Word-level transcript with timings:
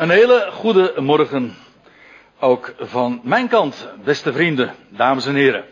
Een 0.00 0.10
hele 0.10 0.48
goede 0.52 0.94
morgen 0.96 1.56
ook 2.38 2.74
van 2.78 3.20
mijn 3.22 3.48
kant, 3.48 3.88
beste 4.04 4.32
vrienden, 4.32 4.74
dames 4.88 5.26
en 5.26 5.34
heren. 5.34 5.64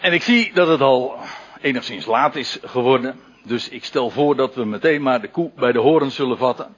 En 0.00 0.12
ik 0.12 0.22
zie 0.22 0.52
dat 0.54 0.68
het 0.68 0.80
al 0.80 1.18
enigszins 1.60 2.06
laat 2.06 2.36
is 2.36 2.58
geworden, 2.62 3.20
dus 3.44 3.68
ik 3.68 3.84
stel 3.84 4.10
voor 4.10 4.36
dat 4.36 4.54
we 4.54 4.64
meteen 4.64 5.02
maar 5.02 5.20
de 5.20 5.30
koe 5.30 5.50
bij 5.56 5.72
de 5.72 5.78
horen 5.78 6.10
zullen 6.10 6.38
vatten. 6.38 6.74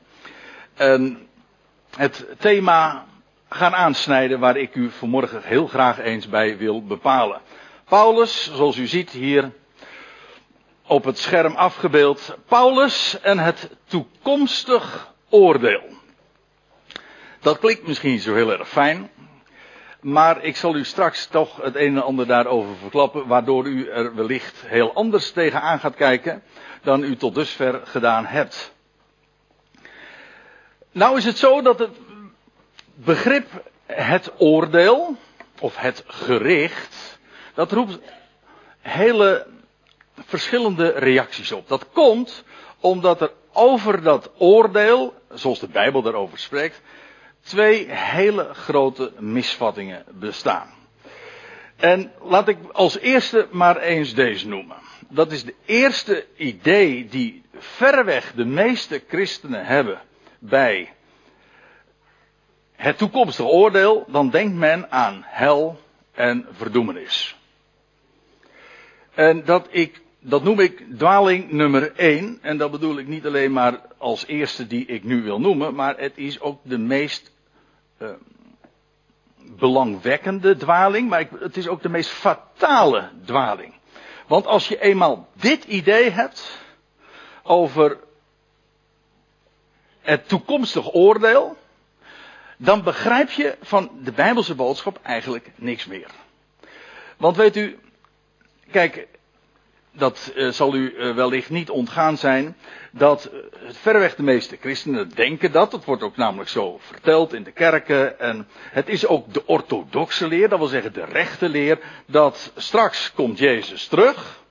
En 0.75 1.29
het 1.97 2.27
thema 2.39 3.05
gaan 3.49 3.75
aansnijden 3.75 4.41
waar 4.41 4.57
ik 4.57 4.75
u 4.75 4.91
vanmorgen 4.91 5.43
heel 5.43 5.67
graag 5.67 5.99
eens 5.99 6.29
bij 6.29 6.57
wil 6.57 6.85
bepalen. 6.85 7.41
Paulus, 7.85 8.55
zoals 8.55 8.77
u 8.77 8.87
ziet 8.87 9.11
hier 9.11 9.53
op 10.87 11.05
het 11.05 11.19
scherm 11.19 11.55
afgebeeld. 11.55 12.37
Paulus 12.47 13.21
en 13.21 13.39
het 13.39 13.71
toekomstig 13.85 15.13
oordeel. 15.29 15.83
Dat 17.41 17.59
klinkt 17.59 17.87
misschien 17.87 18.19
zo 18.19 18.35
heel 18.35 18.53
erg 18.53 18.69
fijn. 18.69 19.11
Maar 20.01 20.45
ik 20.45 20.57
zal 20.57 20.77
u 20.77 20.85
straks 20.85 21.27
toch 21.27 21.63
het 21.63 21.77
een 21.77 21.97
en 21.97 22.03
ander 22.03 22.27
daarover 22.27 22.77
verklappen. 22.77 23.27
Waardoor 23.27 23.67
u 23.67 23.89
er 23.89 24.15
wellicht 24.15 24.63
heel 24.67 24.95
anders 24.95 25.31
tegenaan 25.33 25.79
gaat 25.79 25.95
kijken. 25.95 26.43
Dan 26.83 27.03
u 27.03 27.17
tot 27.17 27.35
dusver 27.35 27.81
gedaan 27.85 28.27
hebt. 28.27 28.73
Nou 30.93 31.17
is 31.17 31.25
het 31.25 31.39
zo 31.39 31.63
dat 31.63 31.79
het 31.79 31.99
begrip 32.95 33.47
het 33.87 34.33
oordeel. 34.39 35.17
Of 35.61 35.77
het 35.77 36.05
gericht. 36.07 37.19
Dat 37.55 37.73
roept 37.73 37.99
hele 38.81 39.47
verschillende 40.19 40.89
reacties 40.89 41.53
op. 41.53 41.69
Dat 41.69 41.87
komt 41.93 42.45
omdat 42.81 43.21
er 43.21 43.33
over 43.53 44.03
dat 44.03 44.31
oordeel, 44.39 45.15
zoals 45.33 45.61
de 45.61 45.69
Bijbel 45.69 46.03
daarover 46.03 46.39
spreekt, 46.39 46.83
twee 47.41 47.87
hele 47.91 48.55
grote 48.55 49.13
misvattingen 49.19 50.05
bestaan. 50.11 50.69
En 51.77 52.13
laat 52.23 52.49
ik 52.49 52.59
als 52.73 52.99
eerste 52.99 53.49
maar 53.51 53.77
eens 53.77 54.15
deze 54.15 54.49
noemen. 54.49 54.77
Dat 55.09 55.33
is 55.33 55.45
de 55.45 55.55
eerste 55.65 56.27
idee 56.37 57.07
die 57.07 57.43
verreweg 57.57 58.33
de 58.33 58.45
meeste 58.45 59.03
christenen 59.09 59.67
hebben 59.67 60.01
bij 60.39 60.93
het 62.77 62.99
toekomstige 62.99 63.49
oordeel. 63.49 64.05
Dan 64.09 64.31
denkt 64.31 64.55
men 64.55 64.91
aan 64.91 65.23
hel 65.27 65.81
en 66.13 66.47
verdoemenis. 66.53 67.37
En 69.15 69.45
dat 69.45 69.67
ik 69.71 70.01
dat 70.27 70.43
noem 70.43 70.61
ik 70.61 70.85
dwaling 70.97 71.51
nummer 71.51 71.93
1. 71.97 72.39
En 72.43 72.57
dat 72.57 72.71
bedoel 72.71 72.99
ik 72.99 73.07
niet 73.07 73.27
alleen 73.27 73.53
maar 73.53 73.81
als 73.99 74.27
eerste 74.27 74.67
die 74.67 74.87
ik 74.87 75.05
nu 75.05 75.23
wil 75.23 75.41
noemen, 75.41 75.75
maar 75.75 75.99
het 75.99 76.13
is 76.15 76.41
ook 76.41 76.61
de 76.63 76.79
meest 76.79 77.33
uh, 77.99 78.09
belangwekkende 79.37 80.57
dwaling, 80.57 81.09
maar 81.09 81.29
het 81.39 81.57
is 81.57 81.69
ook 81.69 81.83
de 81.83 81.89
meest 81.89 82.11
fatale 82.11 83.11
dwaling. 83.25 83.75
Want 84.27 84.47
als 84.47 84.69
je 84.69 84.81
eenmaal 84.81 85.29
dit 85.33 85.65
idee 85.65 86.11
hebt 86.11 86.59
over 87.43 87.99
het 90.01 90.29
toekomstig 90.29 90.95
oordeel, 90.95 91.57
dan 92.57 92.83
begrijp 92.83 93.31
je 93.31 93.57
van 93.61 93.91
de 94.03 94.13
Bijbelse 94.13 94.55
boodschap 94.55 94.99
eigenlijk 95.03 95.51
niks 95.57 95.87
meer. 95.87 96.11
Want 97.17 97.37
weet 97.37 97.57
u, 97.57 97.79
kijk, 98.71 99.07
dat 99.97 100.33
uh, 100.35 100.51
zal 100.51 100.75
u 100.75 100.95
uh, 100.97 101.15
wellicht 101.15 101.51
niet 101.51 101.71
ontgaan 101.71 102.17
zijn, 102.17 102.57
dat 102.91 103.31
uh, 103.33 103.41
verreweg 103.71 104.15
de 104.15 104.23
meeste 104.23 104.57
christenen 104.61 105.09
denken 105.09 105.53
dat. 105.53 105.71
Dat 105.71 105.85
wordt 105.85 106.03
ook 106.03 106.17
namelijk 106.17 106.49
zo 106.49 106.79
verteld 106.81 107.33
in 107.33 107.43
de 107.43 107.53
kerken. 107.53 108.21
En 108.21 108.49
het 108.55 108.89
is 108.89 109.07
ook 109.07 109.33
de 109.33 109.47
orthodoxe 109.47 110.29
leer, 110.29 110.49
dat 110.49 110.59
wil 110.59 110.69
zeggen 110.69 110.93
de 110.93 111.05
rechte 111.05 111.49
leer, 111.49 111.79
dat 112.07 112.53
straks 112.57 113.13
komt 113.13 113.39
Jezus 113.39 113.87
terug. 113.87 114.43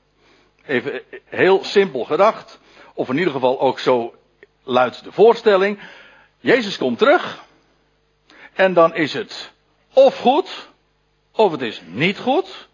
Even 0.66 1.02
heel 1.26 1.64
simpel 1.64 2.04
gedacht, 2.04 2.60
of 2.94 3.10
in 3.10 3.18
ieder 3.18 3.34
geval 3.34 3.60
ook 3.60 3.80
zo 3.80 4.16
luidt 4.64 5.04
de 5.04 5.12
voorstelling. 5.12 5.80
Jezus 6.40 6.78
komt 6.78 6.98
terug. 6.98 7.44
En 8.54 8.74
dan 8.74 8.96
is 8.96 9.14
het 9.14 9.52
of 9.94 10.20
goed, 10.20 10.70
of 11.32 11.52
het 11.52 11.62
is 11.62 11.82
niet 11.86 12.18
goed. 12.18 12.68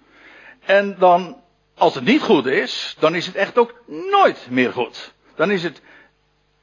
En 0.65 0.95
dan 0.99 1.41
als 1.79 1.95
het 1.95 2.03
niet 2.03 2.21
goed 2.21 2.45
is, 2.45 2.95
dan 2.99 3.15
is 3.15 3.25
het 3.25 3.35
echt 3.35 3.57
ook 3.57 3.73
nooit 4.11 4.47
meer 4.49 4.71
goed. 4.71 5.13
Dan 5.35 5.51
is 5.51 5.63
het 5.63 5.81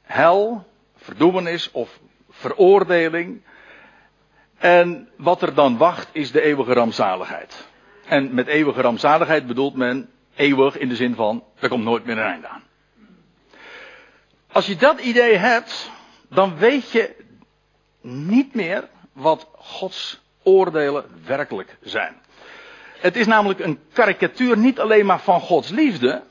hel, 0.01 0.67
verdoemenis 0.95 1.71
of 1.71 1.99
veroordeling. 2.29 3.41
En 4.57 5.09
wat 5.15 5.41
er 5.41 5.53
dan 5.53 5.77
wacht 5.77 6.09
is 6.11 6.31
de 6.31 6.41
eeuwige 6.41 6.73
rampzaligheid. 6.73 7.67
En 8.07 8.33
met 8.33 8.47
eeuwige 8.47 8.81
rampzaligheid 8.81 9.47
bedoelt 9.47 9.75
men 9.75 10.09
eeuwig 10.35 10.77
in 10.77 10.89
de 10.89 10.95
zin 10.95 11.15
van 11.15 11.43
er 11.59 11.69
komt 11.69 11.83
nooit 11.83 12.05
meer 12.05 12.17
een 12.17 12.23
einde 12.23 12.47
aan. 12.47 12.63
Als 14.51 14.67
je 14.67 14.75
dat 14.75 14.99
idee 14.99 15.35
hebt, 15.35 15.91
dan 16.29 16.57
weet 16.57 16.91
je 16.91 17.15
niet 18.01 18.55
meer 18.55 18.89
wat 19.13 19.47
Gods 19.55 20.21
oordelen 20.43 21.05
werkelijk 21.25 21.77
zijn. 21.81 22.15
Het 22.99 23.15
is 23.15 23.25
namelijk 23.25 23.59
een 23.59 23.79
karikatuur 23.93 24.57
niet 24.57 24.79
alleen 24.79 25.05
maar 25.05 25.19
van 25.19 25.39
Gods 25.39 25.69
liefde, 25.69 26.23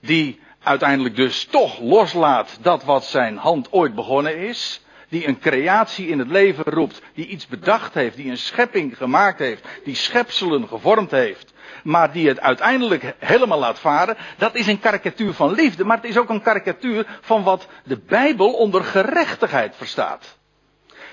die 0.00 0.40
uiteindelijk 0.62 1.16
dus 1.16 1.44
toch 1.44 1.80
loslaat 1.80 2.58
dat 2.60 2.84
wat 2.84 3.04
zijn 3.04 3.36
hand 3.36 3.72
ooit 3.72 3.94
begonnen 3.94 4.36
is, 4.36 4.82
die 5.08 5.26
een 5.28 5.38
creatie 5.38 6.08
in 6.08 6.18
het 6.18 6.30
leven 6.30 6.64
roept, 6.64 7.02
die 7.14 7.26
iets 7.26 7.46
bedacht 7.46 7.94
heeft, 7.94 8.16
die 8.16 8.30
een 8.30 8.38
schepping 8.38 8.96
gemaakt 8.96 9.38
heeft, 9.38 9.64
die 9.84 9.94
schepselen 9.94 10.68
gevormd 10.68 11.10
heeft, 11.10 11.52
maar 11.82 12.12
die 12.12 12.28
het 12.28 12.40
uiteindelijk 12.40 13.14
helemaal 13.18 13.58
laat 13.58 13.78
varen, 13.78 14.16
dat 14.36 14.54
is 14.54 14.66
een 14.66 14.80
karikatuur 14.80 15.32
van 15.32 15.52
liefde, 15.52 15.84
maar 15.84 15.96
het 15.96 16.10
is 16.10 16.18
ook 16.18 16.28
een 16.28 16.42
karikatuur 16.42 17.06
van 17.20 17.42
wat 17.42 17.66
de 17.84 17.98
Bijbel 17.98 18.52
onder 18.52 18.84
gerechtigheid 18.84 19.76
verstaat. 19.76 20.37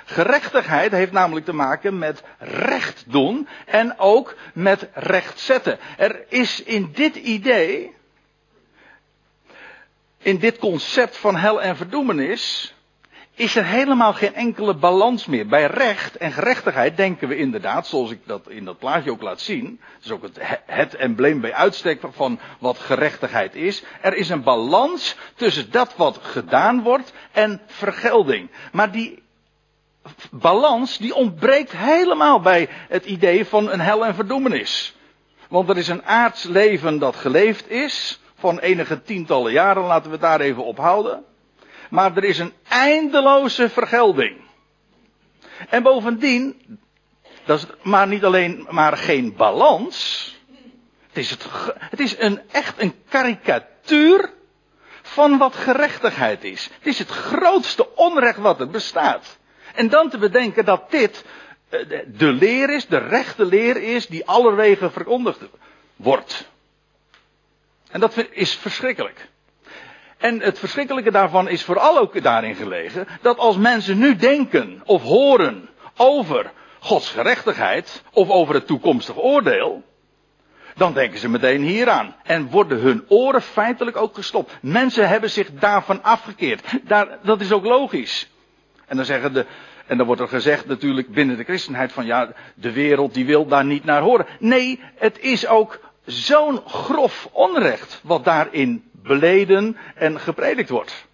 Gerechtigheid 0.06 0.92
heeft 0.92 1.12
namelijk 1.12 1.46
te 1.46 1.54
maken 1.54 1.98
met 1.98 2.24
recht 2.40 3.04
doen 3.08 3.48
en 3.66 4.00
ook 4.00 4.36
met 4.54 4.90
recht 4.94 5.40
zetten. 5.40 5.80
Er 5.98 6.24
is 6.30 6.64
in 6.64 6.92
dit 6.94 7.16
idee, 7.16 7.96
in 10.18 10.38
dit 10.38 10.58
concept 10.58 11.18
van 11.18 11.36
hel 11.36 11.62
en 11.62 11.78
verdoemenis, 11.78 12.74
is 13.36 13.56
er 13.56 13.66
helemaal 13.66 14.14
geen 14.14 14.34
enkele 14.34 14.76
balans 14.76 15.26
meer. 15.26 15.48
Bij 15.48 15.66
recht 15.66 16.18
en 16.18 16.32
gerechtigheid 16.32 16.98
denken 16.98 17.28
we 17.28 17.38
inderdaad, 17.38 17.88
zoals 17.88 18.12
ik 18.12 18.20
dat 18.26 18.50
in 18.50 18.66
dat 18.66 18.80
plaatje 18.80 19.12
ook 19.12 19.22
laat 19.22 19.42
zien. 19.42 19.80
Dat 19.94 20.06
is 20.06 20.12
ook 20.12 20.22
het, 20.22 20.38
het 20.66 20.96
embleem 20.96 21.42
bij 21.42 21.54
uitstek 21.54 22.02
van 22.10 22.40
wat 22.60 22.80
gerechtigheid 22.80 23.56
is. 23.56 23.84
Er 24.02 24.16
is 24.16 24.30
een 24.30 24.44
balans 24.44 25.16
tussen 25.36 25.72
dat 25.72 25.96
wat 25.96 26.20
gedaan 26.22 26.82
wordt 26.82 27.14
en 27.32 27.62
vergelding. 27.66 28.50
Maar 28.72 28.92
die 28.92 29.24
balans 30.32 30.98
die 30.98 31.16
ontbreekt 31.16 31.72
helemaal 31.72 32.40
bij 32.40 32.70
het 32.70 33.06
idee 33.06 33.46
van 33.46 33.72
een 33.72 33.80
hel 33.80 34.06
en 34.06 34.16
verdoemenis. 34.16 34.96
Want 35.50 35.70
er 35.70 35.78
is 35.78 35.88
een 35.88 36.06
aards 36.06 36.44
leven 36.44 37.00
dat 37.00 37.16
geleefd 37.16 37.70
is, 37.70 38.20
van 38.36 38.60
enige 38.60 39.02
tientallen 39.02 39.52
jaren, 39.52 39.84
laten 39.84 40.06
we 40.06 40.12
het 40.12 40.22
daar 40.22 40.40
even 40.40 40.64
ophouden. 40.64 41.24
Maar 41.90 42.18
er 42.18 42.24
is 42.24 42.40
een 42.40 42.54
eindeloze 42.68 43.70
vergelding. 43.70 44.38
En 45.70 45.84
bovendien, 45.84 46.56
dat 47.46 47.58
is 47.58 47.66
maar 47.82 48.08
niet 48.08 48.26
alleen 48.26 48.68
maar 48.70 48.98
geen 48.98 49.36
balans. 49.36 50.24
Het 51.08 51.18
is, 51.18 51.30
het, 51.30 51.48
het 51.78 52.00
is 52.00 52.20
een, 52.20 52.42
echt 52.52 52.82
een 52.82 52.94
karikatuur 53.10 54.34
van 55.02 55.38
wat 55.38 55.56
gerechtigheid 55.56 56.44
is. 56.44 56.70
Het 56.78 56.88
is 56.88 57.00
het 57.00 57.10
grootste 57.10 57.96
onrecht 57.96 58.38
wat 58.38 58.60
er 58.60 58.70
bestaat. 58.70 59.38
En 59.76 59.90
dan 59.90 60.10
te 60.10 60.18
bedenken 60.18 60.66
dat 60.66 60.92
dit 60.92 61.26
eh, 61.70 61.80
de 62.08 62.32
leer 62.32 62.70
is, 62.70 62.88
de 62.88 62.98
rechte 62.98 63.46
leer 63.46 63.78
is, 63.78 64.08
die 64.08 64.26
allerwegen 64.26 64.92
verkondigd 64.92 65.40
wordt. 65.96 66.50
En 67.92 68.00
dat 68.00 68.26
is 68.32 68.56
verschrikkelijk. 68.56 69.30
En 70.18 70.42
het 70.42 70.60
verschrikkelijke 70.60 71.12
daarvan 71.12 71.50
is 71.50 71.64
vooral 71.64 71.98
ook 71.98 72.24
daarin 72.24 72.56
gelegen 72.56 73.08
dat 73.22 73.38
als 73.38 73.58
mensen 73.58 73.98
nu 73.98 74.16
denken 74.16 74.82
of 74.86 75.02
horen 75.02 75.70
over 75.96 76.52
Gods 76.80 77.10
gerechtigheid 77.10 78.04
of 78.12 78.30
over 78.30 78.54
het 78.56 78.68
toekomstig 78.68 79.18
oordeel, 79.18 79.84
dan 80.76 80.94
denken 80.94 81.20
ze 81.20 81.30
meteen 81.30 81.62
hieraan. 81.62 82.16
En 82.24 82.50
worden 82.50 82.80
hun 82.80 83.06
oren 83.08 83.42
feitelijk 83.42 83.98
ook 83.98 84.16
gestopt. 84.16 84.58
Mensen 84.62 85.08
hebben 85.08 85.30
zich 85.30 85.52
daarvan 85.52 86.04
afgekeerd. 86.04 86.62
Daar, 86.84 87.20
dat 87.24 87.42
is 87.42 87.52
ook 87.52 87.66
logisch. 87.66 88.30
En 88.88 88.96
dan 88.96 89.06
zeggen 89.06 89.34
de, 89.34 89.46
en 89.86 89.98
dan 89.98 90.06
wordt 90.06 90.22
er 90.22 90.28
gezegd 90.28 90.66
natuurlijk 90.66 91.14
binnen 91.14 91.38
de 91.38 91.44
christenheid 91.44 91.92
van 91.92 92.06
ja, 92.06 92.34
de 92.54 92.72
wereld 92.72 93.14
die 93.14 93.26
wil 93.26 93.48
daar 93.48 93.66
niet 93.66 93.84
naar 93.84 94.02
horen. 94.02 94.26
Nee, 94.40 94.80
het 94.96 95.20
is 95.20 95.48
ook 95.48 95.80
zo'n 96.06 96.62
grof 96.68 97.30
onrecht 97.32 98.00
wat 98.04 98.24
daarin 98.24 98.90
beleden 98.92 99.78
en 99.96 100.20
gepredikt 100.20 100.70
wordt. 100.70 101.06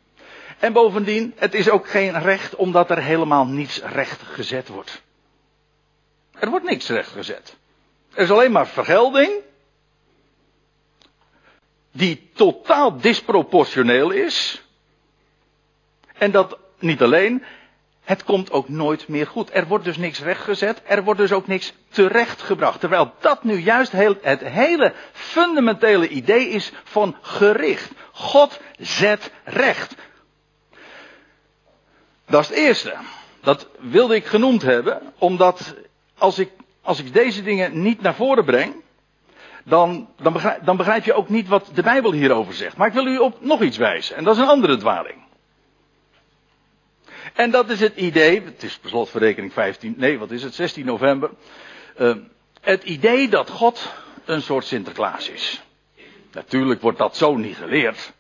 En 0.59 0.73
bovendien, 0.73 1.33
het 1.35 1.53
is 1.53 1.69
ook 1.69 1.89
geen 1.89 2.21
recht 2.21 2.55
omdat 2.55 2.89
er 2.89 3.01
helemaal 3.01 3.45
niets 3.45 3.81
recht 3.81 4.21
gezet 4.21 4.67
wordt. 4.67 5.01
Er 6.39 6.49
wordt 6.49 6.65
niks 6.65 6.89
recht 6.89 7.11
gezet. 7.11 7.57
Er 8.13 8.23
is 8.23 8.31
alleen 8.31 8.51
maar 8.51 8.67
vergelding. 8.67 9.31
Die 11.91 12.29
totaal 12.33 12.97
disproportioneel 12.97 14.11
is. 14.11 14.63
En 16.17 16.31
dat 16.31 16.57
niet 16.79 17.01
alleen, 17.01 17.43
het 18.11 18.23
komt 18.23 18.51
ook 18.51 18.69
nooit 18.69 19.07
meer 19.07 19.27
goed. 19.27 19.49
Er 19.53 19.67
wordt 19.67 19.85
dus 19.85 19.97
niks 19.97 20.19
rechtgezet, 20.19 20.81
er 20.85 21.03
wordt 21.03 21.19
dus 21.19 21.31
ook 21.31 21.47
niks 21.47 21.73
terechtgebracht. 21.89 22.79
Terwijl 22.79 23.13
dat 23.19 23.43
nu 23.43 23.57
juist 23.57 23.91
het 24.21 24.41
hele 24.41 24.93
fundamentele 25.11 26.07
idee 26.07 26.49
is 26.49 26.71
van 26.83 27.15
gericht. 27.21 27.91
God 28.11 28.59
zet 28.77 29.31
recht. 29.43 29.95
Dat 32.25 32.41
is 32.41 32.47
het 32.47 32.57
eerste. 32.57 32.93
Dat 33.41 33.67
wilde 33.79 34.15
ik 34.15 34.25
genoemd 34.25 34.61
hebben, 34.61 35.01
omdat 35.17 35.75
als 36.17 36.39
ik, 36.39 36.49
als 36.81 36.99
ik 36.99 37.13
deze 37.13 37.43
dingen 37.43 37.81
niet 37.81 38.01
naar 38.01 38.15
voren 38.15 38.45
breng, 38.45 38.73
dan, 39.63 40.07
dan, 40.21 40.33
begrijp, 40.33 40.65
dan 40.65 40.77
begrijp 40.77 41.03
je 41.03 41.13
ook 41.13 41.29
niet 41.29 41.47
wat 41.47 41.69
de 41.73 41.81
Bijbel 41.81 42.11
hierover 42.11 42.53
zegt. 42.53 42.77
Maar 42.77 42.87
ik 42.87 42.93
wil 42.93 43.07
u 43.07 43.17
op 43.17 43.37
nog 43.39 43.61
iets 43.61 43.77
wijzen, 43.77 44.15
en 44.15 44.23
dat 44.23 44.35
is 44.35 44.41
een 44.41 44.47
andere 44.47 44.77
dwaling. 44.77 45.29
En 47.33 47.51
dat 47.51 47.69
is 47.69 47.79
het 47.79 47.95
idee, 47.95 48.41
het 48.41 48.63
is 48.63 48.77
per 48.77 48.89
slotverrekening 48.89 49.53
15, 49.53 49.93
nee 49.97 50.19
wat 50.19 50.31
is 50.31 50.43
het, 50.43 50.53
16 50.53 50.85
november. 50.85 51.29
Uh, 51.99 52.15
het 52.61 52.83
idee 52.83 53.29
dat 53.29 53.49
God 53.49 53.93
een 54.25 54.41
soort 54.41 54.65
Sinterklaas 54.65 55.29
is. 55.29 55.61
Natuurlijk 56.31 56.81
wordt 56.81 56.97
dat 56.97 57.17
zo 57.17 57.35
niet 57.35 57.55
geleerd. 57.55 58.13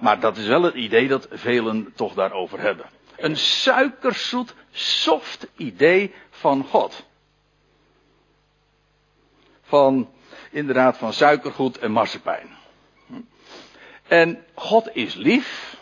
Maar 0.00 0.20
dat 0.20 0.36
is 0.36 0.46
wel 0.46 0.62
het 0.62 0.74
idee 0.74 1.08
dat 1.08 1.28
velen 1.30 1.92
toch 1.94 2.14
daarover 2.14 2.60
hebben. 2.60 2.86
Een 3.16 3.36
suikerzoet, 3.36 4.54
soft 4.70 5.46
idee 5.56 6.14
van 6.30 6.64
God. 6.64 7.06
Van, 9.62 10.10
inderdaad, 10.50 10.96
van 10.96 11.12
suikergoed 11.12 11.78
en 11.78 11.90
marsepein. 11.90 12.48
En 14.08 14.44
God 14.54 14.88
is 14.92 15.14
lief. 15.14 15.76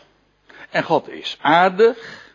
En 0.72 0.82
God 0.82 1.08
is 1.08 1.38
aardig. 1.40 2.30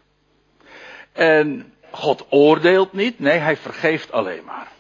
En 1.12 1.74
God 1.92 2.25
oordeelt 2.30 2.94
niet. 2.94 3.19
Nee, 3.19 3.38
hij 3.38 3.57
vergeeft 3.57 4.12
alleen 4.12 4.44
maar. 4.44 4.72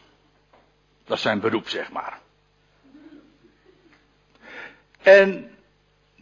Dat 1.05 1.17
is 1.17 1.23
zijn 1.23 1.39
beroep, 1.39 1.69
zeg 1.69 1.91
maar. 1.91 2.19
En 5.01 5.51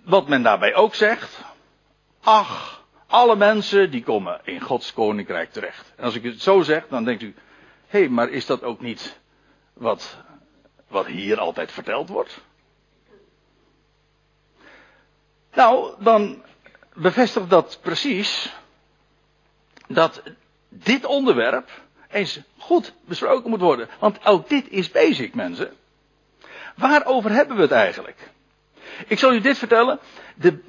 wat 0.04 0.28
men 0.28 0.44
daarbij 0.44 0.76
ook 0.76 0.96
zegt. 0.96 1.42
Ach, 2.22 2.86
alle 3.08 3.36
mensen 3.36 3.92
die 3.92 4.04
komen 4.04 4.42
in 4.44 4.62
Gods 4.62 4.94
koninkrijk 4.94 5.52
terecht. 5.52 5.94
En 5.96 6.04
als 6.04 6.16
ik 6.16 6.24
het 6.24 6.42
zo 6.42 6.62
zeg, 6.62 6.88
dan 6.88 7.04
denkt 7.04 7.22
u. 7.22 7.36
Hé, 7.88 8.00
hey, 8.00 8.10
maar 8.10 8.30
is 8.30 8.46
dat 8.46 8.64
ook 8.64 8.82
niet 8.82 9.20
wat, 9.74 10.18
wat 10.88 11.06
hier 11.06 11.40
altijd 11.40 11.72
verteld 11.72 12.10
wordt? 12.10 12.42
Nou, 15.54 15.94
dan 16.00 16.44
bevestigt 16.95 17.50
dat 17.50 17.80
precies 17.81 18.53
dat 19.88 20.21
dit 20.69 21.06
onderwerp 21.06 21.69
eens 22.12 22.39
goed 22.57 22.94
besproken 23.06 23.50
moet 23.50 23.59
worden. 23.59 23.89
Want 24.00 24.25
ook 24.25 24.50
dit 24.50 24.69
is 24.69 24.92
basic, 24.92 25.36
mensen. 25.36 25.74
Waarover 26.75 27.31
hebben 27.31 27.56
we 27.56 27.62
het 27.62 27.71
eigenlijk? 27.71 28.30
Ik 29.07 29.19
zal 29.19 29.33
u 29.33 29.42
dit 29.42 29.57
vertellen. 29.57 30.00
De, 30.36 30.59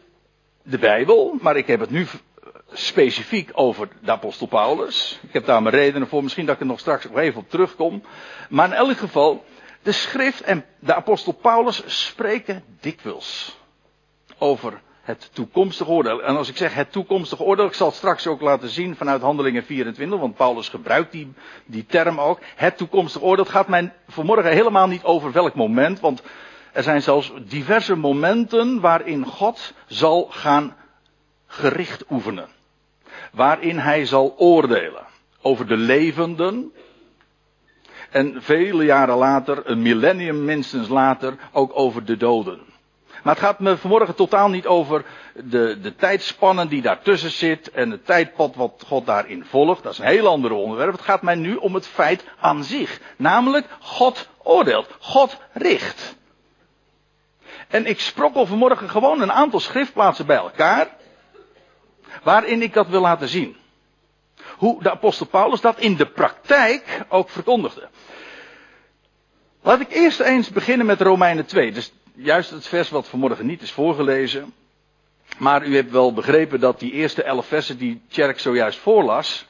de 0.62 0.78
Bijbel, 0.78 1.36
maar 1.40 1.56
ik 1.56 1.66
heb 1.66 1.80
het 1.80 1.90
nu 1.90 2.06
specifiek 2.72 3.50
over 3.52 3.88
de 4.00 4.10
apostel 4.10 4.46
Paulus. 4.46 5.18
Ik 5.22 5.32
heb 5.32 5.46
daar 5.46 5.62
mijn 5.62 5.74
redenen 5.74 6.08
voor, 6.08 6.22
misschien 6.22 6.46
dat 6.46 6.54
ik 6.54 6.60
er 6.60 6.66
nog 6.66 6.80
straks 6.80 7.04
nog 7.04 7.18
even 7.18 7.40
op 7.40 7.50
terugkom. 7.50 8.02
Maar 8.48 8.66
in 8.66 8.72
elk 8.72 8.96
geval, 8.96 9.44
de 9.82 9.92
schrift 9.92 10.40
en 10.40 10.64
de 10.78 10.94
apostel 10.94 11.32
Paulus 11.32 11.82
spreken 11.86 12.64
dikwijls 12.80 13.58
over 14.38 14.80
het 15.06 15.30
toekomstige 15.32 15.90
oordeel. 15.90 16.22
En 16.22 16.36
als 16.36 16.48
ik 16.48 16.56
zeg 16.56 16.74
het 16.74 16.92
toekomstige 16.92 17.42
oordeel, 17.42 17.66
ik 17.66 17.74
zal 17.74 17.86
het 17.86 17.96
straks 17.96 18.26
ook 18.26 18.40
laten 18.40 18.68
zien 18.68 18.96
vanuit 18.96 19.22
Handelingen 19.22 19.64
24, 19.64 20.18
want 20.18 20.36
Paulus 20.36 20.68
gebruikt 20.68 21.12
die, 21.12 21.32
die 21.66 21.86
term 21.86 22.20
ook. 22.20 22.38
Het 22.56 22.76
toekomstige 22.76 23.24
oordeel 23.24 23.44
gaat 23.44 23.68
mij 23.68 23.92
vanmorgen 24.08 24.50
helemaal 24.50 24.86
niet 24.86 25.02
over 25.02 25.32
welk 25.32 25.54
moment, 25.54 26.00
want 26.00 26.22
er 26.72 26.82
zijn 26.82 27.02
zelfs 27.02 27.32
diverse 27.48 27.96
momenten 27.96 28.80
waarin 28.80 29.26
God 29.26 29.74
zal 29.86 30.26
gaan 30.30 30.76
gericht 31.46 32.04
oefenen. 32.10 32.48
Waarin 33.32 33.78
hij 33.78 34.06
zal 34.06 34.34
oordelen 34.38 35.06
over 35.42 35.66
de 35.66 35.76
levenden. 35.76 36.72
En 38.10 38.42
vele 38.42 38.84
jaren 38.84 39.16
later, 39.16 39.70
een 39.70 39.82
millennium 39.82 40.44
minstens 40.44 40.88
later, 40.88 41.36
ook 41.52 41.70
over 41.74 42.04
de 42.04 42.16
doden. 42.16 42.60
Maar 43.26 43.34
het 43.34 43.44
gaat 43.44 43.58
me 43.58 43.76
vanmorgen 43.76 44.14
totaal 44.14 44.48
niet 44.48 44.66
over 44.66 45.04
de, 45.34 45.78
de 45.80 45.94
tijdspannen 45.94 46.68
die 46.68 46.82
daartussen 46.82 47.30
zit 47.30 47.70
en 47.70 47.90
het 47.90 48.06
tijdpad 48.06 48.54
wat 48.54 48.84
God 48.86 49.06
daarin 49.06 49.44
volgt. 49.44 49.82
Dat 49.82 49.92
is 49.92 49.98
een 49.98 50.06
heel 50.06 50.26
ander 50.26 50.52
onderwerp. 50.52 50.92
Het 50.92 51.00
gaat 51.00 51.22
mij 51.22 51.34
nu 51.34 51.56
om 51.56 51.74
het 51.74 51.86
feit 51.86 52.24
aan 52.40 52.64
zich. 52.64 53.00
Namelijk, 53.16 53.66
God 53.80 54.28
oordeelt. 54.42 54.96
God 55.00 55.36
richt. 55.52 56.16
En 57.68 57.86
ik 57.86 58.00
sprokkel 58.00 58.46
vanmorgen 58.46 58.90
gewoon 58.90 59.20
een 59.20 59.32
aantal 59.32 59.60
schriftplaatsen 59.60 60.26
bij 60.26 60.36
elkaar. 60.36 60.88
Waarin 62.22 62.62
ik 62.62 62.72
dat 62.72 62.88
wil 62.88 63.00
laten 63.00 63.28
zien. 63.28 63.56
Hoe 64.56 64.82
de 64.82 64.90
apostel 64.90 65.26
Paulus 65.26 65.60
dat 65.60 65.78
in 65.78 65.96
de 65.96 66.06
praktijk 66.06 67.04
ook 67.08 67.30
verkondigde. 67.30 67.88
Laat 69.62 69.80
ik 69.80 69.92
eerst 69.92 70.20
eens 70.20 70.50
beginnen 70.50 70.86
met 70.86 71.00
Romeinen 71.00 71.46
2. 71.46 71.72
Dus 71.72 71.92
juist 72.16 72.50
het 72.50 72.66
vers 72.66 72.90
wat 72.90 73.08
vanmorgen 73.08 73.46
niet 73.46 73.62
is 73.62 73.72
voorgelezen. 73.72 74.54
Maar 75.38 75.66
u 75.66 75.74
hebt 75.76 75.90
wel 75.90 76.12
begrepen 76.12 76.60
dat 76.60 76.80
die 76.80 76.92
eerste 76.92 77.22
elf 77.22 77.46
versen 77.46 77.78
die 77.78 78.00
Tjerk 78.08 78.38
zojuist 78.38 78.78
voorlas. 78.78 79.46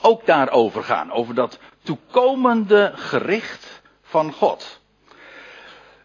ook 0.00 0.26
daarover 0.26 0.84
gaan. 0.84 1.10
Over 1.10 1.34
dat 1.34 1.58
toekomende 1.82 2.92
gericht 2.94 3.82
van 4.02 4.32
God. 4.32 4.80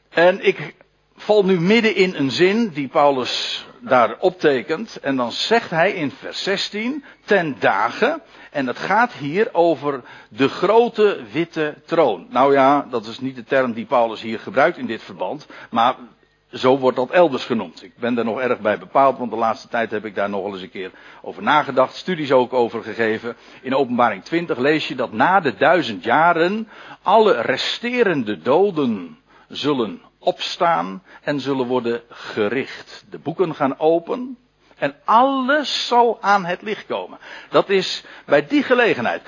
En 0.09 0.45
ik 0.45 0.75
val 1.15 1.45
nu 1.45 1.59
midden 1.59 1.95
in 1.95 2.15
een 2.15 2.31
zin 2.31 2.69
die 2.69 2.87
Paulus 2.87 3.65
daar 3.81 4.15
optekent. 4.19 4.99
En 4.99 5.15
dan 5.15 5.31
zegt 5.31 5.69
hij 5.69 5.91
in 5.91 6.11
vers 6.11 6.43
16, 6.43 7.03
ten 7.25 7.55
dagen. 7.59 8.21
En 8.51 8.67
het 8.67 8.77
gaat 8.77 9.13
hier 9.13 9.49
over 9.51 10.01
de 10.29 10.47
grote 10.47 11.19
witte 11.31 11.75
troon. 11.85 12.27
Nou 12.29 12.53
ja, 12.53 12.87
dat 12.89 13.05
is 13.05 13.19
niet 13.19 13.35
de 13.35 13.43
term 13.43 13.73
die 13.73 13.85
Paulus 13.85 14.21
hier 14.21 14.39
gebruikt 14.39 14.77
in 14.77 14.85
dit 14.85 15.03
verband. 15.03 15.47
Maar 15.69 15.95
zo 16.51 16.77
wordt 16.77 16.97
dat 16.97 17.09
elders 17.09 17.45
genoemd. 17.45 17.83
Ik 17.83 17.97
ben 17.97 18.15
daar 18.15 18.25
nog 18.25 18.39
erg 18.39 18.59
bij 18.59 18.79
bepaald, 18.79 19.17
want 19.17 19.31
de 19.31 19.37
laatste 19.37 19.67
tijd 19.67 19.91
heb 19.91 20.05
ik 20.05 20.15
daar 20.15 20.29
nog 20.29 20.45
eens 20.45 20.61
een 20.61 20.69
keer 20.69 20.91
over 21.21 21.43
nagedacht. 21.43 21.95
Studies 21.95 22.31
ook 22.31 22.53
over 22.53 22.83
gegeven. 22.83 23.35
In 23.61 23.75
openbaring 23.75 24.23
20 24.23 24.57
lees 24.57 24.87
je 24.87 24.95
dat 24.95 25.11
na 25.11 25.39
de 25.39 25.55
duizend 25.55 26.03
jaren 26.03 26.67
alle 27.01 27.41
resterende 27.41 28.41
doden 28.41 29.17
zullen 29.47 30.01
opstaan 30.19 31.03
en 31.21 31.39
zullen 31.39 31.67
worden 31.67 32.01
gericht. 32.09 33.05
De 33.09 33.19
boeken 33.19 33.55
gaan 33.55 33.79
open 33.79 34.37
en 34.79 34.95
alles 35.05 35.87
zal 35.87 36.17
aan 36.21 36.45
het 36.45 36.61
licht 36.61 36.85
komen. 36.85 37.17
Dat 37.49 37.69
is 37.69 38.03
bij 38.25 38.47
die 38.47 38.63
gelegenheid. 38.63 39.21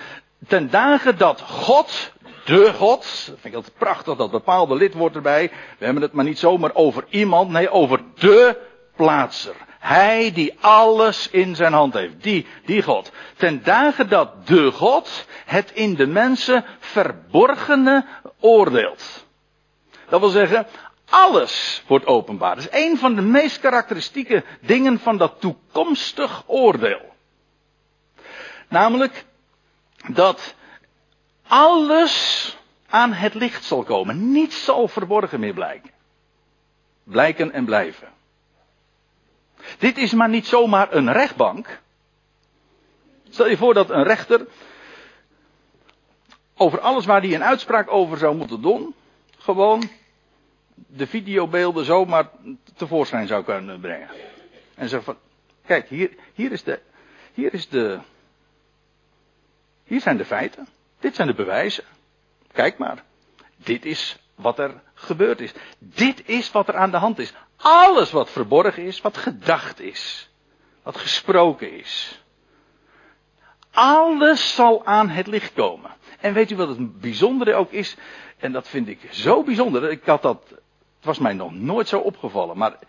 Ten 0.48 0.70
dagen 0.70 1.18
dat 1.18 1.42
God, 1.42 2.12
de 2.46 2.74
God, 2.74 3.06
vind 3.06 3.46
ik 3.46 3.54
altijd 3.54 3.78
prachtig, 3.78 4.16
dat 4.18 4.32
bepaalde 4.32 4.76
lidwoord 4.76 5.16
erbij. 5.16 5.52
We 5.78 5.86
hebben 5.86 6.04
het 6.04 6.14
maar 6.14 6.26
niet 6.26 6.40
zomaar 6.40 6.74
over 6.74 7.06
iemand, 7.10 7.50
nee, 7.50 7.70
over 7.70 8.02
de 8.16 8.58
plaatser. 8.96 9.56
Hij 9.80 10.32
die 10.32 10.58
alles 10.60 11.30
in 11.30 11.56
zijn 11.56 11.74
hand 11.74 11.94
heeft. 11.94 12.24
Die, 12.24 12.46
die 12.66 12.84
God. 12.84 13.12
Ten 13.36 13.64
dagen 13.64 14.10
dat 14.10 14.48
de 14.48 14.72
God 14.72 15.26
het 15.46 15.72
in 15.72 15.96
de 15.96 16.08
mensen 16.08 16.66
verborgene 16.80 18.06
oordeelt. 18.40 19.26
Dat 20.12 20.20
wil 20.20 20.30
zeggen, 20.30 20.68
alles 21.10 21.84
wordt 21.88 22.06
openbaar. 22.06 22.56
Dat 22.56 22.64
is 22.72 22.86
een 22.86 22.98
van 22.98 23.16
de 23.16 23.22
meest 23.22 23.60
karakteristieke 23.60 24.44
dingen 24.62 25.00
van 25.00 25.18
dat 25.18 25.36
toekomstig 25.40 26.44
oordeel. 26.46 27.14
Namelijk 28.68 29.26
dat 30.08 30.56
alles 31.48 32.58
aan 32.88 33.14
het 33.14 33.34
licht 33.34 33.64
zal 33.64 33.84
komen. 33.84 34.32
Niets 34.32 34.64
zal 34.64 34.88
verborgen 34.88 35.40
meer 35.40 35.54
blijken. 35.54 35.92
Blijken 37.04 37.52
en 37.52 37.66
blijven. 37.66 38.08
Dit 39.78 39.98
is 39.98 40.14
maar 40.14 40.30
niet 40.30 40.48
zomaar 40.48 40.94
een 40.94 41.12
rechtbank. 41.12 41.82
Stel 43.30 43.48
je 43.48 43.58
voor 43.58 43.74
dat 43.74 43.90
een 43.90 44.04
rechter 44.04 44.48
over 46.56 46.80
alles 46.80 47.06
waar 47.06 47.22
hij 47.22 47.36
een 47.36 47.44
uitspraak 47.44 47.92
over 47.92 48.18
zou 48.18 48.36
moeten 48.36 48.62
doen, 48.62 48.96
gewoon 49.38 50.00
de 50.76 51.08
videobeelden 51.08 51.86
zomaar 51.86 52.30
tevoorschijn 52.76 53.28
zou 53.28 53.44
kunnen 53.44 53.80
brengen. 53.80 54.10
En 54.76 54.90
zeggen 54.90 55.04
van, 55.04 55.18
kijk, 55.66 55.88
hier, 55.88 56.12
hier 56.34 56.52
is 56.52 56.64
de, 56.64 56.80
hier 57.34 57.54
is 57.54 57.70
de, 57.70 58.00
hier 59.84 60.02
zijn 60.02 60.18
de 60.18 60.26
feiten. 60.26 60.68
Dit 61.00 61.16
zijn 61.16 61.28
de 61.28 61.34
bewijzen. 61.34 61.84
Kijk 62.52 62.78
maar. 62.78 63.04
Dit 63.56 63.86
is 63.86 64.20
wat 64.36 64.60
er 64.60 64.82
gebeurd 64.94 65.42
is. 65.42 65.52
Dit 65.80 66.28
is 66.28 66.52
wat 66.52 66.68
er 66.68 66.76
aan 66.76 66.92
de 66.92 66.98
hand 66.98 67.20
is. 67.20 67.34
Alles 67.56 68.12
wat 68.12 68.30
verborgen 68.30 68.84
is, 68.84 69.02
wat 69.02 69.18
gedacht 69.18 69.80
is, 69.80 70.30
wat 70.84 70.98
gesproken 70.98 71.72
is. 71.78 72.21
Alles 73.72 74.56
zal 74.56 74.86
aan 74.86 75.10
het 75.10 75.28
licht 75.28 75.54
komen. 75.54 75.92
En 76.20 76.34
weet 76.34 76.52
u 76.52 76.56
wat 76.56 76.68
het 76.68 77.00
bijzondere 77.00 77.54
ook 77.54 77.72
is? 77.72 77.96
En 78.38 78.52
dat 78.52 78.68
vind 78.68 78.88
ik 78.88 79.08
zo 79.12 79.44
bijzonder. 79.44 79.92
Ik 79.92 80.06
had 80.06 80.22
dat, 80.22 80.44
het 80.50 81.06
was 81.06 81.20
mij 81.20 81.34
nog 81.34 81.54
nooit 81.54 81.88
zo 81.88 82.00
opgevallen. 82.00 82.58
Maar 82.58 82.80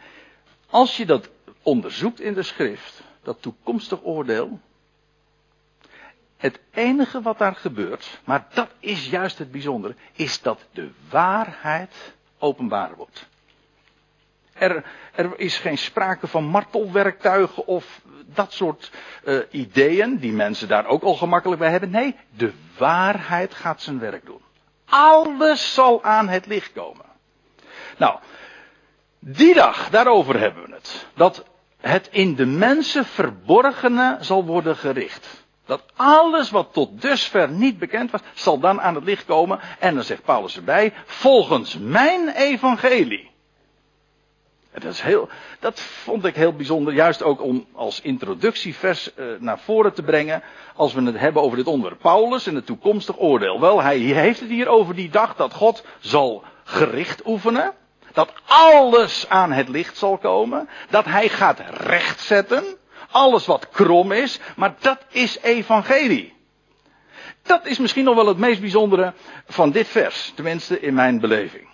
als 0.71 0.97
je 0.97 1.07
dat 1.07 1.31
onderzoekt 1.62 2.21
in 2.21 2.35
de 2.35 2.43
schrift, 2.43 3.03
dat 3.23 3.43
toekomstig 3.43 3.99
oordeel. 4.03 4.61
Het 6.37 6.61
enige 6.71 7.23
wat 7.23 7.39
daar 7.39 7.55
gebeurt, 7.55 8.21
maar 8.25 8.47
dat 8.55 8.69
is 8.79 9.09
juist 9.09 9.39
het 9.39 9.51
bijzondere, 9.53 9.95
is 10.12 10.43
dat 10.43 10.67
de 10.73 10.91
waarheid 11.11 12.15
openbaar 12.39 12.97
wordt. 12.97 13.29
Er, 14.62 14.85
er 15.12 15.38
is 15.38 15.59
geen 15.59 15.78
sprake 15.78 16.26
van 16.26 16.45
martelwerktuigen 16.45 17.66
of 17.66 18.00
dat 18.26 18.52
soort 18.52 18.90
uh, 19.25 19.38
ideeën, 19.50 20.19
die 20.19 20.33
mensen 20.33 20.69
daar 20.69 20.87
ook 20.87 21.02
al 21.02 21.14
gemakkelijk 21.14 21.61
bij 21.61 21.71
hebben. 21.71 21.90
Nee, 21.90 22.16
de 22.37 22.52
waarheid 22.78 23.54
gaat 23.54 23.83
zijn 23.83 23.99
werk 23.99 24.26
doen. 24.26 24.40
Alles 24.85 25.75
zal 25.75 26.04
aan 26.04 26.28
het 26.28 26.47
licht 26.47 26.73
komen. 26.73 27.04
Nou, 27.97 28.19
die 29.19 29.54
dag, 29.54 29.90
daarover 29.90 30.40
hebben 30.40 30.66
we 30.66 30.75
het. 30.75 31.07
Dat 31.14 31.45
het 31.81 32.09
in 32.11 32.35
de 32.35 32.47
mensen 32.47 33.04
verborgene 33.04 34.16
zal 34.21 34.45
worden 34.45 34.76
gericht. 34.76 35.45
Dat 35.66 35.83
alles 35.97 36.50
wat 36.50 36.73
tot 36.73 37.00
dusver 37.00 37.50
niet 37.50 37.78
bekend 37.78 38.11
was, 38.11 38.21
zal 38.35 38.59
dan 38.59 38.81
aan 38.81 38.95
het 38.95 39.04
licht 39.04 39.25
komen. 39.25 39.61
En 39.78 39.95
dan 39.95 40.04
zegt 40.04 40.25
Paulus 40.25 40.57
erbij, 40.57 40.92
volgens 41.04 41.78
mijn 41.78 42.28
evangelie. 42.28 43.32
Dat, 44.73 44.93
is 44.93 45.00
heel, 45.00 45.29
dat 45.61 45.81
vond 45.81 46.25
ik 46.25 46.35
heel 46.35 46.52
bijzonder, 46.52 46.95
juist 46.95 47.23
ook 47.23 47.43
om 47.43 47.67
als 47.73 48.00
introductievers 48.00 49.11
uh, 49.17 49.26
naar 49.38 49.59
voren 49.59 49.93
te 49.95 50.02
brengen. 50.02 50.43
Als 50.75 50.93
we 50.93 51.02
het 51.02 51.19
hebben 51.19 51.43
over 51.43 51.57
dit 51.57 51.67
onderwerp. 51.67 52.00
Paulus 52.00 52.47
en 52.47 52.55
het 52.55 52.67
toekomstig 52.67 53.19
oordeel. 53.19 53.61
Wel, 53.61 53.83
hij 53.83 53.99
heeft 53.99 54.41
het 54.41 54.49
hier 54.49 54.69
over 54.69 54.95
die 54.95 55.11
dag 55.11 55.37
dat 55.37 55.55
God 55.55 55.85
zal 56.00 56.45
gericht 56.64 57.26
oefenen. 57.26 57.73
Dat 58.12 58.33
alles 58.47 59.29
aan 59.29 59.52
het 59.52 59.69
licht 59.69 59.97
zal 59.97 60.19
komen. 60.19 60.69
Dat 60.91 61.05
hij 61.05 61.29
gaat 61.29 61.61
rechtzetten. 61.71 62.64
Alles 63.11 63.47
wat 63.47 63.69
krom 63.69 64.12
is. 64.12 64.41
Maar 64.57 64.75
dat 64.81 64.99
is 65.09 65.38
evangelie. 65.38 66.35
Dat 67.43 67.67
is 67.67 67.79
misschien 67.79 68.05
nog 68.05 68.14
wel 68.14 68.26
het 68.26 68.38
meest 68.38 68.61
bijzondere 68.61 69.12
van 69.47 69.71
dit 69.71 69.88
vers. 69.88 70.33
Tenminste 70.35 70.81
in 70.81 70.95
mijn 70.95 71.21
beleving. 71.21 71.72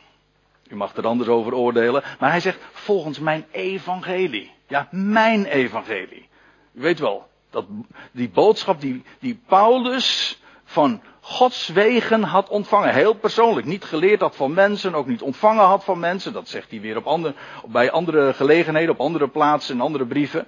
U 0.69 0.77
mag 0.77 0.97
er 0.97 1.07
anders 1.07 1.29
over 1.29 1.55
oordelen. 1.55 2.03
Maar 2.19 2.31
hij 2.31 2.41
zegt 2.41 2.59
volgens 2.73 3.19
mijn 3.19 3.47
evangelie. 3.51 4.53
Ja, 4.67 4.89
mijn 4.91 5.45
evangelie. 5.45 6.29
U 6.73 6.81
weet 6.81 6.99
wel, 6.99 7.29
dat, 7.51 7.65
die 8.13 8.29
boodschap 8.29 8.81
die, 8.81 9.05
die 9.19 9.41
Paulus 9.47 10.39
van 10.65 11.03
Gods 11.21 11.69
wegen 11.69 12.23
had 12.23 12.49
ontvangen. 12.49 12.95
Heel 12.95 13.15
persoonlijk. 13.15 13.67
Niet 13.67 13.85
geleerd 13.85 14.21
had 14.21 14.37
van 14.37 14.53
mensen, 14.55 14.95
ook 14.95 15.07
niet 15.07 15.23
ontvangen 15.23 15.65
had 15.65 15.85
van 15.85 15.99
mensen. 15.99 16.33
Dat 16.33 16.49
zegt 16.49 16.71
hij 16.71 16.81
weer 16.81 16.97
op 16.97 17.07
andere, 17.07 17.35
bij 17.67 17.91
andere 17.91 18.35
gelegenheden, 18.35 18.91
op 18.91 19.01
andere 19.01 19.29
plaatsen, 19.29 19.75
in 19.75 19.81
andere 19.81 20.07
brieven. 20.07 20.47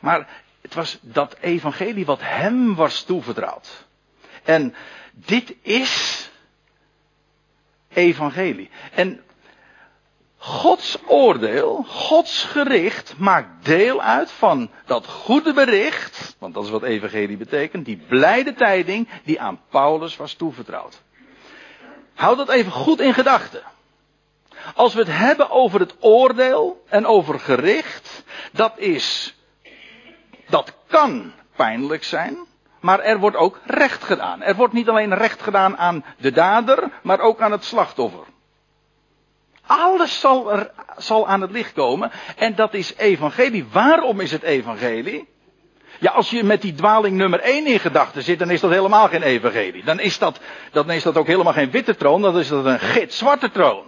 Maar 0.00 0.28
het 0.60 0.74
was 0.74 0.98
dat 1.00 1.36
evangelie 1.40 2.06
wat 2.06 2.20
hem 2.22 2.74
was 2.74 3.02
toevertrouwd. 3.02 3.86
En 4.42 4.74
dit 5.12 5.54
is 5.62 6.30
evangelie. 7.88 8.70
En 8.94 9.20
Gods 10.44 10.98
oordeel, 11.06 11.84
Gods 11.88 12.44
gericht 12.44 13.14
maakt 13.18 13.64
deel 13.64 14.02
uit 14.02 14.30
van 14.30 14.70
dat 14.86 15.06
goede 15.06 15.52
bericht, 15.52 16.36
want 16.38 16.54
dat 16.54 16.64
is 16.64 16.70
wat 16.70 16.82
evangelie 16.82 17.36
betekent, 17.36 17.84
die 17.84 17.96
blijde 18.08 18.54
tijding 18.54 19.08
die 19.24 19.40
aan 19.40 19.60
Paulus 19.68 20.16
was 20.16 20.34
toevertrouwd. 20.34 21.02
Houd 22.14 22.36
dat 22.36 22.48
even 22.48 22.72
goed 22.72 23.00
in 23.00 23.14
gedachten. 23.14 23.62
Als 24.74 24.94
we 24.94 24.98
het 24.98 25.16
hebben 25.16 25.50
over 25.50 25.80
het 25.80 25.94
oordeel 26.00 26.84
en 26.88 27.06
over 27.06 27.40
gericht, 27.40 28.24
dat 28.52 28.72
is, 28.78 29.36
dat 30.48 30.72
kan 30.86 31.32
pijnlijk 31.56 32.04
zijn, 32.04 32.38
maar 32.80 33.00
er 33.00 33.18
wordt 33.18 33.36
ook 33.36 33.60
recht 33.64 34.04
gedaan. 34.04 34.42
Er 34.42 34.54
wordt 34.54 34.72
niet 34.72 34.88
alleen 34.88 35.14
recht 35.14 35.42
gedaan 35.42 35.76
aan 35.76 36.04
de 36.18 36.30
dader, 36.30 36.90
maar 37.02 37.20
ook 37.20 37.40
aan 37.40 37.52
het 37.52 37.64
slachtoffer. 37.64 38.24
Alles 39.66 40.20
zal, 40.20 40.52
er, 40.52 40.70
zal 40.96 41.28
aan 41.28 41.40
het 41.40 41.50
licht 41.50 41.72
komen. 41.72 42.10
En 42.36 42.54
dat 42.54 42.74
is 42.74 42.94
evangelie. 42.96 43.66
Waarom 43.72 44.20
is 44.20 44.32
het 44.32 44.42
evangelie? 44.42 45.28
Ja, 45.98 46.10
als 46.10 46.30
je 46.30 46.44
met 46.44 46.62
die 46.62 46.74
dwaling 46.74 47.16
nummer 47.16 47.40
1 47.40 47.66
in 47.66 47.80
gedachten 47.80 48.22
zit, 48.22 48.38
dan 48.38 48.50
is 48.50 48.60
dat 48.60 48.70
helemaal 48.70 49.08
geen 49.08 49.22
evangelie. 49.22 49.84
Dan 49.84 50.00
is 50.00 50.18
dat, 50.18 50.40
dan 50.72 50.90
is 50.90 51.02
dat 51.02 51.16
ook 51.16 51.26
helemaal 51.26 51.52
geen 51.52 51.70
witte 51.70 51.96
troon, 51.96 52.22
dan 52.22 52.38
is 52.38 52.48
dat 52.48 52.64
een 52.64 52.80
gitzwarte 52.80 53.50
troon. 53.50 53.84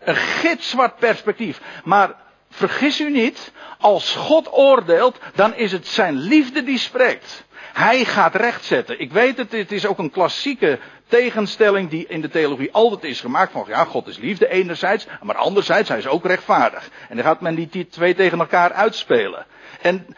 Een 0.00 0.16
gitzwart 0.16 0.96
perspectief. 0.96 1.60
Maar 1.84 2.14
vergis 2.50 3.00
u 3.00 3.10
niet, 3.10 3.52
als 3.78 4.14
God 4.14 4.52
oordeelt, 4.52 5.18
dan 5.34 5.54
is 5.54 5.72
het 5.72 5.86
zijn 5.86 6.14
liefde 6.14 6.62
die 6.62 6.78
spreekt. 6.78 7.44
Hij 7.72 8.04
gaat 8.04 8.34
rechtzetten. 8.34 9.00
Ik 9.00 9.12
weet 9.12 9.36
het, 9.36 9.52
het 9.52 9.72
is 9.72 9.86
ook 9.86 9.98
een 9.98 10.10
klassieke 10.10 10.78
tegenstelling 11.08 11.90
die 11.90 12.06
in 12.06 12.20
de 12.20 12.28
theologie 12.28 12.72
altijd 12.72 13.04
is 13.04 13.20
gemaakt 13.20 13.52
van 13.52 13.64
ja, 13.68 13.84
God 13.84 14.06
is 14.06 14.18
liefde 14.18 14.48
enerzijds, 14.48 15.06
maar 15.22 15.36
anderzijds 15.36 15.88
hij 15.88 15.98
is 15.98 16.06
ook 16.06 16.26
rechtvaardig. 16.26 16.88
En 17.08 17.16
dan 17.16 17.24
gaat 17.24 17.40
men 17.40 17.54
die 17.54 17.88
twee 17.88 18.14
tegen 18.14 18.38
elkaar 18.38 18.72
uitspelen. 18.72 19.46
En 19.80 20.16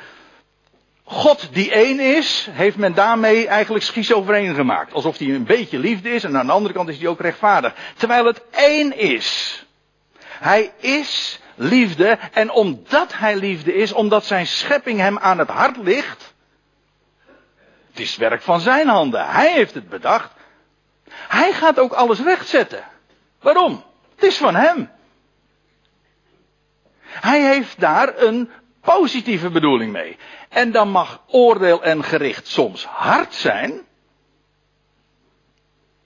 God 1.04 1.48
die 1.52 1.72
één 1.72 2.00
is, 2.00 2.48
heeft 2.50 2.76
men 2.76 2.94
daarmee 2.94 3.46
eigenlijk 3.46 3.84
schizofreen 3.84 4.54
gemaakt. 4.54 4.92
Alsof 4.92 5.18
hij 5.18 5.28
een 5.28 5.44
beetje 5.44 5.78
liefde 5.78 6.10
is 6.10 6.24
en 6.24 6.36
aan 6.36 6.46
de 6.46 6.52
andere 6.52 6.74
kant 6.74 6.88
is 6.88 6.98
hij 6.98 7.08
ook 7.08 7.20
rechtvaardig. 7.20 7.74
Terwijl 7.96 8.24
het 8.24 8.42
één 8.50 8.98
is. 8.98 9.58
Hij 10.38 10.72
is 10.80 11.40
liefde 11.54 12.18
en 12.32 12.50
omdat 12.50 13.12
hij 13.16 13.36
liefde 13.36 13.74
is, 13.74 13.92
omdat 13.92 14.24
zijn 14.24 14.46
schepping 14.46 14.98
hem 14.98 15.18
aan 15.18 15.38
het 15.38 15.48
hart 15.48 15.76
ligt, 15.76 16.33
het 17.94 18.02
is 18.02 18.16
werk 18.16 18.42
van 18.42 18.60
zijn 18.60 18.88
handen. 18.88 19.26
Hij 19.26 19.52
heeft 19.52 19.74
het 19.74 19.88
bedacht. 19.88 20.32
Hij 21.10 21.52
gaat 21.52 21.78
ook 21.78 21.92
alles 21.92 22.20
rechtzetten. 22.20 22.84
Waarom? 23.40 23.84
Het 24.14 24.24
is 24.24 24.36
van 24.36 24.54
hem. 24.54 24.90
Hij 27.02 27.42
heeft 27.42 27.80
daar 27.80 28.18
een 28.18 28.50
positieve 28.80 29.50
bedoeling 29.50 29.92
mee. 29.92 30.16
En 30.48 30.72
dan 30.72 30.90
mag 30.90 31.22
oordeel 31.26 31.82
en 31.82 32.04
gericht 32.04 32.46
soms 32.46 32.84
hard 32.84 33.34
zijn. 33.34 33.80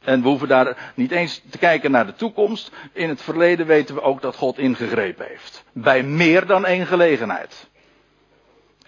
En 0.00 0.22
we 0.22 0.28
hoeven 0.28 0.48
daar 0.48 0.92
niet 0.94 1.10
eens 1.10 1.42
te 1.50 1.58
kijken 1.58 1.90
naar 1.90 2.06
de 2.06 2.14
toekomst. 2.14 2.70
In 2.92 3.08
het 3.08 3.22
verleden 3.22 3.66
weten 3.66 3.94
we 3.94 4.02
ook 4.02 4.20
dat 4.22 4.36
God 4.36 4.58
ingegrepen 4.58 5.26
heeft. 5.26 5.64
Bij 5.72 6.02
meer 6.02 6.46
dan 6.46 6.66
één 6.66 6.86
gelegenheid. 6.86 7.68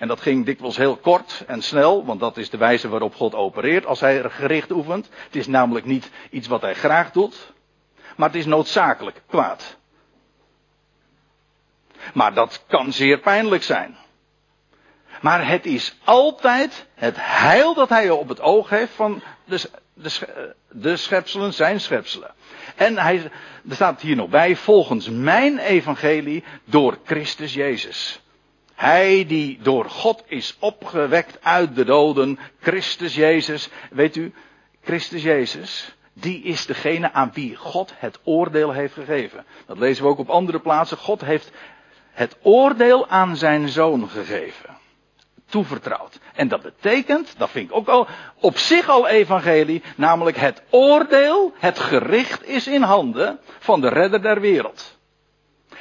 En 0.00 0.08
dat 0.08 0.20
ging 0.20 0.44
dikwijls 0.44 0.76
heel 0.76 0.96
kort 0.96 1.44
en 1.46 1.62
snel, 1.62 2.04
want 2.04 2.20
dat 2.20 2.36
is 2.36 2.50
de 2.50 2.56
wijze 2.56 2.88
waarop 2.88 3.14
God 3.14 3.34
opereert 3.34 3.86
als 3.86 4.00
hij 4.00 4.30
gericht 4.30 4.70
oefent. 4.70 5.08
Het 5.24 5.36
is 5.36 5.46
namelijk 5.46 5.86
niet 5.86 6.10
iets 6.30 6.48
wat 6.48 6.60
hij 6.60 6.74
graag 6.74 7.10
doet, 7.10 7.52
maar 8.16 8.28
het 8.28 8.38
is 8.38 8.46
noodzakelijk 8.46 9.22
kwaad. 9.26 9.76
Maar 12.14 12.34
dat 12.34 12.64
kan 12.66 12.92
zeer 12.92 13.18
pijnlijk 13.18 13.62
zijn. 13.62 13.96
Maar 15.20 15.48
het 15.48 15.66
is 15.66 15.96
altijd 16.04 16.86
het 16.94 17.16
heil 17.18 17.74
dat 17.74 17.88
hij 17.88 18.10
op 18.10 18.28
het 18.28 18.40
oog 18.40 18.68
heeft 18.68 18.92
van 18.92 19.22
de, 19.44 19.70
de, 19.94 20.54
de 20.68 20.96
schepselen, 20.96 21.52
zijn 21.52 21.80
schepselen. 21.80 22.34
En 22.76 22.98
hij, 22.98 23.30
er 23.68 23.74
staat 23.74 24.00
hier 24.00 24.16
nog 24.16 24.28
bij, 24.28 24.56
volgens 24.56 25.08
mijn 25.08 25.58
evangelie 25.58 26.44
door 26.64 26.98
Christus 27.04 27.54
Jezus. 27.54 28.20
Hij 28.80 29.26
die 29.26 29.58
door 29.62 29.84
God 29.84 30.22
is 30.26 30.56
opgewekt 30.58 31.38
uit 31.42 31.74
de 31.74 31.84
doden, 31.84 32.38
Christus 32.60 33.14
Jezus. 33.14 33.68
Weet 33.90 34.16
u, 34.16 34.32
Christus 34.82 35.22
Jezus, 35.22 35.96
die 36.12 36.42
is 36.42 36.66
degene 36.66 37.12
aan 37.12 37.30
wie 37.34 37.56
God 37.56 37.92
het 37.96 38.18
oordeel 38.24 38.72
heeft 38.72 38.94
gegeven. 38.94 39.44
Dat 39.66 39.78
lezen 39.78 40.04
we 40.04 40.10
ook 40.10 40.18
op 40.18 40.30
andere 40.30 40.60
plaatsen. 40.60 40.96
God 40.96 41.20
heeft 41.20 41.50
het 42.10 42.36
oordeel 42.42 43.08
aan 43.08 43.36
zijn 43.36 43.68
zoon 43.68 44.08
gegeven. 44.08 44.78
toevertrouwd. 45.46 46.18
En 46.34 46.48
dat 46.48 46.62
betekent, 46.62 47.34
dat 47.38 47.50
vind 47.50 47.70
ik 47.70 47.76
ook 47.76 47.88
al, 47.88 48.06
op 48.40 48.58
zich 48.58 48.88
al 48.88 49.08
evangelie, 49.08 49.82
namelijk 49.96 50.36
het 50.36 50.62
oordeel, 50.70 51.52
het 51.58 51.78
gericht 51.78 52.46
is 52.46 52.66
in 52.66 52.82
handen 52.82 53.40
van 53.58 53.80
de 53.80 53.88
redder 53.88 54.22
der 54.22 54.40
wereld. 54.40 54.98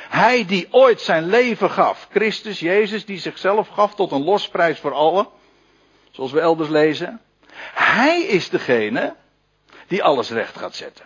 Hij 0.10 0.46
die 0.46 0.68
ooit 0.72 1.02
zijn 1.02 1.26
leven 1.26 1.72
gaf, 1.72 2.08
Christus 2.12 2.60
Jezus, 2.60 3.06
die 3.06 3.20
zichzelf 3.20 3.68
gaf 3.68 3.96
tot 3.96 4.12
een 4.12 4.24
losprijs 4.24 4.80
voor 4.80 4.94
allen, 4.94 5.28
zoals 6.12 6.32
we 6.32 6.40
elders 6.40 6.70
lezen. 6.70 7.22
Hij 7.74 8.22
is 8.22 8.50
degene 8.50 9.16
die 9.88 10.04
alles 10.04 10.30
recht 10.30 10.58
gaat 10.58 10.76
zetten. 10.76 11.06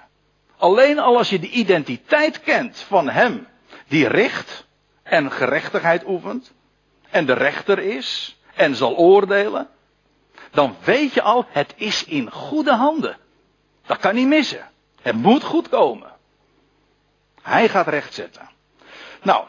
Alleen 0.58 1.00
al 1.00 1.18
als 1.18 1.30
je 1.30 1.40
de 1.40 1.50
identiteit 1.50 2.40
kent 2.40 2.80
van 2.80 3.10
hem 3.10 3.48
die 3.88 4.08
richt 4.08 4.66
en 5.04 5.32
gerechtigheid 5.32 6.08
oefent 6.08 6.54
en 7.10 7.26
de 7.26 7.34
rechter 7.34 7.80
is 7.80 8.38
en 8.56 8.76
zal 8.76 8.96
oordelen, 8.96 9.70
dan 10.52 10.76
weet 10.84 11.14
je 11.14 11.22
al, 11.22 11.46
het 11.50 11.74
is 11.76 12.04
in 12.04 12.32
goede 12.32 12.74
handen. 12.74 13.18
Dat 13.86 13.98
kan 13.98 14.16
niet 14.16 14.28
missen. 14.28 14.70
Het 15.02 15.16
moet 15.16 15.44
goed 15.44 15.70
komen. 15.70 16.12
Hij 17.42 17.70
gaat 17.70 17.88
rechtzetten. 17.88 18.50
Nou, 19.24 19.46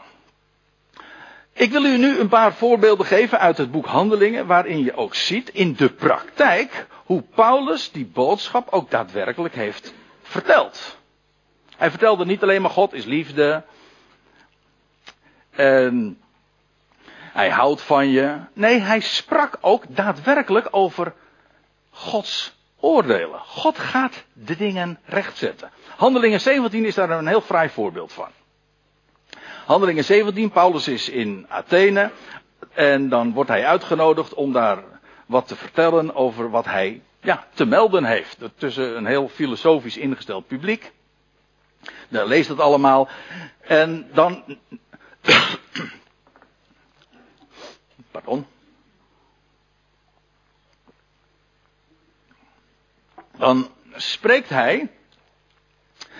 ik 1.53 1.71
wil 1.71 1.85
u 1.85 1.97
nu 1.97 2.19
een 2.19 2.27
paar 2.27 2.53
voorbeelden 2.53 3.05
geven 3.05 3.39
uit 3.39 3.57
het 3.57 3.71
boek 3.71 3.85
Handelingen, 3.85 4.47
waarin 4.47 4.83
je 4.83 4.95
ook 4.95 5.15
ziet 5.15 5.49
in 5.49 5.73
de 5.73 5.89
praktijk 5.89 6.87
hoe 7.05 7.21
Paulus 7.21 7.91
die 7.91 8.05
boodschap 8.05 8.67
ook 8.69 8.91
daadwerkelijk 8.91 9.55
heeft 9.55 9.93
verteld. 10.21 10.97
Hij 11.77 11.89
vertelde 11.89 12.25
niet 12.25 12.43
alleen 12.43 12.61
maar 12.61 12.71
God 12.71 12.93
is 12.93 13.05
liefde. 13.05 13.63
En 15.51 16.19
hij 17.33 17.49
houdt 17.49 17.81
van 17.81 18.09
je. 18.09 18.37
Nee, 18.53 18.79
hij 18.79 18.99
sprak 18.99 19.57
ook 19.61 19.83
daadwerkelijk 19.87 20.67
over 20.71 21.13
Gods 21.89 22.55
oordelen. 22.79 23.39
God 23.39 23.79
gaat 23.79 24.23
de 24.33 24.55
dingen 24.55 24.99
rechtzetten. 25.05 25.71
Handelingen 25.95 26.41
17 26.41 26.85
is 26.85 26.95
daar 26.95 27.09
een 27.09 27.27
heel 27.27 27.41
fraai 27.41 27.69
voorbeeld 27.69 28.13
van. 28.13 28.29
Handelingen 29.65 30.03
17, 30.03 30.49
Paulus 30.51 30.87
is 30.87 31.09
in 31.09 31.45
Athene. 31.49 32.11
En 32.73 33.09
dan 33.09 33.33
wordt 33.33 33.49
hij 33.49 33.65
uitgenodigd 33.65 34.33
om 34.33 34.51
daar 34.51 34.83
wat 35.25 35.47
te 35.47 35.55
vertellen 35.55 36.15
over 36.15 36.49
wat 36.49 36.65
hij 36.65 37.01
ja, 37.21 37.47
te 37.53 37.65
melden 37.65 38.03
heeft. 38.03 38.37
Tussen 38.57 38.97
een 38.97 39.05
heel 39.05 39.27
filosofisch 39.27 39.97
ingesteld 39.97 40.47
publiek. 40.47 40.91
Dan 42.07 42.27
leest 42.27 42.49
het 42.49 42.59
allemaal. 42.59 43.09
En 43.61 44.09
dan. 44.13 44.43
Pardon. 48.11 48.45
Dan 53.37 53.69
spreekt 53.95 54.49
hij. 54.49 54.89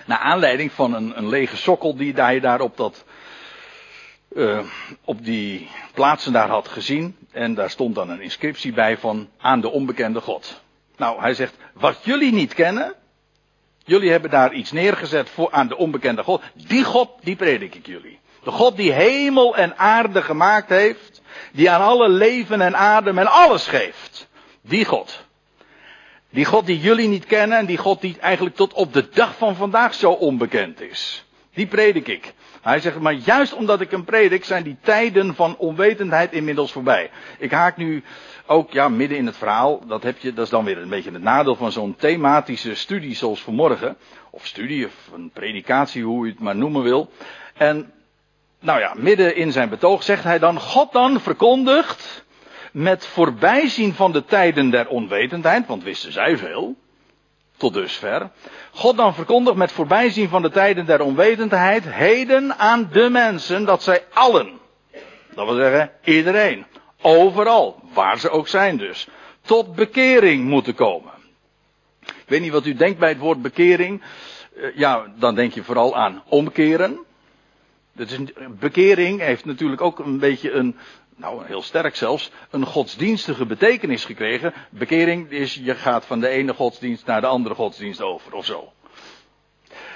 Naar 0.06 0.20
aanleiding 0.20 0.72
van 0.72 0.94
een, 0.94 1.18
een 1.18 1.30
lege 1.30 1.58
sokkel 1.58 1.96
die 1.96 2.14
hij 2.14 2.40
daar 2.40 2.62
op 2.62 2.78
dat 2.78 3.06
uh, 4.36 4.60
op 5.04 5.26
die 5.26 5.70
plaatsen 5.94 6.34
daar 6.34 6.50
had 6.50 6.68
gezien. 6.68 7.16
En 7.32 7.54
daar 7.54 7.70
stond 7.70 7.96
dan 7.96 8.10
een 8.10 8.22
inscriptie 8.22 8.74
bij 8.74 8.98
van 8.98 9.30
aan 9.38 9.62
de 9.62 9.70
onbekende 9.70 10.22
God. 10.22 10.62
Nou, 10.98 11.22
hij 11.22 11.34
zegt, 11.34 11.56
wat 11.74 12.00
jullie 12.04 12.32
niet 12.32 12.54
kennen, 12.54 12.94
jullie 13.84 14.12
hebben 14.12 14.30
daar 14.30 14.54
iets 14.54 14.72
neergezet 14.72 15.30
voor 15.30 15.52
aan 15.52 15.68
de 15.68 15.78
onbekende 15.78 16.24
God. 16.24 16.42
Die 16.54 16.84
God, 16.84 17.10
die 17.22 17.36
predik 17.36 17.76
ik 17.76 17.86
jullie. 17.86 18.20
De 18.44 18.52
God 18.52 18.76
die 18.76 18.92
hemel 18.92 19.56
en 19.56 19.78
aarde 19.78 20.22
gemaakt 20.22 20.70
heeft, 20.70 21.22
die 21.52 21.72
aan 21.72 21.82
alle 21.82 22.10
leven 22.10 22.62
en 22.62 22.76
adem 22.76 23.18
en 23.18 23.28
alles 23.28 23.68
geeft. 23.68 24.28
Die 24.62 24.86
God. 24.86 25.24
Die 26.30 26.46
God 26.46 26.66
die 26.66 26.80
jullie 26.80 27.08
niet 27.08 27.26
kennen 27.26 27.58
en 27.58 27.66
die 27.66 27.78
God 27.78 28.02
die 28.02 28.18
eigenlijk 28.20 28.56
tot 28.56 28.74
op 28.74 28.94
de 28.94 29.10
dag 29.10 29.38
van 29.38 29.56
vandaag 29.56 29.94
zo 29.94 30.12
onbekend 30.12 30.82
is. 30.82 31.26
Die 31.54 31.68
predik 31.68 32.08
ik. 32.08 32.34
Hij 32.66 32.80
zegt, 32.80 33.00
maar 33.00 33.14
juist 33.14 33.54
omdat 33.54 33.82
ik 33.82 33.92
hem 33.92 34.04
predik, 34.04 34.46
zijn 34.46 34.64
die 34.64 34.78
tijden 34.82 35.36
van 35.36 35.58
onwetendheid 35.58 36.32
inmiddels 36.32 36.72
voorbij. 36.72 37.10
Ik 37.38 37.52
haak 37.52 37.78
nu 37.78 38.04
ook, 38.46 38.72
ja, 38.72 38.90
midden 38.90 39.18
in 39.18 39.26
het 39.26 39.38
verhaal, 39.38 39.86
dat 39.88 40.04
heb 40.04 40.18
je, 40.18 40.34
dat 40.34 40.46
is 40.46 40.52
dan 40.52 40.66
weer 40.66 40.78
een 40.78 40.90
beetje 40.90 41.12
het 41.12 41.22
nadeel 41.22 41.56
van 41.56 41.72
zo'n 41.72 41.96
thematische 41.96 42.76
studie 42.76 43.16
zoals 43.16 43.42
vanmorgen. 43.42 43.98
Of 44.30 44.46
studie, 44.46 44.86
of 44.86 44.94
een 45.14 45.30
predikatie, 45.34 46.04
hoe 46.04 46.26
je 46.26 46.32
het 46.32 46.42
maar 46.42 46.56
noemen 46.56 46.84
wil. 46.84 47.10
En, 47.54 47.94
nou 48.60 48.80
ja, 48.80 48.94
midden 48.98 49.36
in 49.36 49.52
zijn 49.52 49.70
betoog 49.70 50.04
zegt 50.04 50.24
hij 50.24 50.40
dan, 50.40 50.60
God 50.60 50.92
dan 50.92 51.20
verkondigt 51.20 52.26
met 52.72 53.06
voorbijzien 53.06 53.94
van 53.94 54.12
de 54.12 54.26
tijden 54.26 54.70
der 54.70 54.88
onwetendheid, 54.88 55.68
want 55.68 55.84
wisten 55.84 56.12
zij 56.12 56.38
veel, 56.38 56.76
tot 57.58 57.74
dusver. 57.74 58.30
God 58.72 58.98
dan 58.98 59.14
verkondigt 59.14 59.58
met 59.58 59.72
voorbijzien 59.72 60.30
van 60.30 60.42
de 60.42 60.50
tijden 60.50 60.86
der 60.86 61.02
onwetendheid 61.02 61.84
heden 61.90 62.58
aan 62.58 62.90
de 62.92 63.10
mensen 63.10 63.66
dat 63.66 63.84
zij 63.84 64.04
allen, 64.14 64.60
dat 65.36 65.46
wil 65.46 65.56
zeggen 65.56 65.92
iedereen, 66.04 66.66
overal, 67.02 67.80
waar 67.94 68.20
ze 68.20 68.30
ook 68.30 68.48
zijn 68.48 68.78
dus, 68.78 69.08
tot 69.42 69.76
bekering 69.76 70.44
moeten 70.44 70.76
komen. 70.76 71.12
Ik 72.02 72.32
weet 72.32 72.42
niet 72.42 72.52
wat 72.52 72.66
u 72.66 72.74
denkt 72.74 73.00
bij 73.00 73.10
het 73.10 73.18
woord 73.18 73.42
bekering. 73.42 74.02
Eh, 74.56 74.76
ja, 74.76 75.06
dan 75.16 75.36
denk 75.36 75.54
je 75.54 75.64
vooral 75.64 75.96
aan 75.96 76.24
omkeren. 76.28 77.00
bekering 78.60 79.20
heeft 79.20 79.46
natuurlijk 79.46 79.82
ook 79.82 80.00
een 80.00 80.20
beetje 80.20 80.52
een, 80.52 80.78
nou 81.16 81.46
heel 81.46 81.62
sterk 81.62 81.96
zelfs, 81.96 82.32
een 82.50 82.66
godsdienstige 82.66 83.46
betekenis 83.46 84.06
gekregen. 84.06 84.54
Bekering 84.70 85.32
is, 85.32 85.54
je 85.54 85.76
gaat 85.76 86.06
van 86.06 86.20
de 86.20 86.28
ene 86.28 86.54
godsdienst 86.54 87.06
naar 87.06 87.22
de 87.22 87.28
andere 87.28 87.56
godsdienst 87.56 88.02
over, 88.02 88.34
of 88.34 88.46
zo. 88.46 88.72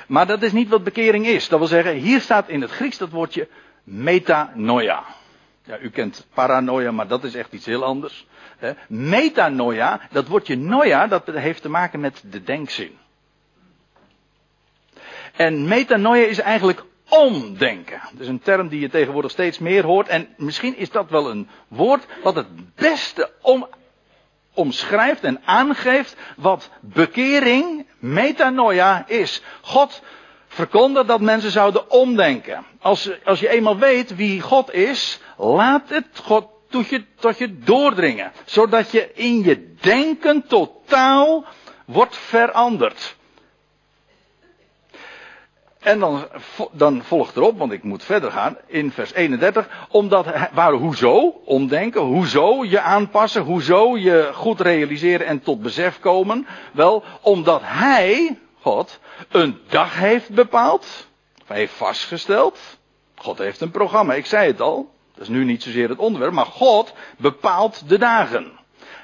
Maar 0.08 0.28
dat 0.28 0.42
is 0.42 0.52
niet 0.52 0.70
wat 0.70 0.84
bekering 0.84 1.28
is. 1.28 1.50
Dat 1.50 1.60
wil 1.60 1.68
zeggen, 1.68 1.94
hier 1.94 2.22
staat 2.22 2.50
in 2.50 2.62
het 2.62 2.72
Grieks 2.72 2.98
dat 2.98 3.10
woordje 3.10 3.48
metanoia. 3.84 5.04
Ja, 5.64 5.80
u 5.80 5.90
kent 5.90 6.28
paranoia, 6.34 6.92
maar 6.92 7.08
dat 7.08 7.24
is 7.24 7.36
echt 7.36 7.54
iets 7.54 7.66
heel 7.66 7.84
anders. 7.84 8.28
Metanoia, 8.88 10.02
dat 10.12 10.28
woordje 10.28 10.58
noia, 10.58 11.08
dat 11.08 11.26
heeft 11.26 11.62
te 11.62 11.70
maken 11.70 12.00
met 12.00 12.24
de 12.30 12.44
denkzin. 12.44 12.98
En 15.36 15.68
metanoia 15.68 16.26
is 16.26 16.40
eigenlijk 16.40 16.84
omdenken. 17.10 18.02
Dat 18.12 18.22
is 18.22 18.28
een 18.28 18.40
term 18.40 18.68
die 18.68 18.80
je 18.80 18.90
tegenwoordig 18.90 19.32
steeds 19.32 19.60
meer 19.60 19.86
hoort. 19.86 20.08
En 20.08 20.28
misschien 20.38 20.78
is 20.78 20.90
dat 20.90 21.10
wel 21.10 21.30
een 21.30 21.48
woord 21.68 22.06
wat 22.24 22.36
het 22.36 22.76
beste 22.76 23.32
om, 23.42 23.68
omschrijft 24.54 25.24
en 25.24 25.42
aangeeft 25.46 26.16
wat 26.38 26.70
bekering, 26.82 27.86
metanoia 28.00 29.08
is. 29.08 29.42
God 29.62 30.02
verkondigt 30.48 31.08
dat 31.08 31.22
mensen 31.22 31.52
zouden 31.52 31.92
omdenken. 31.92 32.66
Als, 32.80 33.10
als 33.24 33.40
je 33.40 33.50
eenmaal 33.50 33.78
weet 33.78 34.16
wie 34.16 34.42
God 34.42 34.74
is, 34.74 35.20
laat 35.38 35.90
het 35.90 36.08
God 36.24 36.48
tot 36.70 36.90
je, 36.90 37.04
tot 37.16 37.38
je 37.38 37.60
doordringen. 37.60 38.32
Zodat 38.46 38.92
je 38.92 39.12
in 39.14 39.44
je 39.44 39.74
denken 39.80 40.48
totaal 40.48 41.46
wordt 41.86 42.18
veranderd. 42.18 43.18
En 45.80 46.00
dan, 46.00 46.28
dan 46.72 47.04
volgt 47.04 47.36
erop, 47.36 47.58
want 47.58 47.72
ik 47.72 47.84
moet 47.84 48.04
verder 48.04 48.32
gaan, 48.32 48.58
in 48.66 48.92
vers 48.92 49.14
31, 49.14 49.88
omdat, 49.90 50.26
waar, 50.54 50.74
hoezo, 50.74 51.42
omdenken, 51.46 52.02
hoezo 52.02 52.66
je 52.66 52.80
aanpassen, 52.80 53.42
hoezo 53.42 53.98
je 53.98 54.30
goed 54.34 54.62
realiseren 54.62 55.28
en 55.28 55.42
tot 55.42 55.62
besef 55.62 56.00
komen? 56.00 56.48
Wel, 56.72 57.04
omdat 57.22 57.62
hij, 57.64 58.38
God, 58.62 59.00
een 59.30 59.60
dag 59.70 59.96
heeft 59.96 60.30
bepaald, 60.30 61.08
hij 61.46 61.58
heeft 61.58 61.74
vastgesteld, 61.74 62.60
God 63.16 63.38
heeft 63.38 63.62
een 63.62 63.72
programma, 63.72 64.14
ik 64.14 64.26
zei 64.26 64.48
het 64.48 64.62
al, 64.62 64.94
dat 65.14 65.22
is 65.24 65.30
nu 65.30 65.44
niet 65.44 65.64
zozeer 65.64 65.90
het 65.90 66.00
onderwerp, 66.00 66.34
maar 66.34 66.46
God 66.46 66.94
bepaalt 67.18 67.90
de 67.90 67.98
dagen. 67.98 68.59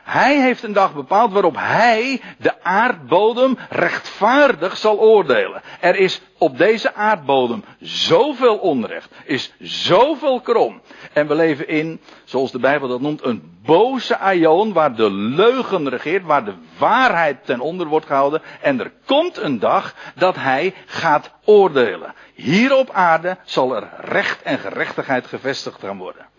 Hij 0.06 0.42
heeft 0.42 0.64
een 0.64 0.74
dag 0.74 0.94
bepaald 0.94 1.32
waarop 1.32 1.56
hij 1.58 2.22
de 2.38 2.64
aardbodem 2.64 3.58
rechtvaardig 3.70 4.78
zal 4.78 5.00
oordelen. 5.00 5.62
Er 5.80 5.96
is 5.96 6.22
op 6.38 6.58
deze 6.58 6.94
aardbodem 6.94 7.64
zoveel 7.80 8.58
onrecht, 8.58 9.12
is 9.24 9.54
zoveel 9.60 10.42
krom. 10.42 10.82
En 11.14 11.28
we 11.28 11.36
leven 11.36 11.68
in, 11.68 12.02
zoals 12.24 12.52
de 12.52 12.60
Bijbel 12.60 12.88
dat 12.88 13.02
noemt, 13.02 13.24
een 13.24 13.58
boze 13.64 14.18
aion 14.18 14.74
waar 14.74 14.96
de 14.96 15.12
leugen 15.12 15.90
regeert, 15.90 16.24
waar 16.24 16.46
de 16.46 16.56
waarheid 16.78 17.46
ten 17.46 17.60
onder 17.60 17.88
wordt 17.88 18.06
gehouden. 18.06 18.42
En 18.62 18.80
er 18.80 18.92
komt 19.06 19.38
een 19.38 19.60
dag 19.60 19.96
dat 20.16 20.36
hij 20.36 20.74
gaat 20.86 21.32
oordelen. 21.46 22.14
Hier 22.34 22.76
op 22.76 22.90
aarde 22.90 23.38
zal 23.44 23.76
er 23.76 23.90
recht 24.00 24.42
en 24.42 24.60
gerechtigheid 24.60 25.28
gevestigd 25.28 25.80
gaan 25.80 25.98
worden. 25.98 26.34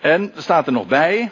En 0.00 0.32
staat 0.36 0.66
er 0.66 0.72
nog 0.72 0.86
bij. 0.86 1.30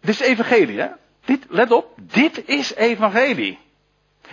Dit 0.00 0.20
is 0.20 0.20
evangelie, 0.20 0.80
hè? 0.80 0.88
Dit, 1.24 1.46
let 1.48 1.70
op, 1.70 1.94
dit 1.96 2.48
is 2.48 2.74
evangelie. 2.74 3.58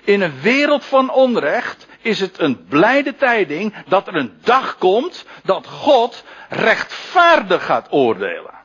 In 0.04 0.22
een 0.22 0.42
wereld 0.42 0.86
van 0.86 1.12
onrecht 1.12 1.88
is 2.02 2.20
het 2.20 2.40
een 2.40 2.66
blijde 2.66 3.16
tijding 3.16 3.74
dat 3.88 4.08
er 4.08 4.16
een 4.16 4.38
dag 4.44 4.78
komt 4.78 5.26
dat 5.44 5.68
God 5.68 6.24
rechtvaardig 6.50 7.66
gaat 7.66 7.92
oordelen. 7.92 8.60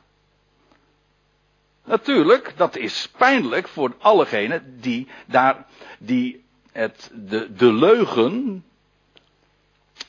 Natuurlijk, 1.85 2.53
dat 2.55 2.75
is 2.75 3.11
pijnlijk 3.17 3.67
voor 3.67 3.95
allegenen 3.99 4.77
die 4.79 5.07
daar, 5.25 5.65
die 5.99 6.45
het, 6.71 7.11
de, 7.13 7.53
de 7.53 7.73
leugen 7.73 8.63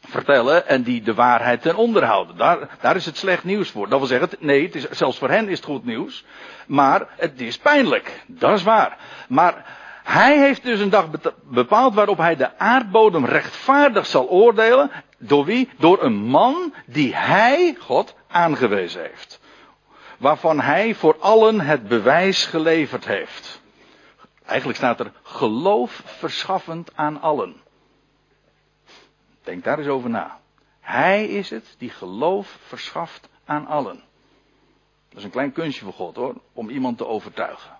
vertellen 0.09 0.68
en 0.68 0.83
die 0.83 1.03
de 1.03 1.14
waarheid 1.14 1.62
ten 1.62 1.77
onder 1.77 2.05
houden. 2.05 2.37
Daar, 2.37 2.59
daar 2.81 2.96
is 2.96 3.07
het 3.07 3.16
slecht 3.16 3.44
nieuws 3.44 3.70
voor. 3.70 3.88
Dat 3.88 3.98
wil 3.98 4.09
zeggen, 4.09 4.29
nee, 4.38 4.64
het 4.64 4.74
is, 4.74 4.88
zelfs 4.90 5.18
voor 5.18 5.31
hen 5.31 5.48
is 5.48 5.57
het 5.57 5.66
goed 5.66 5.85
nieuws. 5.85 6.24
Maar 6.66 7.09
het 7.16 7.40
is 7.40 7.59
pijnlijk. 7.59 8.22
Dat 8.27 8.55
is 8.59 8.62
waar. 8.62 8.96
Maar 9.29 9.64
hij 10.05 10.38
heeft 10.38 10.62
dus 10.62 10.81
een 10.81 10.90
dag 10.90 11.07
bepaald 11.42 11.94
waarop 11.94 12.18
hij 12.18 12.37
de 12.37 12.59
aardbodem 12.59 13.24
rechtvaardig 13.24 14.07
zal 14.07 14.29
oordelen. 14.29 14.90
Door 15.18 15.44
wie? 15.44 15.68
Door 15.79 16.03
een 16.03 16.16
man 16.16 16.74
die 16.87 17.16
hij, 17.16 17.77
God, 17.79 18.14
aangewezen 18.29 19.01
heeft. 19.03 19.40
Waarvan 20.18 20.61
hij 20.61 20.94
voor 20.94 21.16
allen 21.20 21.61
het 21.61 21.88
bewijs 21.88 22.44
geleverd 22.44 23.07
heeft. 23.07 23.61
Eigenlijk 24.46 24.79
staat 24.79 25.01
er 25.01 25.12
geloof 25.22 26.03
verschaffend 26.05 26.90
aan 26.94 27.20
allen. 27.20 27.57
Denk 29.49 29.65
daar 29.65 29.79
eens 29.79 29.89
over 29.89 30.11
na. 30.11 30.41
Hij 30.81 31.27
is 31.27 31.51
het 31.51 31.75
die 31.79 31.91
geloof 31.91 32.59
verschaft 32.67 33.29
aan 33.45 33.67
allen. 33.67 34.03
Dat 35.09 35.19
is 35.19 35.25
een 35.25 35.31
klein 35.31 35.53
kunstje 35.53 35.85
voor 35.85 35.93
God 35.93 36.17
hoor, 36.17 36.35
om 36.53 36.71
iemand 36.71 36.99
te 36.99 37.07
overtuigen. 37.07 37.79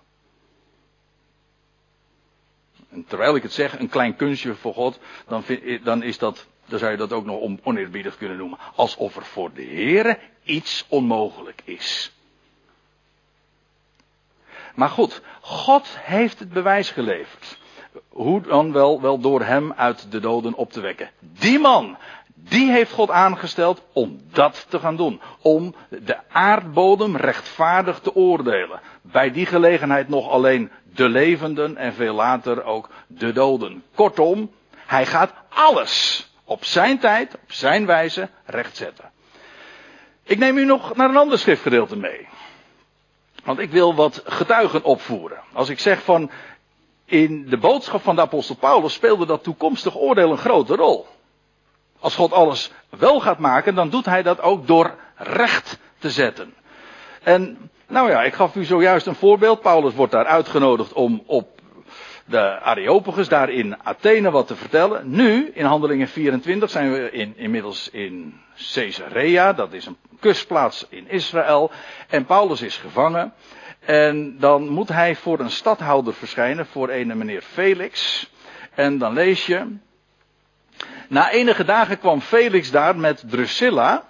En 2.89 3.05
terwijl 3.07 3.35
ik 3.35 3.43
het 3.43 3.53
zeg, 3.53 3.79
een 3.79 3.89
klein 3.89 4.15
kunstje 4.15 4.55
voor 4.55 4.73
God, 4.73 4.99
dan, 5.27 5.43
vind, 5.43 5.85
dan 5.85 6.03
is 6.03 6.17
dat, 6.17 6.47
dan 6.65 6.79
zou 6.79 6.91
je 6.91 6.97
dat 6.97 7.13
ook 7.13 7.25
nog 7.25 7.57
oneerbiedig 7.63 8.17
kunnen 8.17 8.37
noemen. 8.37 8.59
Alsof 8.75 9.15
er 9.15 9.25
voor 9.25 9.53
de 9.53 9.63
Heer 9.63 10.19
iets 10.43 10.85
onmogelijk 10.87 11.61
is. 11.63 12.11
Maar 14.75 14.89
goed, 14.89 15.21
God 15.41 15.97
heeft 15.99 16.39
het 16.39 16.49
bewijs 16.49 16.91
geleverd. 16.91 17.58
Hoe 18.09 18.41
dan 18.41 18.71
wel, 18.71 19.01
wel 19.01 19.19
door 19.19 19.41
hem 19.41 19.73
uit 19.73 20.11
de 20.11 20.19
doden 20.19 20.53
op 20.53 20.71
te 20.71 20.79
wekken. 20.79 21.09
Die 21.19 21.59
man, 21.59 21.97
die 22.35 22.71
heeft 22.71 22.91
God 22.91 23.11
aangesteld 23.11 23.81
om 23.93 24.21
dat 24.31 24.65
te 24.69 24.79
gaan 24.79 24.95
doen. 24.95 25.21
Om 25.41 25.75
de 25.89 26.17
aardbodem 26.29 27.15
rechtvaardig 27.15 27.99
te 27.99 28.15
oordelen. 28.15 28.79
Bij 29.01 29.31
die 29.31 29.45
gelegenheid 29.45 30.09
nog 30.09 30.29
alleen 30.29 30.71
de 30.93 31.09
levenden 31.09 31.77
en 31.77 31.93
veel 31.93 32.13
later 32.13 32.63
ook 32.63 32.89
de 33.07 33.31
doden. 33.31 33.83
Kortom, 33.95 34.51
hij 34.85 35.05
gaat 35.05 35.33
alles 35.49 36.27
op 36.43 36.65
zijn 36.65 36.99
tijd, 36.99 37.33
op 37.33 37.51
zijn 37.51 37.85
wijze 37.85 38.29
rechtzetten. 38.45 39.11
Ik 40.23 40.37
neem 40.37 40.57
u 40.57 40.65
nog 40.65 40.95
naar 40.95 41.09
een 41.09 41.17
ander 41.17 41.39
schriftgedeelte 41.39 41.97
mee. 41.97 42.27
Want 43.43 43.59
ik 43.59 43.71
wil 43.71 43.95
wat 43.95 44.21
getuigen 44.25 44.83
opvoeren. 44.83 45.39
Als 45.53 45.69
ik 45.69 45.79
zeg 45.79 46.03
van 46.03 46.31
in 47.09 47.45
de 47.49 47.57
boodschap 47.57 48.01
van 48.01 48.15
de 48.15 48.21
apostel 48.21 48.55
Paulus 48.55 48.93
speelde 48.93 49.25
dat 49.25 49.43
toekomstig 49.43 49.97
oordeel 49.97 50.31
een 50.31 50.37
grote 50.37 50.75
rol. 50.75 51.07
Als 51.99 52.15
God 52.15 52.33
alles 52.33 52.71
wel 52.89 53.19
gaat 53.19 53.39
maken, 53.39 53.75
dan 53.75 53.89
doet 53.89 54.05
hij 54.05 54.23
dat 54.23 54.41
ook 54.41 54.67
door 54.67 54.95
recht 55.15 55.79
te 55.97 56.09
zetten. 56.09 56.53
En 57.23 57.69
nou 57.87 58.09
ja, 58.09 58.23
ik 58.23 58.33
gaf 58.33 58.55
u 58.55 58.63
zojuist 58.63 59.07
een 59.07 59.15
voorbeeld. 59.15 59.61
Paulus 59.61 59.93
wordt 59.93 60.11
daar 60.11 60.25
uitgenodigd 60.25 60.93
om 60.93 61.23
op 61.25 61.59
de 62.25 62.59
Areopagus 62.59 63.27
daar 63.27 63.49
in 63.49 63.83
Athene 63.83 64.31
wat 64.31 64.47
te 64.47 64.55
vertellen. 64.55 65.09
Nu, 65.09 65.51
in 65.53 65.65
handelingen 65.65 66.07
24, 66.07 66.69
zijn 66.69 66.91
we 66.91 67.11
in, 67.11 67.33
inmiddels 67.37 67.89
in 67.89 68.41
Caesarea. 68.73 69.53
Dat 69.53 69.73
is 69.73 69.85
een 69.85 69.97
kustplaats 70.19 70.85
in 70.89 71.09
Israël. 71.09 71.71
En 72.07 72.25
Paulus 72.25 72.61
is 72.61 72.77
gevangen. 72.77 73.33
En 73.89 74.35
dan 74.39 74.67
moet 74.67 74.89
hij 74.89 75.15
voor 75.15 75.39
een 75.39 75.49
stadhouder 75.49 76.13
verschijnen, 76.13 76.65
voor 76.65 76.89
een 76.89 77.17
meneer 77.17 77.41
Felix. 77.41 78.29
En 78.75 78.97
dan 78.97 79.13
lees 79.13 79.45
je. 79.45 79.75
Na 81.07 81.31
enige 81.31 81.63
dagen 81.63 81.99
kwam 81.99 82.21
Felix 82.21 82.71
daar 82.71 82.97
met 82.97 83.23
Drusilla. 83.27 84.03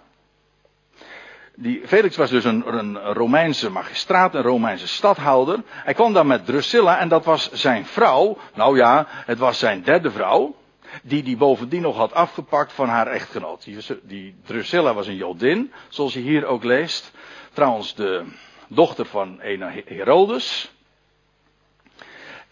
Die, 1.55 1.81
Felix 1.87 2.15
was 2.15 2.29
dus 2.29 2.43
een, 2.43 2.73
een 2.73 2.97
Romeinse 2.97 3.69
magistraat, 3.69 4.35
een 4.35 4.41
Romeinse 4.41 4.87
stadhouder. 4.87 5.63
Hij 5.67 5.93
kwam 5.93 6.13
daar 6.13 6.25
met 6.25 6.45
Drusilla 6.45 6.99
en 6.99 7.07
dat 7.07 7.25
was 7.25 7.51
zijn 7.51 7.85
vrouw. 7.85 8.37
Nou 8.53 8.77
ja, 8.77 9.05
het 9.09 9.37
was 9.37 9.59
zijn 9.59 9.83
derde 9.83 10.11
vrouw. 10.11 10.55
Die 11.03 11.23
die 11.23 11.37
bovendien 11.37 11.81
nog 11.81 11.95
had 11.95 12.13
afgepakt 12.13 12.73
van 12.73 12.87
haar 12.87 13.07
echtgenoot. 13.07 13.63
Die, 13.63 13.77
die 14.03 14.35
Drusilla 14.45 14.93
was 14.93 15.07
een 15.07 15.15
Jodin, 15.15 15.73
zoals 15.89 16.13
je 16.13 16.19
hier 16.19 16.45
ook 16.45 16.63
leest. 16.63 17.11
Trouwens, 17.53 17.95
de, 17.95 18.25
dochter 18.69 19.05
van 19.05 19.39
een 19.41 19.61
Herodes. 19.85 20.71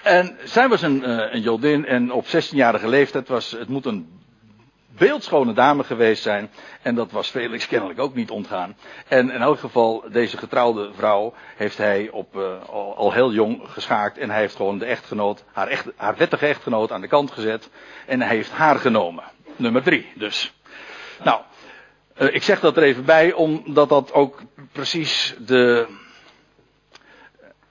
En 0.03 0.37
zij 0.43 0.67
was 0.67 0.81
een, 0.81 1.09
uh, 1.09 1.33
een 1.33 1.41
Jodin 1.41 1.85
en 1.85 2.11
op 2.11 2.25
16-jarige 2.25 2.87
leeftijd 2.87 3.27
was, 3.27 3.51
het 3.51 3.67
moet 3.67 3.85
een 3.85 4.17
beeldschone 4.97 5.53
dame 5.53 5.83
geweest 5.83 6.23
zijn. 6.23 6.49
En 6.81 6.95
dat 6.95 7.11
was 7.11 7.29
Felix 7.29 7.67
kennelijk 7.73 7.99
ook 7.99 8.15
niet 8.15 8.31
ontgaan. 8.31 8.75
En 9.07 9.31
in 9.31 9.41
elk 9.41 9.59
geval, 9.59 10.03
deze 10.11 10.37
getrouwde 10.37 10.89
vrouw 10.93 11.33
heeft 11.55 11.77
hij 11.77 12.09
op, 12.09 12.35
uh, 12.35 12.63
al, 12.69 13.11
heel 13.11 13.31
jong 13.31 13.61
geschaakt. 13.65 14.17
En 14.17 14.29
hij 14.29 14.39
heeft 14.39 14.55
gewoon 14.55 14.77
de 14.77 14.85
echtgenoot, 14.85 15.43
haar, 15.53 15.67
echt, 15.67 15.85
haar 15.95 16.17
wettige 16.17 16.45
echtgenoot 16.45 16.91
aan 16.91 17.01
de 17.01 17.07
kant 17.07 17.31
gezet. 17.31 17.69
En 18.05 18.21
hij 18.21 18.35
heeft 18.35 18.51
haar 18.51 18.79
genomen. 18.79 19.23
Nummer 19.55 19.83
drie 19.83 20.11
dus. 20.15 20.53
Nou, 21.23 21.41
uh, 22.17 22.33
ik 22.33 22.43
zeg 22.43 22.59
dat 22.59 22.77
er 22.77 22.83
even 22.83 23.05
bij, 23.05 23.33
omdat 23.33 23.89
dat 23.89 24.13
ook 24.13 24.41
precies 24.71 25.35
de, 25.39 25.87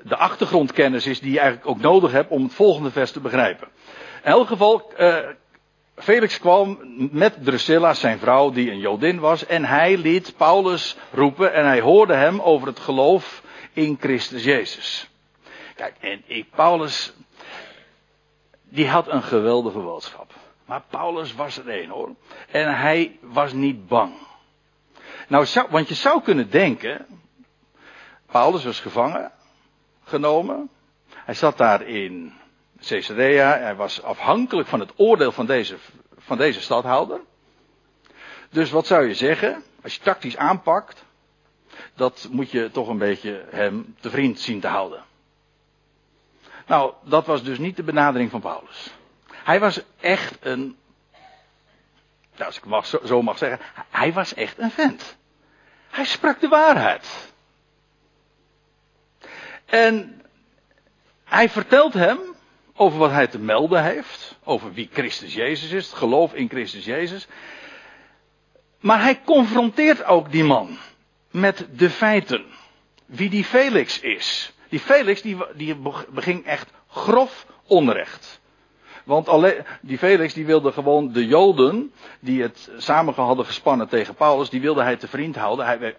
de 0.08 0.16
achtergrondkennis 0.16 1.06
is 1.06 1.20
die 1.20 1.32
je 1.32 1.38
eigenlijk 1.38 1.68
ook 1.68 1.80
nodig 1.80 2.12
hebt 2.12 2.30
om 2.30 2.42
het 2.42 2.54
volgende 2.54 2.90
vers 2.90 3.10
te 3.10 3.20
begrijpen. 3.20 3.68
In 4.22 4.30
elk 4.30 4.46
geval, 4.46 4.92
uh, 4.98 5.16
Felix 5.96 6.38
kwam 6.38 6.78
met 7.12 7.44
Drusilla, 7.44 7.94
zijn 7.94 8.18
vrouw, 8.18 8.50
die 8.50 8.70
een 8.70 8.78
Jodin 8.78 9.18
was, 9.18 9.46
en 9.46 9.64
hij 9.64 9.96
liet 9.96 10.36
Paulus 10.36 10.96
roepen 11.12 11.52
en 11.52 11.64
hij 11.64 11.80
hoorde 11.80 12.14
hem 12.14 12.40
over 12.40 12.66
het 12.66 12.80
geloof 12.80 13.42
in 13.72 13.96
Christus 14.00 14.44
Jezus. 14.44 15.10
Kijk, 15.74 15.94
en 16.00 16.22
ik, 16.26 16.50
Paulus, 16.50 17.12
die 18.62 18.88
had 18.88 19.08
een 19.08 19.22
geweldige 19.22 19.78
boodschap. 19.78 20.32
Maar 20.64 20.82
Paulus 20.90 21.34
was 21.34 21.58
er 21.58 21.82
een 21.82 21.88
hoor. 21.88 22.14
En 22.50 22.76
hij 22.76 23.18
was 23.20 23.52
niet 23.52 23.88
bang. 23.88 24.12
Nou, 25.28 25.46
want 25.70 25.88
je 25.88 25.94
zou 25.94 26.22
kunnen 26.22 26.50
denken, 26.50 27.06
Paulus 28.26 28.64
was 28.64 28.80
gevangen 28.80 29.32
genomen. 30.06 30.70
Hij 31.08 31.34
zat 31.34 31.58
daar 31.58 31.82
in 31.82 32.32
Caesarea. 32.80 33.58
Hij 33.58 33.74
was 33.74 34.02
afhankelijk 34.02 34.68
van 34.68 34.80
het 34.80 34.92
oordeel 34.96 35.32
van 35.32 35.46
deze, 35.46 35.76
van 36.18 36.36
deze 36.36 36.60
stadhouder. 36.60 37.20
Dus 38.50 38.70
wat 38.70 38.86
zou 38.86 39.06
je 39.06 39.14
zeggen? 39.14 39.62
Als 39.82 39.94
je 39.94 40.00
tactisch 40.00 40.36
aanpakt, 40.36 41.04
dat 41.94 42.28
moet 42.30 42.50
je 42.50 42.70
toch 42.70 42.88
een 42.88 42.98
beetje 42.98 43.44
hem 43.50 43.94
te 44.00 44.10
vriend 44.10 44.40
zien 44.40 44.60
te 44.60 44.68
houden. 44.68 45.04
Nou, 46.66 46.92
dat 47.02 47.26
was 47.26 47.42
dus 47.42 47.58
niet 47.58 47.76
de 47.76 47.82
benadering 47.82 48.30
van 48.30 48.40
Paulus. 48.40 48.94
Hij 49.32 49.60
was 49.60 49.82
echt 50.00 50.36
een. 50.40 50.76
Nou, 52.32 52.46
als 52.46 52.56
ik 52.56 52.64
mag, 52.64 52.86
zo 52.86 53.22
mag 53.22 53.38
zeggen, 53.38 53.58
hij 53.90 54.12
was 54.12 54.34
echt 54.34 54.58
een 54.58 54.70
vent. 54.70 55.16
Hij 55.90 56.04
sprak 56.04 56.40
de 56.40 56.48
waarheid. 56.48 57.34
En 59.66 60.22
hij 61.24 61.48
vertelt 61.48 61.92
hem 61.92 62.18
over 62.76 62.98
wat 62.98 63.10
hij 63.10 63.26
te 63.26 63.38
melden 63.38 63.82
heeft. 63.84 64.38
Over 64.44 64.72
wie 64.72 64.88
Christus 64.92 65.34
Jezus 65.34 65.70
is. 65.70 65.86
Het 65.86 65.96
geloof 65.96 66.34
in 66.34 66.48
Christus 66.48 66.84
Jezus. 66.84 67.26
Maar 68.80 69.02
hij 69.02 69.20
confronteert 69.24 70.04
ook 70.04 70.32
die 70.32 70.44
man. 70.44 70.78
Met 71.30 71.66
de 71.72 71.90
feiten. 71.90 72.44
Wie 73.06 73.30
die 73.30 73.44
Felix 73.44 74.00
is. 74.00 74.52
Die 74.68 74.80
Felix 74.80 75.22
die, 75.22 75.36
die 75.54 75.76
beging 76.10 76.44
echt 76.44 76.70
grof 76.88 77.46
onrecht. 77.66 78.40
Want 79.04 79.28
alleen, 79.28 79.64
die 79.80 79.98
Felix 79.98 80.34
die 80.34 80.46
wilde 80.46 80.72
gewoon 80.72 81.12
de 81.12 81.26
Joden 81.26 81.92
die 82.20 82.42
het 82.42 82.70
samen 82.76 83.14
hadden 83.14 83.46
gespannen 83.46 83.88
tegen 83.88 84.14
Paulus, 84.14 84.50
die 84.50 84.60
wilde 84.60 84.82
hij 84.82 84.96
te 84.96 85.08
vriend 85.08 85.36
houden. 85.36 85.66
Hij, 85.66 85.96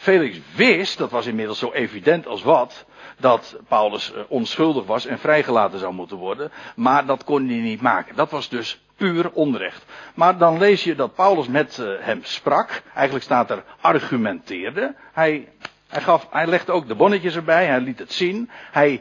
Felix 0.00 0.38
wist, 0.54 0.98
dat 0.98 1.10
was 1.10 1.26
inmiddels 1.26 1.58
zo 1.58 1.72
evident 1.72 2.26
als 2.26 2.42
wat, 2.42 2.84
dat 3.18 3.56
Paulus 3.68 4.12
eh, 4.12 4.22
onschuldig 4.28 4.86
was 4.86 5.06
en 5.06 5.18
vrijgelaten 5.18 5.78
zou 5.78 5.94
moeten 5.94 6.16
worden. 6.16 6.52
Maar 6.76 7.06
dat 7.06 7.24
kon 7.24 7.48
hij 7.48 7.58
niet 7.58 7.80
maken. 7.80 8.16
Dat 8.16 8.30
was 8.30 8.48
dus 8.48 8.80
puur 8.96 9.30
onrecht. 9.30 9.84
Maar 10.14 10.38
dan 10.38 10.58
lees 10.58 10.84
je 10.84 10.94
dat 10.94 11.14
Paulus 11.14 11.48
met 11.48 11.78
eh, 11.78 11.86
hem 11.98 12.20
sprak. 12.22 12.82
Eigenlijk 12.94 13.24
staat 13.24 13.50
er 13.50 13.64
argumenteerde. 13.80 14.94
Hij, 15.12 15.48
hij, 15.88 16.00
gaf, 16.00 16.26
hij 16.30 16.46
legde 16.46 16.72
ook 16.72 16.88
de 16.88 16.94
bonnetjes 16.94 17.36
erbij. 17.36 17.66
Hij 17.66 17.80
liet 17.80 17.98
het 17.98 18.12
zien. 18.12 18.50
Hij, 18.70 19.00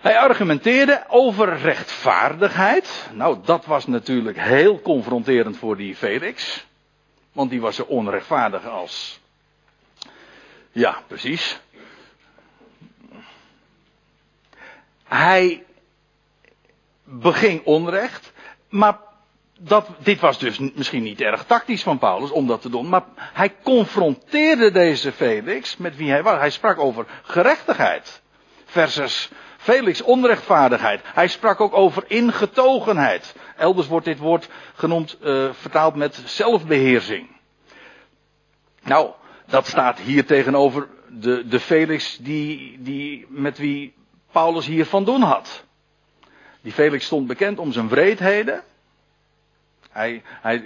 hij 0.00 0.18
argumenteerde 0.18 1.04
over 1.08 1.58
rechtvaardigheid. 1.58 3.10
Nou, 3.12 3.38
dat 3.44 3.66
was 3.66 3.86
natuurlijk 3.86 4.40
heel 4.40 4.80
confronterend 4.80 5.56
voor 5.56 5.76
die 5.76 5.96
Felix. 5.96 6.66
Want 7.32 7.50
die 7.50 7.60
was 7.60 7.76
zo 7.76 7.82
onrechtvaardig 7.82 8.66
als. 8.66 9.24
Ja, 10.76 11.02
precies 11.06 11.60
hij 15.08 15.64
beging 17.04 17.64
onrecht, 17.64 18.32
maar 18.68 18.98
dat, 19.58 19.88
dit 19.98 20.20
was 20.20 20.38
dus 20.38 20.58
misschien 20.58 21.02
niet 21.02 21.20
erg 21.20 21.44
tactisch 21.44 21.82
van 21.82 21.98
Paulus 21.98 22.30
om 22.30 22.46
dat 22.46 22.60
te 22.60 22.70
doen, 22.70 22.88
maar 22.88 23.04
hij 23.16 23.54
confronteerde 23.62 24.70
deze 24.70 25.12
Felix 25.12 25.76
met 25.76 25.96
wie 25.96 26.10
hij 26.10 26.22
was. 26.22 26.38
Hij 26.38 26.50
sprak 26.50 26.78
over 26.78 27.06
gerechtigheid 27.22 28.22
versus 28.64 29.30
Felix 29.56 30.02
onrechtvaardigheid. 30.02 31.00
Hij 31.04 31.28
sprak 31.28 31.60
ook 31.60 31.74
over 31.74 32.04
ingetogenheid. 32.06 33.34
Elders 33.56 33.86
wordt 33.86 34.06
dit 34.06 34.18
woord 34.18 34.48
genoemd, 34.74 35.18
uh, 35.22 35.48
vertaald 35.52 35.94
met 35.94 36.22
zelfbeheersing. 36.24 37.28
Nou, 38.82 39.10
dat 39.46 39.66
staat 39.66 39.98
hier 39.98 40.26
tegenover 40.26 40.88
de, 41.08 41.48
de 41.48 41.60
Felix 41.60 42.18
die, 42.20 42.76
die, 42.80 43.26
met 43.28 43.58
wie 43.58 43.94
Paulus 44.32 44.66
hier 44.66 44.86
van 44.86 45.04
doen 45.04 45.22
had. 45.22 45.64
Die 46.60 46.72
Felix 46.72 47.04
stond 47.04 47.26
bekend 47.26 47.58
om 47.58 47.72
zijn 47.72 47.88
wreedheden. 47.88 48.62
Hij, 49.90 50.22
hij, 50.40 50.64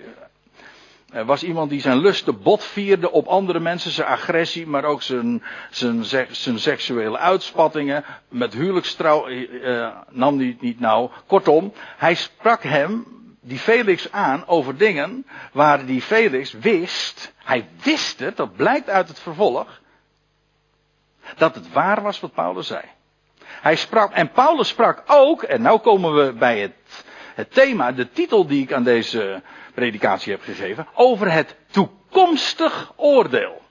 was 1.10 1.42
iemand 1.42 1.70
die 1.70 1.80
zijn 1.80 1.98
lusten 1.98 2.42
botvierde 2.42 3.10
op 3.10 3.26
andere 3.26 3.60
mensen, 3.60 3.90
zijn 3.90 4.08
agressie, 4.08 4.66
maar 4.66 4.84
ook 4.84 5.02
zijn, 5.02 5.42
zijn, 5.70 6.04
zijn 6.30 6.58
seksuele 6.58 7.18
uitspattingen. 7.18 8.04
Met 8.28 8.54
huwelijkstrouw 8.54 9.26
eh, 9.26 9.88
nam 10.10 10.38
hij 10.38 10.46
het 10.46 10.60
niet 10.60 10.80
nauw. 10.80 11.10
Kortom, 11.26 11.72
hij 11.96 12.14
sprak 12.14 12.62
hem, 12.62 13.06
die 13.40 13.58
Felix, 13.58 14.12
aan 14.12 14.46
over 14.46 14.76
dingen 14.76 15.26
waar 15.52 15.86
die 15.86 16.02
Felix 16.02 16.52
wist, 16.52 17.32
hij 17.50 17.68
wist 17.82 18.18
het, 18.20 18.36
dat 18.36 18.56
blijkt 18.56 18.88
uit 18.88 19.08
het 19.08 19.20
vervolg, 19.20 19.80
dat 21.36 21.54
het 21.54 21.72
waar 21.72 22.02
was 22.02 22.20
wat 22.20 22.32
Paulus 22.32 22.66
zei. 22.66 22.82
Hij 23.44 23.76
sprak, 23.76 24.12
en 24.12 24.30
Paulus 24.30 24.68
sprak 24.68 25.02
ook, 25.06 25.42
en 25.42 25.62
nu 25.62 25.76
komen 25.76 26.14
we 26.14 26.32
bij 26.32 26.60
het, 26.60 27.04
het 27.34 27.52
thema, 27.52 27.92
de 27.92 28.10
titel 28.10 28.46
die 28.46 28.62
ik 28.62 28.72
aan 28.72 28.82
deze 28.82 29.42
predikatie 29.74 30.32
heb 30.32 30.42
gegeven, 30.42 30.86
over 30.94 31.32
het 31.32 31.56
toekomstig 31.70 32.92
oordeel. 32.96 33.62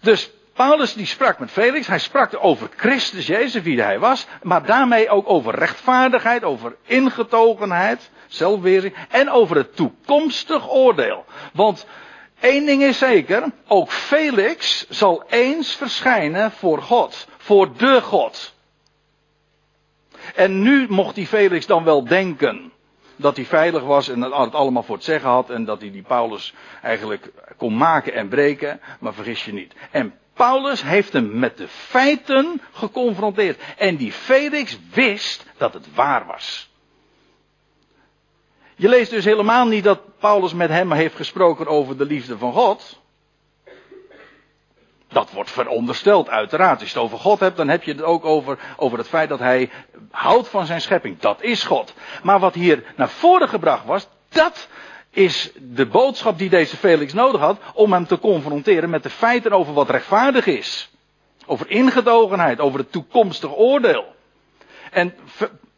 Dus 0.00 0.30
Paulus 0.56 0.94
die 0.94 1.06
sprak 1.06 1.38
met 1.38 1.50
Felix, 1.50 1.86
hij 1.86 1.98
sprak 1.98 2.44
over 2.44 2.68
Christus 2.76 3.26
Jezus, 3.26 3.62
wie 3.62 3.82
hij 3.82 3.98
was, 3.98 4.26
maar 4.42 4.66
daarmee 4.66 5.08
ook 5.08 5.28
over 5.28 5.54
rechtvaardigheid, 5.54 6.44
over 6.44 6.76
ingetogenheid, 6.82 8.10
zelfweering 8.26 8.94
en 9.10 9.30
over 9.30 9.56
het 9.56 9.76
toekomstig 9.76 10.70
oordeel. 10.70 11.24
Want 11.52 11.86
één 12.40 12.66
ding 12.66 12.82
is 12.82 12.98
zeker, 12.98 13.44
ook 13.66 13.90
Felix 13.90 14.86
zal 14.88 15.24
eens 15.28 15.74
verschijnen 15.74 16.52
voor 16.52 16.82
God, 16.82 17.26
voor 17.38 17.76
de 17.76 18.00
God. 18.02 18.54
En 20.34 20.62
nu 20.62 20.86
mocht 20.88 21.14
die 21.14 21.26
Felix 21.26 21.66
dan 21.66 21.84
wel 21.84 22.04
denken 22.04 22.72
dat 23.16 23.36
hij 23.36 23.44
veilig 23.44 23.82
was 23.82 24.08
en 24.08 24.20
dat 24.20 24.38
het 24.38 24.54
allemaal 24.54 24.82
voor 24.82 24.96
het 24.96 25.04
zeggen 25.04 25.30
had 25.30 25.50
en 25.50 25.64
dat 25.64 25.80
hij 25.80 25.90
die 25.90 26.02
Paulus 26.02 26.54
eigenlijk 26.82 27.30
kon 27.56 27.76
maken 27.76 28.12
en 28.12 28.28
breken, 28.28 28.80
maar 29.00 29.14
vergis 29.14 29.44
je 29.44 29.52
niet. 29.52 29.74
En 29.90 30.14
Paulus 30.36 30.82
heeft 30.82 31.12
hem 31.12 31.38
met 31.38 31.56
de 31.56 31.68
feiten 31.68 32.60
geconfronteerd. 32.72 33.60
En 33.76 33.96
die 33.96 34.12
Felix 34.12 34.78
wist 34.92 35.46
dat 35.56 35.74
het 35.74 35.94
waar 35.94 36.26
was. 36.26 36.70
Je 38.74 38.88
leest 38.88 39.10
dus 39.10 39.24
helemaal 39.24 39.66
niet 39.66 39.84
dat 39.84 40.18
Paulus 40.18 40.54
met 40.54 40.68
hem 40.68 40.92
heeft 40.92 41.16
gesproken 41.16 41.66
over 41.66 41.96
de 41.96 42.04
liefde 42.04 42.38
van 42.38 42.52
God. 42.52 43.00
Dat 45.08 45.30
wordt 45.30 45.50
verondersteld, 45.50 46.28
uiteraard. 46.28 46.80
Als 46.80 46.92
je 46.92 46.94
het 46.94 47.04
over 47.04 47.18
God 47.18 47.40
hebt, 47.40 47.56
dan 47.56 47.68
heb 47.68 47.82
je 47.82 47.92
het 47.92 48.02
ook 48.02 48.24
over, 48.24 48.58
over 48.76 48.98
het 48.98 49.08
feit 49.08 49.28
dat 49.28 49.38
hij 49.38 49.70
houdt 50.10 50.48
van 50.48 50.66
zijn 50.66 50.80
schepping. 50.80 51.18
Dat 51.18 51.42
is 51.42 51.64
God. 51.64 51.94
Maar 52.22 52.38
wat 52.38 52.54
hier 52.54 52.84
naar 52.96 53.08
voren 53.08 53.48
gebracht 53.48 53.84
was, 53.84 54.08
dat 54.28 54.68
is 55.16 55.50
de 55.54 55.86
boodschap 55.86 56.38
die 56.38 56.48
deze 56.48 56.76
Felix 56.76 57.12
nodig 57.12 57.40
had 57.40 57.60
om 57.74 57.92
hem 57.92 58.06
te 58.06 58.18
confronteren 58.18 58.90
met 58.90 59.02
de 59.02 59.10
feiten 59.10 59.52
over 59.52 59.72
wat 59.72 59.90
rechtvaardig 59.90 60.46
is. 60.46 60.90
Over 61.46 61.70
ingetogenheid, 61.70 62.60
over 62.60 62.78
het 62.78 62.92
toekomstig 62.92 63.56
oordeel. 63.56 64.14
En, 64.90 65.14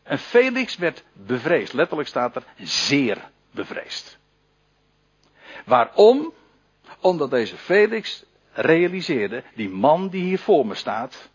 en 0.03 0.19
Felix 0.19 0.77
werd 0.77 1.05
bevreesd. 1.13 1.73
Letterlijk 1.73 2.09
staat 2.09 2.37
er 2.37 2.43
zeer 2.57 3.31
bevreesd. 3.51 4.19
Waarom? 5.65 6.33
Omdat 7.01 7.31
deze 7.31 7.57
Felix 7.57 8.25
realiseerde, 8.53 9.43
die 9.55 9.69
man 9.69 10.09
die 10.09 10.23
hier 10.23 10.39
voor 10.39 10.67
me 10.67 10.75
staat, 10.75 11.29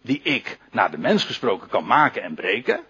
die 0.00 0.20
ik 0.22 0.58
naar 0.70 0.90
de 0.90 0.98
mens 0.98 1.24
gesproken 1.24 1.68
kan 1.68 1.86
maken 1.86 2.22
en 2.22 2.34
breken, 2.34 2.84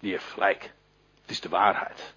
die 0.00 0.10
heeft 0.10 0.24
gelijk. 0.24 0.76
Het 1.28 1.36
is 1.36 1.42
de 1.42 1.48
waarheid. 1.48 2.14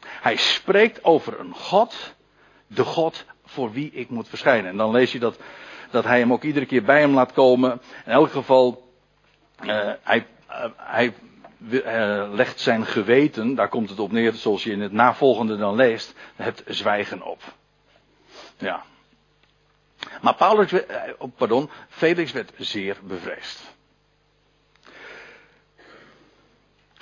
Hij 0.00 0.36
spreekt 0.36 1.04
over 1.04 1.40
een 1.40 1.54
God, 1.54 2.14
de 2.66 2.84
God 2.84 3.24
voor 3.44 3.72
wie 3.72 3.90
ik 3.90 4.10
moet 4.10 4.28
verschijnen. 4.28 4.70
En 4.70 4.76
dan 4.76 4.90
lees 4.90 5.12
je 5.12 5.18
dat, 5.18 5.38
dat 5.90 6.04
hij 6.04 6.18
hem 6.18 6.32
ook 6.32 6.42
iedere 6.42 6.66
keer 6.66 6.82
bij 6.82 7.00
hem 7.00 7.14
laat 7.14 7.32
komen. 7.32 7.80
In 8.04 8.12
elk 8.12 8.30
geval, 8.30 8.92
uh, 9.62 9.92
hij, 10.02 10.26
uh, 10.48 10.64
hij 10.76 11.14
uh, 11.68 12.28
legt 12.32 12.60
zijn 12.60 12.86
geweten, 12.86 13.54
daar 13.54 13.68
komt 13.68 13.90
het 13.90 13.98
op 13.98 14.12
neer, 14.12 14.32
zoals 14.32 14.64
je 14.64 14.72
in 14.72 14.80
het 14.80 14.92
navolgende 14.92 15.56
dan 15.56 15.74
leest, 15.74 16.14
het 16.36 16.62
zwijgen 16.66 17.22
op. 17.22 17.42
Ja. 18.56 18.82
Maar 20.20 20.34
Paulus, 20.34 20.72
oh, 21.18 21.36
pardon, 21.36 21.70
Felix 21.88 22.32
werd 22.32 22.52
zeer 22.56 22.96
bevreesd. 23.02 23.73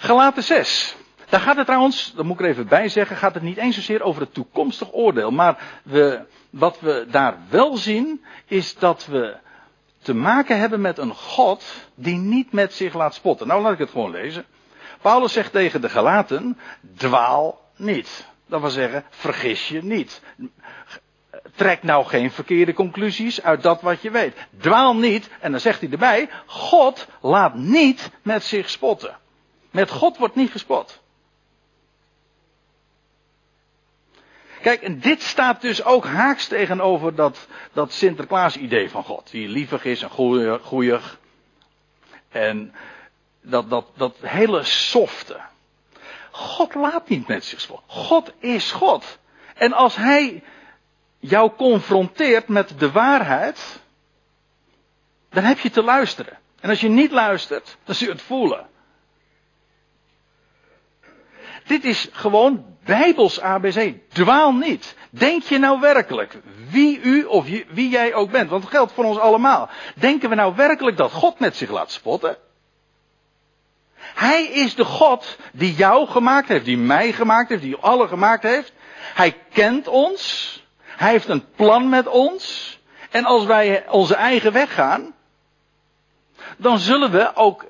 Galaten 0.03 0.43
6. 0.43 0.97
Daar 1.29 1.41
gaat 1.41 1.57
het 1.57 1.67
trouwens, 1.67 2.13
dat 2.17 2.25
moet 2.25 2.41
ik 2.41 2.45
er 2.45 2.51
even 2.51 2.69
bij 2.69 2.89
zeggen, 2.89 3.17
gaat 3.17 3.35
het 3.35 3.43
niet 3.43 3.57
eens 3.57 3.75
zozeer 3.75 4.03
over 4.03 4.21
het 4.23 4.35
toekomstig 4.35 4.93
oordeel. 4.93 5.31
Maar 5.31 5.59
we, 5.83 6.21
wat 6.51 6.81
we 6.81 7.07
daar 7.11 7.37
wel 7.49 7.77
zien, 7.77 8.25
is 8.47 8.75
dat 8.75 9.07
we 9.07 9.37
te 10.03 10.15
maken 10.15 10.59
hebben 10.59 10.81
met 10.81 10.99
een 10.99 11.15
God 11.15 11.65
die 11.95 12.17
niet 12.17 12.53
met 12.53 12.75
zich 12.75 12.95
laat 12.95 13.15
spotten. 13.15 13.47
Nou, 13.47 13.63
laat 13.63 13.73
ik 13.73 13.79
het 13.79 13.91
gewoon 13.91 14.11
lezen. 14.11 14.45
Paulus 15.01 15.33
zegt 15.33 15.53
tegen 15.53 15.81
de 15.81 15.89
Galaten, 15.89 16.59
dwaal 16.97 17.61
niet. 17.77 18.27
Dat 18.47 18.61
wil 18.61 18.71
zeggen, 18.71 19.05
vergis 19.11 19.69
je 19.69 19.85
niet. 19.85 20.23
Trek 21.55 21.83
nou 21.83 22.05
geen 22.05 22.31
verkeerde 22.31 22.73
conclusies 22.73 23.43
uit 23.43 23.63
dat 23.63 23.81
wat 23.81 24.03
je 24.03 24.11
weet. 24.11 24.37
Dwaal 24.59 24.97
niet, 24.97 25.31
en 25.41 25.51
dan 25.51 25.61
zegt 25.61 25.81
hij 25.81 25.91
erbij, 25.91 26.29
God 26.47 27.07
laat 27.21 27.55
niet 27.55 28.11
met 28.23 28.45
zich 28.45 28.71
spotten. 28.71 29.21
Met 29.73 29.91
God 29.91 30.17
wordt 30.17 30.35
niet 30.35 30.51
gespot. 30.51 31.01
Kijk, 34.63 34.83
en 34.83 35.01
dit 35.01 35.23
staat 35.23 35.61
dus 35.61 35.85
ook 35.85 36.05
haaks 36.05 36.47
tegenover 36.47 37.15
dat, 37.15 37.47
dat 37.73 37.93
Sinterklaas-idee 37.93 38.91
van 38.91 39.05
God. 39.05 39.31
Die 39.31 39.49
lievig 39.49 39.85
is 39.85 40.03
en 40.03 40.11
goeieig. 40.63 41.19
En 42.29 42.75
dat, 43.41 43.71
dat, 43.71 43.87
dat 43.97 44.17
hele 44.21 44.63
softe. 44.63 45.41
God 46.31 46.75
laat 46.75 47.09
niet 47.09 47.27
met 47.27 47.45
zich 47.45 47.61
spotten. 47.61 47.89
God 47.91 48.33
is 48.39 48.73
God. 48.73 49.19
En 49.55 49.73
als 49.73 49.97
Hij 49.97 50.43
jou 51.19 51.53
confronteert 51.57 52.49
met 52.49 52.79
de 52.79 52.91
waarheid, 52.91 53.81
dan 55.31 55.45
heb 55.45 55.59
je 55.59 55.71
te 55.71 55.83
luisteren. 55.83 56.39
En 56.61 56.71
als 56.71 56.81
je 56.81 56.89
niet 56.89 57.11
luistert, 57.11 57.77
dan 57.85 57.95
zul 57.95 58.07
je 58.07 58.13
het 58.13 58.23
voelen. 58.23 58.71
Dit 61.67 61.85
is 61.85 62.09
gewoon 62.13 62.65
Bijbels 62.85 63.41
ABC. 63.41 63.95
Dwaal 64.09 64.53
niet. 64.53 64.97
Denk 65.11 65.43
je 65.43 65.59
nou 65.59 65.81
werkelijk, 65.81 66.39
wie 66.71 67.01
u 67.01 67.25
of 67.25 67.47
wie 67.69 67.89
jij 67.89 68.15
ook 68.15 68.31
bent, 68.31 68.51
want 68.51 68.63
het 68.63 68.73
geldt 68.73 68.93
voor 68.93 69.05
ons 69.05 69.19
allemaal. 69.19 69.69
Denken 69.95 70.29
we 70.29 70.35
nou 70.35 70.55
werkelijk 70.57 70.97
dat 70.97 71.13
God 71.13 71.39
met 71.39 71.57
zich 71.57 71.71
laat 71.71 71.91
spotten? 71.91 72.37
Hij 74.15 74.45
is 74.45 74.75
de 74.75 74.85
God 74.85 75.37
die 75.53 75.75
jou 75.75 76.07
gemaakt 76.07 76.49
heeft, 76.49 76.65
die 76.65 76.79
mij 76.79 77.13
gemaakt 77.13 77.49
heeft, 77.49 77.63
die 77.63 77.77
alle 77.77 78.09
gemaakt 78.09 78.43
heeft. 78.43 78.73
Hij 79.15 79.37
kent 79.53 79.89
ons. 79.89 80.57
Hij 80.83 81.11
heeft 81.11 81.29
een 81.29 81.45
plan 81.57 81.89
met 81.89 82.07
ons. 82.07 82.79
En 83.11 83.25
als 83.25 83.45
wij 83.45 83.89
onze 83.89 84.15
eigen 84.15 84.53
weg 84.53 84.75
gaan, 84.75 85.15
dan 86.57 86.79
zullen 86.79 87.11
we 87.11 87.35
ook 87.35 87.65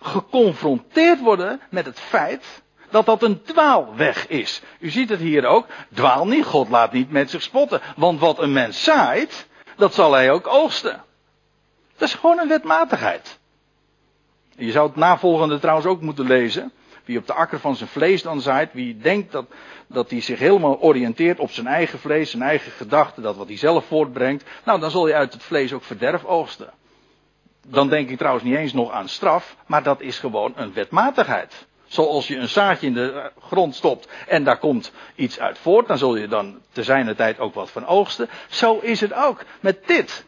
geconfronteerd 0.00 1.20
worden 1.20 1.60
met 1.70 1.86
het 1.86 2.00
feit 2.00 2.62
dat 2.90 3.06
dat 3.06 3.22
een 3.22 3.42
dwaalweg 3.42 4.26
is. 4.26 4.62
U 4.78 4.90
ziet 4.90 5.08
het 5.08 5.20
hier 5.20 5.46
ook. 5.46 5.66
Dwaal 5.94 6.26
niet, 6.26 6.44
God 6.44 6.68
laat 6.68 6.92
niet 6.92 7.10
met 7.10 7.30
zich 7.30 7.42
spotten. 7.42 7.80
Want 7.96 8.20
wat 8.20 8.38
een 8.38 8.52
mens 8.52 8.84
zaait, 8.84 9.46
dat 9.76 9.94
zal 9.94 10.12
hij 10.12 10.30
ook 10.30 10.46
oogsten. 10.46 11.04
Dat 11.96 12.08
is 12.08 12.14
gewoon 12.14 12.38
een 12.38 12.48
wetmatigheid. 12.48 13.38
Je 14.56 14.70
zou 14.70 14.86
het 14.86 14.96
navolgende 14.96 15.58
trouwens 15.58 15.86
ook 15.86 16.00
moeten 16.00 16.26
lezen. 16.26 16.72
wie 17.04 17.18
op 17.18 17.26
de 17.26 17.32
akker 17.32 17.60
van 17.60 17.76
zijn 17.76 17.88
vlees 17.88 18.22
dan 18.22 18.40
zaait, 18.40 18.72
wie 18.72 18.98
denkt 18.98 19.32
dat, 19.32 19.46
dat 19.86 20.10
hij 20.10 20.20
zich 20.20 20.38
helemaal 20.38 20.80
oriënteert 20.80 21.38
op 21.38 21.50
zijn 21.50 21.66
eigen 21.66 21.98
vlees, 21.98 22.30
zijn 22.30 22.42
eigen 22.42 22.72
gedachten, 22.72 23.22
dat 23.22 23.36
wat 23.36 23.46
hij 23.46 23.56
zelf 23.56 23.86
voortbrengt, 23.86 24.44
nou 24.64 24.80
dan 24.80 24.90
zul 24.90 25.06
je 25.06 25.14
uit 25.14 25.32
het 25.32 25.42
vlees 25.42 25.72
ook 25.72 25.82
verderf 25.82 26.24
oogsten. 26.24 26.70
Dan 27.66 27.88
denk 27.88 28.10
ik 28.10 28.18
trouwens 28.18 28.44
niet 28.44 28.56
eens 28.56 28.72
nog 28.72 28.90
aan 28.90 29.08
straf, 29.08 29.56
maar 29.66 29.82
dat 29.82 30.00
is 30.00 30.18
gewoon 30.18 30.52
een 30.56 30.72
wetmatigheid. 30.72 31.66
Zoals 31.86 32.26
je 32.28 32.36
een 32.36 32.48
zaadje 32.48 32.86
in 32.86 32.94
de 32.94 33.30
grond 33.40 33.74
stopt 33.74 34.08
en 34.26 34.44
daar 34.44 34.58
komt 34.58 34.92
iets 35.14 35.38
uit 35.40 35.58
voort, 35.58 35.88
dan 35.88 35.98
zul 35.98 36.16
je 36.16 36.28
dan 36.28 36.60
te 36.72 36.82
zijner 36.82 37.16
tijd 37.16 37.38
ook 37.38 37.54
wat 37.54 37.70
van 37.70 37.86
oogsten. 37.86 38.28
Zo 38.48 38.78
is 38.78 39.00
het 39.00 39.12
ook 39.12 39.44
met 39.60 39.86
dit. 39.86 40.24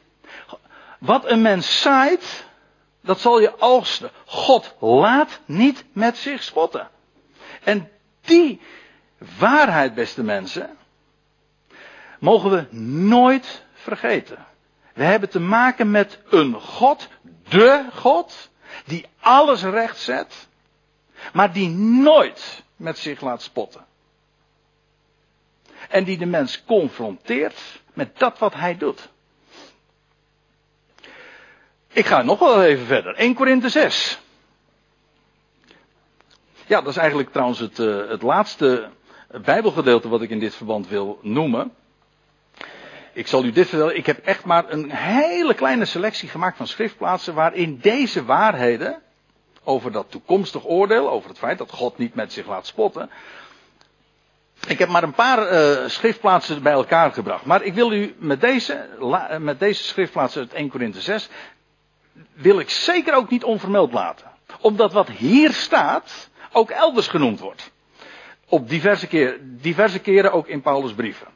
Wat 0.98 1.30
een 1.30 1.42
mens 1.42 1.80
zaait, 1.80 2.46
dat 3.00 3.20
zal 3.20 3.40
je 3.40 3.60
oogsten. 3.60 4.10
God 4.24 4.74
laat 4.78 5.40
niet 5.44 5.84
met 5.92 6.16
zich 6.16 6.42
spotten. 6.42 6.88
En 7.64 7.90
die 8.20 8.60
waarheid, 9.38 9.94
beste 9.94 10.22
mensen, 10.22 10.76
mogen 12.18 12.50
we 12.50 12.76
nooit 12.76 13.64
vergeten. 13.74 14.46
We 14.94 15.04
hebben 15.04 15.28
te 15.28 15.40
maken 15.40 15.90
met 15.90 16.18
een 16.28 16.54
God, 16.54 17.08
de 17.48 17.84
God, 17.94 18.50
die 18.84 19.06
alles 19.20 19.62
recht 19.62 19.98
zet, 19.98 20.48
maar 21.32 21.52
die 21.52 21.68
nooit 21.68 22.62
met 22.76 22.98
zich 22.98 23.20
laat 23.20 23.42
spotten. 23.42 23.86
En 25.88 26.04
die 26.04 26.18
de 26.18 26.26
mens 26.26 26.64
confronteert 26.64 27.80
met 27.92 28.18
dat 28.18 28.38
wat 28.38 28.54
hij 28.54 28.76
doet. 28.76 29.08
Ik 31.88 32.06
ga 32.06 32.22
nog 32.22 32.38
wel 32.38 32.64
even 32.64 32.86
verder. 32.86 33.14
1 33.14 33.34
Korinthe 33.34 33.68
6. 33.68 34.20
Ja, 36.66 36.80
dat 36.80 36.90
is 36.90 36.96
eigenlijk 36.96 37.30
trouwens 37.30 37.58
het, 37.58 37.78
uh, 37.78 38.08
het 38.08 38.22
laatste 38.22 38.90
Bijbelgedeelte 39.44 40.08
wat 40.08 40.22
ik 40.22 40.30
in 40.30 40.38
dit 40.38 40.54
verband 40.54 40.88
wil 40.88 41.18
noemen. 41.22 41.72
Ik 43.12 43.26
zal 43.26 43.44
u 43.44 43.50
dit 43.50 43.68
vertellen. 43.68 43.96
Ik 43.96 44.06
heb 44.06 44.18
echt 44.18 44.44
maar 44.44 44.72
een 44.72 44.90
hele 44.90 45.54
kleine 45.54 45.84
selectie 45.84 46.28
gemaakt 46.28 46.56
van 46.56 46.66
schriftplaatsen 46.66 47.34
waarin 47.34 47.78
deze 47.82 48.24
waarheden 48.24 49.02
over 49.68 49.92
dat 49.92 50.10
toekomstig 50.10 50.66
oordeel, 50.66 51.10
over 51.10 51.28
het 51.28 51.38
feit 51.38 51.58
dat 51.58 51.70
God 51.70 51.98
niet 51.98 52.14
met 52.14 52.32
zich 52.32 52.46
laat 52.46 52.66
spotten. 52.66 53.10
Ik 54.66 54.78
heb 54.78 54.88
maar 54.88 55.02
een 55.02 55.12
paar 55.12 55.52
uh, 55.52 55.88
schriftplaatsen 55.88 56.62
bij 56.62 56.72
elkaar 56.72 57.12
gebracht. 57.12 57.44
Maar 57.44 57.62
ik 57.62 57.74
wil 57.74 57.92
u 57.92 58.14
met 58.18 58.40
deze, 58.40 58.88
met 59.38 59.58
deze 59.58 59.82
schriftplaatsen 59.84 60.40
uit 60.40 60.52
1 60.52 60.68
Korinthe 60.68 61.00
6 61.00 61.28
wil 62.32 62.58
ik 62.58 62.70
zeker 62.70 63.14
ook 63.14 63.30
niet 63.30 63.44
onvermeld 63.44 63.92
laten. 63.92 64.26
Omdat 64.60 64.92
wat 64.92 65.08
hier 65.08 65.52
staat 65.52 66.28
ook 66.52 66.70
elders 66.70 67.08
genoemd 67.08 67.40
wordt. 67.40 67.70
Op 68.48 68.68
diverse, 68.68 69.06
keer, 69.06 69.38
diverse 69.42 69.98
keren 69.98 70.32
ook 70.32 70.46
in 70.46 70.60
Paulus' 70.60 70.92
brieven. 70.92 71.26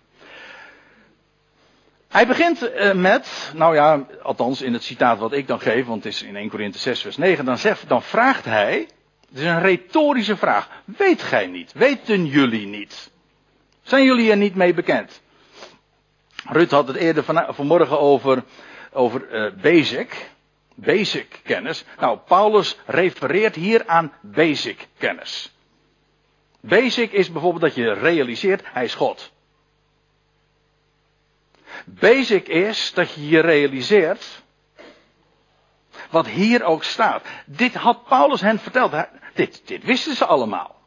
Hij 2.13 2.27
begint 2.27 2.63
uh, 2.63 2.93
met, 2.93 3.53
nou 3.55 3.75
ja, 3.75 4.07
althans 4.23 4.63
in 4.63 4.73
het 4.73 4.83
citaat 4.83 5.19
wat 5.19 5.33
ik 5.33 5.47
dan 5.47 5.61
geef, 5.61 5.87
want 5.87 6.05
het 6.05 6.13
is 6.13 6.23
in 6.23 6.37
1 6.37 6.49
Korinthe 6.49 6.79
6 6.79 7.01
vers 7.01 7.17
9, 7.17 7.45
dan, 7.45 7.59
zegt, 7.59 7.89
dan 7.89 8.03
vraagt 8.03 8.45
hij, 8.45 8.89
het 9.29 9.39
is 9.39 9.45
een 9.45 9.61
retorische 9.61 10.37
vraag, 10.37 10.69
weet 10.85 11.23
gij 11.23 11.47
niet, 11.47 11.73
weten 11.73 12.27
jullie 12.27 12.67
niet? 12.67 13.11
Zijn 13.83 14.05
jullie 14.05 14.31
er 14.31 14.37
niet 14.37 14.55
mee 14.55 14.75
bekend? 14.75 15.23
Ruud 16.49 16.71
had 16.71 16.89
het 16.89 16.97
eerder 16.97 17.25
van, 17.25 17.47
vanmorgen 17.49 18.01
over, 18.01 18.45
over 18.93 19.53
basic 19.63 20.31
basic 20.75 21.41
kennis. 21.43 21.85
Nou, 21.99 22.19
Paulus 22.19 22.79
refereert 22.87 23.55
hier 23.55 23.87
aan 23.87 24.13
basic 24.21 24.89
kennis. 24.99 25.53
Basic 26.61 27.13
is 27.13 27.33
bijvoorbeeld 27.33 27.63
dat 27.63 27.75
je 27.75 27.93
realiseert, 27.93 28.63
hij 28.65 28.85
is 28.85 28.95
God. 28.95 29.32
Basic 31.87 32.49
is 32.49 32.93
dat 32.95 33.13
je 33.13 33.29
je 33.29 33.41
realiseert 33.41 34.43
wat 36.11 36.27
hier 36.27 36.65
ook 36.65 36.85
staat. 36.85 37.23
Dit 37.47 37.75
had 37.75 38.05
Paulus 38.05 38.41
hen 38.41 38.59
verteld. 38.59 38.93
Dit, 39.35 39.63
dit 39.65 39.85
wisten 39.85 40.17
ze 40.17 40.25
allemaal. 40.25 40.81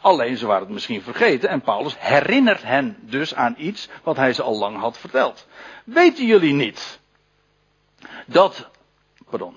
Alleen 0.00 0.36
ze 0.36 0.46
waren 0.46 0.62
het 0.62 0.72
misschien 0.72 1.02
vergeten 1.02 1.48
en 1.48 1.60
Paulus 1.60 1.98
herinnert 1.98 2.62
hen 2.62 2.96
dus 3.00 3.34
aan 3.34 3.54
iets 3.58 3.88
wat 4.02 4.16
hij 4.16 4.32
ze 4.32 4.42
al 4.42 4.58
lang 4.58 4.78
had 4.78 4.98
verteld. 4.98 5.46
Weten 5.84 6.26
jullie 6.26 6.52
niet 6.52 7.00
dat 8.26 8.68
Pardon. 9.30 9.54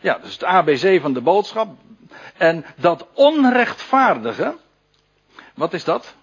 Ja, 0.00 0.18
dus 0.18 0.32
het 0.32 0.44
ABC 0.44 1.00
van 1.00 1.12
de 1.12 1.20
boodschap. 1.20 1.76
En 2.36 2.64
dat 2.76 3.06
onrechtvaardige. 3.12 4.56
Wat 5.54 5.72
is 5.72 5.84
dat? 5.84 6.14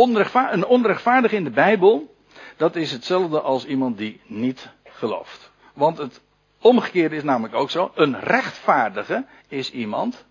Een 0.00 0.66
onrechtvaardige 0.66 1.36
in 1.36 1.44
de 1.44 1.50
Bijbel. 1.50 2.14
Dat 2.56 2.76
is 2.76 2.92
hetzelfde 2.92 3.40
als 3.40 3.64
iemand 3.64 3.98
die 3.98 4.20
niet 4.26 4.68
gelooft. 4.84 5.50
Want 5.74 5.98
het 5.98 6.20
omgekeerde 6.60 7.16
is 7.16 7.22
namelijk 7.22 7.54
ook 7.54 7.70
zo. 7.70 7.90
Een 7.94 8.20
rechtvaardige 8.20 9.26
is 9.48 9.70
iemand 9.70 10.24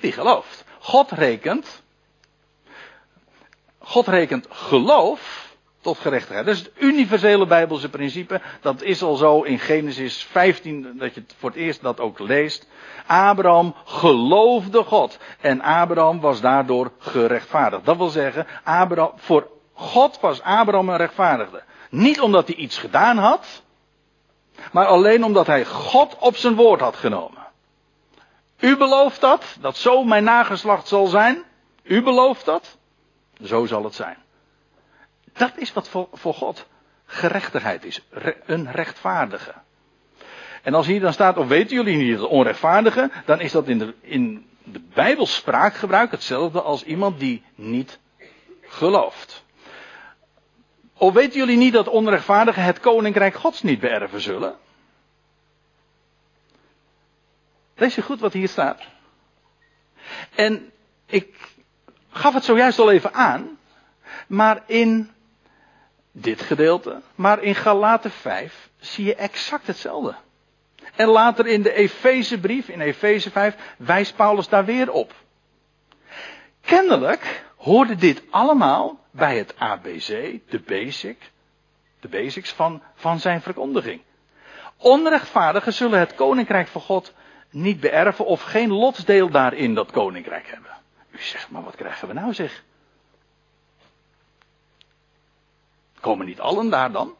die 0.00 0.12
gelooft. 0.12 0.64
God 0.78 1.10
rekent. 1.10 1.82
God 3.78 4.06
rekent 4.06 4.46
geloof 4.50 5.41
tot 5.82 5.98
gerechtigheid. 5.98 6.46
Dat 6.46 6.54
is 6.54 6.60
het 6.60 6.72
universele 6.78 7.46
Bijbelse 7.46 7.88
principe. 7.88 8.40
Dat 8.60 8.82
is 8.82 9.02
al 9.02 9.16
zo 9.16 9.42
in 9.42 9.58
Genesis 9.58 10.24
15, 10.24 10.92
dat 10.98 11.14
je 11.14 11.24
voor 11.38 11.50
het 11.50 11.58
eerst 11.58 11.82
dat 11.82 12.00
ook 12.00 12.18
leest. 12.18 12.68
Abraham 13.06 13.74
geloofde 13.84 14.82
God. 14.82 15.18
En 15.40 15.60
Abraham 15.60 16.20
was 16.20 16.40
daardoor 16.40 16.92
gerechtvaardigd. 16.98 17.84
Dat 17.84 17.96
wil 17.96 18.08
zeggen, 18.08 18.46
Abraham, 18.64 19.12
voor 19.16 19.50
God 19.72 20.20
was 20.20 20.42
Abraham 20.42 20.88
een 20.88 20.96
rechtvaardigde. 20.96 21.62
Niet 21.90 22.20
omdat 22.20 22.46
hij 22.46 22.56
iets 22.56 22.78
gedaan 22.78 23.18
had, 23.18 23.62
maar 24.72 24.86
alleen 24.86 25.24
omdat 25.24 25.46
hij 25.46 25.64
God 25.64 26.16
op 26.18 26.36
zijn 26.36 26.54
woord 26.54 26.80
had 26.80 26.96
genomen. 26.96 27.40
U 28.58 28.76
belooft 28.76 29.20
dat, 29.20 29.56
dat 29.60 29.76
zo 29.76 30.04
mijn 30.04 30.24
nageslacht 30.24 30.88
zal 30.88 31.06
zijn. 31.06 31.42
U 31.82 32.02
belooft 32.02 32.44
dat. 32.44 32.76
Zo 33.44 33.66
zal 33.66 33.84
het 33.84 33.94
zijn. 33.94 34.21
Dat 35.32 35.52
is 35.56 35.72
wat 35.72 35.88
voor, 35.88 36.08
voor 36.12 36.34
God 36.34 36.66
gerechtigheid 37.06 37.84
is. 37.84 38.00
een 38.46 38.72
rechtvaardige. 38.72 39.54
En 40.62 40.74
als 40.74 40.86
hier 40.86 41.00
dan 41.00 41.12
staat, 41.12 41.36
of 41.36 41.48
weten 41.48 41.76
jullie 41.76 41.96
niet 41.96 42.18
het 42.18 42.28
onrechtvaardige, 42.28 43.10
dan 43.24 43.40
is 43.40 43.52
dat 43.52 43.68
in 43.68 43.78
de, 43.78 43.94
in 44.00 44.46
de 44.64 44.80
hetzelfde 46.10 46.62
als 46.62 46.84
iemand 46.84 47.18
die 47.18 47.42
niet 47.54 47.98
gelooft. 48.62 49.44
Of 50.94 51.12
weten 51.12 51.38
jullie 51.38 51.56
niet 51.56 51.72
dat 51.72 51.88
onrechtvaardigen 51.88 52.62
het 52.62 52.80
koninkrijk 52.80 53.34
Gods 53.34 53.62
niet 53.62 53.80
beërven 53.80 54.20
zullen? 54.20 54.56
Lees 57.74 57.94
je 57.94 58.02
goed 58.02 58.20
wat 58.20 58.32
hier 58.32 58.48
staat. 58.48 58.80
En 60.34 60.72
ik 61.06 61.54
gaf 62.10 62.34
het 62.34 62.44
zojuist 62.44 62.78
al 62.78 62.90
even 62.90 63.14
aan, 63.14 63.58
maar 64.26 64.62
in 64.66 65.10
dit 66.12 66.42
gedeelte. 66.42 67.00
Maar 67.14 67.42
in 67.42 67.54
Galaten 67.54 68.10
5 68.10 68.70
zie 68.78 69.04
je 69.04 69.14
exact 69.14 69.66
hetzelfde. 69.66 70.14
En 70.96 71.08
later 71.08 71.46
in 71.46 71.62
de 71.62 71.72
Efezebrief, 71.72 72.68
in 72.68 72.80
Efeze 72.80 73.30
5, 73.30 73.74
wijst 73.76 74.16
Paulus 74.16 74.48
daar 74.48 74.64
weer 74.64 74.90
op. 74.90 75.14
Kennelijk 76.60 77.44
hoorde 77.56 77.94
dit 77.94 78.22
allemaal 78.30 78.98
bij 79.10 79.36
het 79.36 79.54
ABC, 79.58 80.06
de 80.48 80.62
basic, 80.66 81.30
de 82.00 82.08
basics 82.08 82.52
van, 82.52 82.82
van 82.94 83.20
zijn 83.20 83.40
verkondiging. 83.40 84.00
Onrechtvaardigen 84.76 85.72
zullen 85.72 85.98
het 85.98 86.14
koninkrijk 86.14 86.68
van 86.68 86.80
God 86.80 87.12
niet 87.50 87.80
beërven 87.80 88.26
of 88.26 88.42
geen 88.42 88.72
lotsdeel 88.72 89.30
daarin 89.30 89.74
dat 89.74 89.90
koninkrijk 89.90 90.46
hebben. 90.46 90.70
U 91.10 91.18
zegt, 91.18 91.50
maar 91.50 91.62
wat 91.62 91.76
krijgen 91.76 92.08
we 92.08 92.14
nou 92.14 92.34
zeg? 92.34 92.62
Komen 96.02 96.26
niet 96.26 96.40
allen 96.40 96.70
daar 96.70 96.92
dan? 96.92 97.14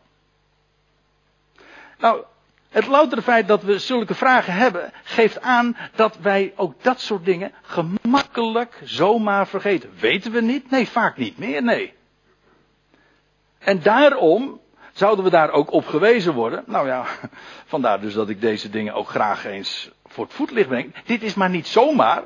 Nou, 1.99 2.23
het 2.69 2.87
loutere 2.87 3.23
feit 3.23 3.49
dat 3.49 3.63
we 3.63 3.79
zulke 3.79 4.15
vragen 4.15 4.53
hebben, 4.53 4.93
geeft 5.03 5.41
aan 5.41 5.77
dat 5.95 6.17
wij 6.17 6.53
ook 6.57 6.83
dat 6.83 7.01
soort 7.01 7.25
dingen 7.25 7.53
gemakkelijk 7.63 8.81
zomaar 8.85 9.47
vergeten. 9.47 9.91
Weten 9.99 10.33
we 10.33 10.41
niet? 10.41 10.71
Nee, 10.71 10.89
vaak 10.89 11.17
niet 11.17 11.39
meer, 11.39 11.63
nee. 11.63 11.95
En 13.59 13.83
daarom 13.83 14.61
zouden 14.93 15.25
we 15.25 15.31
daar 15.31 15.51
ook 15.51 15.73
op 15.73 15.87
gewezen 15.87 16.35
worden. 16.35 16.65
Nou 16.67 16.87
ja, 16.87 17.05
vandaar 17.67 18.01
dus 18.01 18.15
dat 18.15 18.29
ik 18.29 18.41
deze 18.41 18.71
dingen 18.71 18.95
ook 18.95 19.09
graag 19.09 19.45
eens 19.45 19.91
voor 20.07 20.25
het 20.25 20.35
voetlicht 20.35 20.69
breng. 20.69 20.95
Dit 21.05 21.23
is 21.23 21.35
maar 21.35 21.51
niet 21.51 21.67
zomaar. 21.67 22.23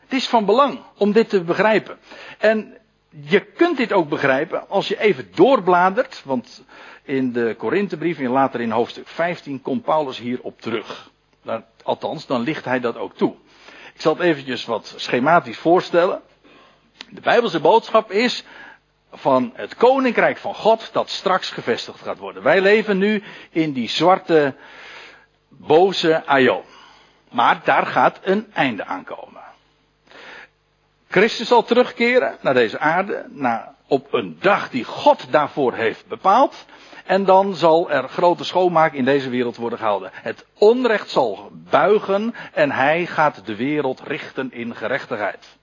Het 0.00 0.12
is 0.12 0.28
van 0.28 0.44
belang 0.44 0.80
om 0.96 1.12
dit 1.12 1.28
te 1.28 1.40
begrijpen. 1.42 1.98
En 2.38 2.78
je 3.20 3.40
kunt 3.40 3.76
dit 3.76 3.92
ook 3.92 4.08
begrijpen 4.08 4.68
als 4.68 4.88
je 4.88 5.00
even 5.00 5.28
doorbladert, 5.34 6.22
want 6.24 6.64
in 7.02 7.32
de 7.32 7.54
Korinthebrief 7.58 8.18
en 8.18 8.30
later 8.30 8.60
in 8.60 8.70
hoofdstuk 8.70 9.08
15 9.08 9.62
komt 9.62 9.82
Paulus 9.82 10.18
hierop 10.18 10.60
terug. 10.60 11.10
althans, 11.82 12.26
dan 12.26 12.40
ligt 12.40 12.64
hij 12.64 12.80
dat 12.80 12.96
ook 12.96 13.14
toe. 13.14 13.34
Ik 13.94 14.00
zal 14.00 14.14
het 14.14 14.22
eventjes 14.22 14.64
wat 14.64 14.94
schematisch 14.96 15.58
voorstellen. 15.58 16.20
De 17.08 17.20
Bijbelse 17.20 17.60
boodschap 17.60 18.10
is 18.10 18.44
van 19.12 19.52
het 19.54 19.74
koninkrijk 19.74 20.36
van 20.36 20.54
God 20.54 20.92
dat 20.92 21.10
straks 21.10 21.50
gevestigd 21.50 22.00
gaat 22.00 22.18
worden. 22.18 22.42
Wij 22.42 22.60
leven 22.60 22.98
nu 22.98 23.22
in 23.50 23.72
die 23.72 23.88
zwarte, 23.88 24.54
boze 25.48 26.26
aion. 26.26 26.62
Maar 27.30 27.60
daar 27.64 27.86
gaat 27.86 28.20
een 28.22 28.46
einde 28.52 28.84
aankomen. 28.84 29.43
Christus 31.14 31.48
zal 31.48 31.64
terugkeren 31.64 32.36
naar 32.40 32.54
deze 32.54 32.78
aarde, 32.78 33.26
naar, 33.30 33.74
op 33.88 34.12
een 34.12 34.36
dag 34.40 34.70
die 34.70 34.84
God 34.84 35.26
daarvoor 35.30 35.74
heeft 35.74 36.06
bepaald. 36.06 36.64
En 37.04 37.24
dan 37.24 37.54
zal 37.54 37.90
er 37.90 38.08
grote 38.08 38.44
schoonmaak 38.44 38.92
in 38.92 39.04
deze 39.04 39.30
wereld 39.30 39.56
worden 39.56 39.78
gehouden. 39.78 40.10
Het 40.12 40.46
onrecht 40.58 41.10
zal 41.10 41.50
buigen 41.70 42.34
en 42.52 42.70
hij 42.70 43.06
gaat 43.06 43.46
de 43.46 43.56
wereld 43.56 44.00
richten 44.00 44.52
in 44.52 44.74
gerechtigheid. 44.74 45.58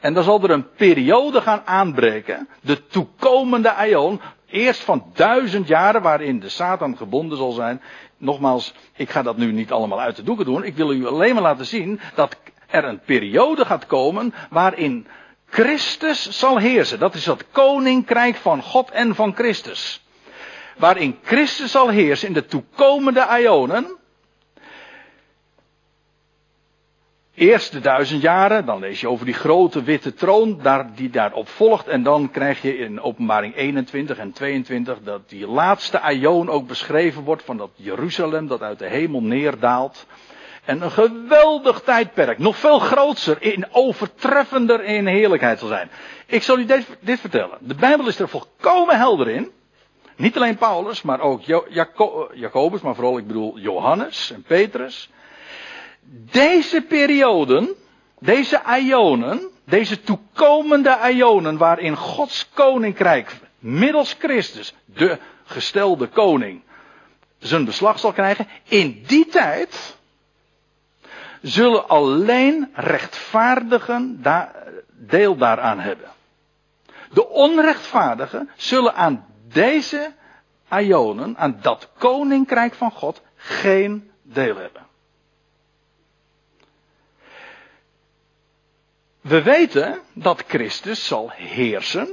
En 0.00 0.14
dan 0.14 0.24
zal 0.24 0.42
er 0.42 0.50
een 0.50 0.70
periode 0.72 1.40
gaan 1.40 1.62
aanbreken, 1.64 2.48
de 2.60 2.86
toekomende 2.86 3.72
aion, 3.72 4.20
eerst 4.46 4.80
van 4.80 5.04
duizend 5.14 5.68
jaren 5.68 6.02
waarin 6.02 6.40
de 6.40 6.48
Satan 6.48 6.96
gebonden 6.96 7.38
zal 7.38 7.52
zijn. 7.52 7.82
Nogmaals, 8.16 8.74
ik 8.96 9.10
ga 9.10 9.22
dat 9.22 9.36
nu 9.36 9.52
niet 9.52 9.72
allemaal 9.72 10.00
uit 10.00 10.16
de 10.16 10.22
doeken 10.22 10.44
doen. 10.44 10.64
Ik 10.64 10.76
wil 10.76 10.92
u 10.92 11.06
alleen 11.06 11.34
maar 11.34 11.42
laten 11.42 11.66
zien 11.66 12.00
dat 12.14 12.36
er 12.66 12.84
een 12.84 13.00
periode 13.00 13.64
gaat 13.64 13.86
komen 13.86 14.34
waarin 14.50 15.06
Christus 15.46 16.38
zal 16.38 16.58
heersen. 16.58 16.98
Dat 16.98 17.14
is 17.14 17.24
dat 17.24 17.44
koninkrijk 17.50 18.36
van 18.36 18.62
God 18.62 18.90
en 18.90 19.14
van 19.14 19.34
Christus. 19.34 20.02
Waarin 20.76 21.18
Christus 21.22 21.70
zal 21.70 21.88
heersen 21.88 22.28
in 22.28 22.34
de 22.34 22.46
toekomende 22.46 23.26
aionen. 23.26 23.96
Eerst 27.34 27.72
de 27.72 27.80
duizend 27.80 28.22
jaren, 28.22 28.66
dan 28.66 28.80
lees 28.80 29.00
je 29.00 29.08
over 29.08 29.24
die 29.24 29.34
grote 29.34 29.82
witte 29.82 30.14
troon 30.14 30.58
daar, 30.62 30.94
die 30.94 31.10
daarop 31.10 31.48
volgt. 31.48 31.86
En 31.86 32.02
dan 32.02 32.30
krijg 32.30 32.62
je 32.62 32.76
in 32.78 33.00
openbaring 33.00 33.56
21 33.56 34.18
en 34.18 34.32
22 34.32 34.98
dat 35.02 35.28
die 35.28 35.46
laatste 35.46 36.00
aion 36.00 36.48
ook 36.48 36.66
beschreven 36.66 37.22
wordt 37.22 37.42
van 37.42 37.56
dat 37.56 37.70
Jeruzalem 37.74 38.46
dat 38.46 38.62
uit 38.62 38.78
de 38.78 38.88
hemel 38.88 39.22
neerdaalt. 39.22 40.06
En 40.64 40.82
een 40.82 40.90
geweldig 40.90 41.80
tijdperk, 41.80 42.38
nog 42.38 42.56
veel 42.56 42.78
groter, 42.78 43.42
in 43.42 43.66
overtreffender 43.72 44.84
in 44.84 45.06
heerlijkheid 45.06 45.58
zal 45.58 45.68
zijn. 45.68 45.90
Ik 46.26 46.42
zal 46.42 46.58
u 46.58 46.64
dit, 46.64 46.86
dit 47.00 47.20
vertellen. 47.20 47.58
De 47.60 47.74
Bijbel 47.74 48.06
is 48.06 48.18
er 48.18 48.28
volkomen 48.28 48.96
helder 48.96 49.28
in. 49.28 49.50
Niet 50.16 50.36
alleen 50.36 50.56
Paulus, 50.56 51.02
maar 51.02 51.20
ook 51.20 51.42
Jaco 51.68 52.30
Jacobus, 52.34 52.80
maar 52.80 52.94
vooral 52.94 53.18
ik 53.18 53.26
bedoel 53.26 53.58
Johannes 53.58 54.30
en 54.30 54.42
Petrus. 54.42 55.10
Deze 56.30 56.82
perioden, 56.82 57.74
deze 58.18 58.62
aionen, 58.62 59.50
deze 59.64 60.00
toekomende 60.00 60.96
aionen 60.96 61.56
waarin 61.56 61.96
Gods 61.96 62.48
koninkrijk 62.54 63.36
middels 63.58 64.16
Christus, 64.18 64.74
de 64.84 65.18
gestelde 65.44 66.06
koning, 66.06 66.62
zijn 67.38 67.64
beslag 67.64 67.98
zal 67.98 68.12
krijgen, 68.12 68.48
in 68.68 69.02
die 69.06 69.26
tijd 69.26 69.96
zullen 71.44 71.88
alleen 71.88 72.70
rechtvaardigen 72.74 74.22
deel 74.90 75.36
daaraan 75.36 75.80
hebben. 75.80 76.08
De 77.12 77.28
onrechtvaardigen 77.28 78.50
zullen 78.56 78.94
aan 78.94 79.26
deze 79.48 80.12
aionen, 80.68 81.36
aan 81.36 81.58
dat 81.60 81.88
koninkrijk 81.98 82.74
van 82.74 82.90
God, 82.90 83.22
geen 83.36 84.10
deel 84.22 84.56
hebben. 84.56 84.82
We 89.20 89.42
weten 89.42 89.98
dat 90.12 90.44
Christus 90.46 91.06
zal 91.06 91.30
heersen 91.30 92.08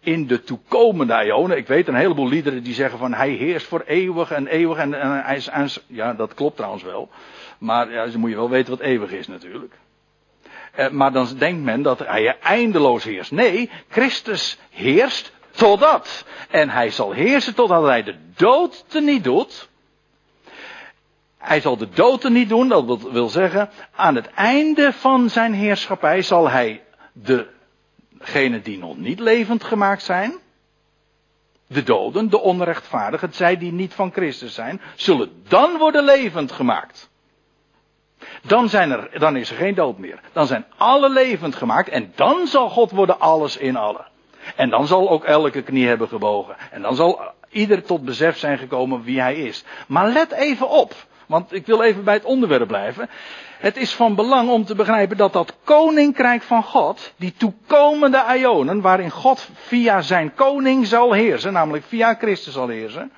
in 0.00 0.26
de 0.26 0.42
toekomende 0.42 1.14
eonen. 1.14 1.56
Ik 1.56 1.66
weet 1.66 1.88
een 1.88 1.94
heleboel 1.94 2.28
liederen 2.28 2.62
die 2.62 2.74
zeggen 2.74 2.98
van 2.98 3.14
hij 3.14 3.30
heerst 3.30 3.66
voor 3.66 3.82
eeuwig 3.86 4.30
en 4.30 4.46
eeuwig 4.46 4.78
en, 4.78 4.94
en 4.94 5.24
hij 5.24 5.36
is, 5.36 5.80
ja 5.86 6.14
dat 6.14 6.34
klopt 6.34 6.56
trouwens 6.56 6.82
wel. 6.82 7.08
Maar 7.58 7.92
ja, 7.92 8.06
dan 8.06 8.20
moet 8.20 8.30
je 8.30 8.36
wel 8.36 8.50
weten 8.50 8.70
wat 8.70 8.80
eeuwig 8.80 9.10
is 9.10 9.26
natuurlijk. 9.26 9.74
Eh, 10.72 10.88
maar 10.88 11.12
dan 11.12 11.28
denkt 11.38 11.64
men 11.64 11.82
dat 11.82 11.98
hij 11.98 12.38
eindeloos 12.40 13.04
heerst. 13.04 13.30
Nee, 13.30 13.70
Christus 13.88 14.58
heerst 14.70 15.32
totdat. 15.50 16.24
En 16.50 16.70
hij 16.70 16.90
zal 16.90 17.12
heersen 17.12 17.54
totdat 17.54 17.84
hij 17.84 18.02
de 18.02 18.14
dood 18.34 18.84
te 18.88 19.00
niet 19.00 19.24
doet. 19.24 19.68
Hij 21.38 21.60
zal 21.60 21.76
de 21.76 21.88
dood 21.88 22.20
te 22.20 22.30
niet 22.30 22.48
doen, 22.48 22.68
dat 22.68 23.02
wil 23.02 23.28
zeggen, 23.28 23.70
aan 23.94 24.14
het 24.14 24.30
einde 24.30 24.92
van 24.92 25.30
zijn 25.30 25.52
heerschappij 25.52 26.22
zal 26.22 26.50
hij 26.50 26.84
degenen 27.12 28.62
die 28.62 28.78
nog 28.78 28.96
niet 28.96 29.20
levend 29.20 29.64
gemaakt 29.64 30.02
zijn, 30.02 30.38
de 31.66 31.82
doden, 31.82 32.30
de 32.30 32.40
onrechtvaardigen, 32.40 33.32
zij 33.32 33.58
die 33.58 33.72
niet 33.72 33.94
van 33.94 34.12
Christus 34.12 34.54
zijn, 34.54 34.80
zullen 34.94 35.42
dan 35.48 35.78
worden 35.78 36.04
levend 36.04 36.52
gemaakt. 36.52 37.07
Dan, 38.42 38.68
zijn 38.68 38.90
er, 38.90 39.18
dan 39.18 39.36
is 39.36 39.50
er 39.50 39.56
geen 39.56 39.74
dood 39.74 39.98
meer. 39.98 40.20
Dan 40.32 40.46
zijn 40.46 40.64
alle 40.76 41.10
levend 41.10 41.54
gemaakt 41.54 41.88
en 41.88 42.12
dan 42.14 42.46
zal 42.46 42.68
God 42.68 42.90
worden 42.90 43.20
alles 43.20 43.56
in 43.56 43.76
allen. 43.76 44.06
En 44.56 44.70
dan 44.70 44.86
zal 44.86 45.10
ook 45.10 45.24
elke 45.24 45.62
knie 45.62 45.86
hebben 45.86 46.08
gebogen. 46.08 46.56
En 46.70 46.82
dan 46.82 46.94
zal 46.94 47.20
ieder 47.50 47.82
tot 47.82 48.04
besef 48.04 48.38
zijn 48.38 48.58
gekomen 48.58 49.02
wie 49.02 49.20
hij 49.20 49.34
is. 49.34 49.64
Maar 49.86 50.08
let 50.08 50.32
even 50.32 50.68
op. 50.68 50.94
Want 51.26 51.52
ik 51.52 51.66
wil 51.66 51.82
even 51.82 52.04
bij 52.04 52.14
het 52.14 52.24
onderwerp 52.24 52.66
blijven. 52.66 53.08
Het 53.58 53.76
is 53.76 53.94
van 53.94 54.14
belang 54.14 54.50
om 54.50 54.64
te 54.64 54.74
begrijpen 54.74 55.16
dat 55.16 55.32
dat 55.32 55.56
koninkrijk 55.64 56.42
van 56.42 56.62
God, 56.62 57.12
die 57.16 57.34
toekomende 57.36 58.22
aionen, 58.22 58.80
waarin 58.80 59.10
God 59.10 59.48
via 59.54 60.00
zijn 60.00 60.34
koning 60.34 60.86
zal 60.86 61.12
heersen, 61.12 61.52
namelijk 61.52 61.84
via 61.84 62.14
Christus 62.14 62.52
zal 62.52 62.68
heersen, 62.68 63.12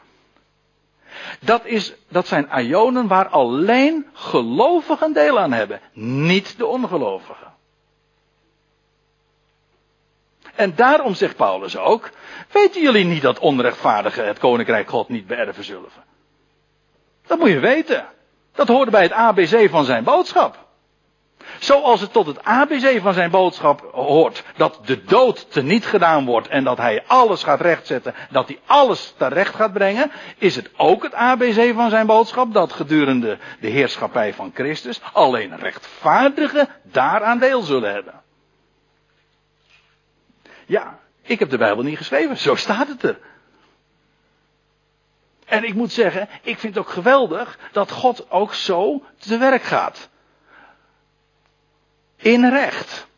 dat, 1.40 1.64
is, 1.64 1.94
dat 2.08 2.26
zijn 2.26 2.50
aionen 2.50 3.06
waar 3.06 3.28
alleen 3.28 4.06
gelovigen 4.12 5.12
deel 5.12 5.38
aan 5.38 5.52
hebben, 5.52 5.80
niet 5.92 6.58
de 6.58 6.66
ongelovigen. 6.66 7.48
En 10.54 10.74
daarom 10.74 11.14
zegt 11.14 11.36
Paulus 11.36 11.76
ook, 11.76 12.10
weten 12.50 12.82
jullie 12.82 13.04
niet 13.04 13.22
dat 13.22 13.38
onrechtvaardigen 13.38 14.26
het 14.26 14.38
koninkrijk 14.38 14.88
God 14.88 15.08
niet 15.08 15.26
beërven 15.26 15.64
zullen? 15.64 15.90
Dat 17.26 17.38
moet 17.38 17.48
je 17.48 17.58
weten. 17.58 18.06
Dat 18.52 18.68
hoorde 18.68 18.90
bij 18.90 19.02
het 19.02 19.12
ABC 19.12 19.70
van 19.70 19.84
zijn 19.84 20.04
boodschap. 20.04 20.68
Zoals 21.58 22.00
het 22.00 22.12
tot 22.12 22.26
het 22.26 22.44
ABC 22.44 23.00
van 23.00 23.14
zijn 23.14 23.30
boodschap 23.30 23.88
hoort 23.92 24.44
dat 24.56 24.80
de 24.84 25.04
dood 25.04 25.52
teniet 25.52 25.86
gedaan 25.86 26.24
wordt 26.24 26.48
en 26.48 26.64
dat 26.64 26.78
hij 26.78 27.04
alles 27.06 27.42
gaat 27.42 27.60
rechtzetten, 27.60 28.14
dat 28.30 28.48
hij 28.48 28.58
alles 28.66 29.14
terecht 29.16 29.54
gaat 29.54 29.72
brengen, 29.72 30.10
is 30.38 30.56
het 30.56 30.70
ook 30.76 31.02
het 31.02 31.14
ABC 31.14 31.74
van 31.74 31.90
zijn 31.90 32.06
boodschap 32.06 32.52
dat 32.52 32.72
gedurende 32.72 33.38
de 33.60 33.68
heerschappij 33.68 34.34
van 34.34 34.50
Christus 34.54 35.00
alleen 35.12 35.56
rechtvaardigen 35.56 36.68
daaraan 36.82 37.38
deel 37.38 37.62
zullen 37.62 37.92
hebben. 37.92 38.22
Ja, 40.66 40.98
ik 41.22 41.38
heb 41.38 41.50
de 41.50 41.58
Bijbel 41.58 41.82
niet 41.82 41.98
geschreven, 41.98 42.36
zo 42.36 42.54
staat 42.54 42.88
het 42.88 43.02
er. 43.02 43.18
En 45.44 45.64
ik 45.64 45.74
moet 45.74 45.92
zeggen, 45.92 46.28
ik 46.42 46.58
vind 46.58 46.74
het 46.74 46.84
ook 46.84 46.90
geweldig 46.90 47.58
dat 47.72 47.90
God 47.90 48.30
ook 48.30 48.54
zo 48.54 49.02
te 49.18 49.38
werk 49.38 49.62
gaat. 49.62 50.09
In 52.20 52.48
recht. 52.48 53.08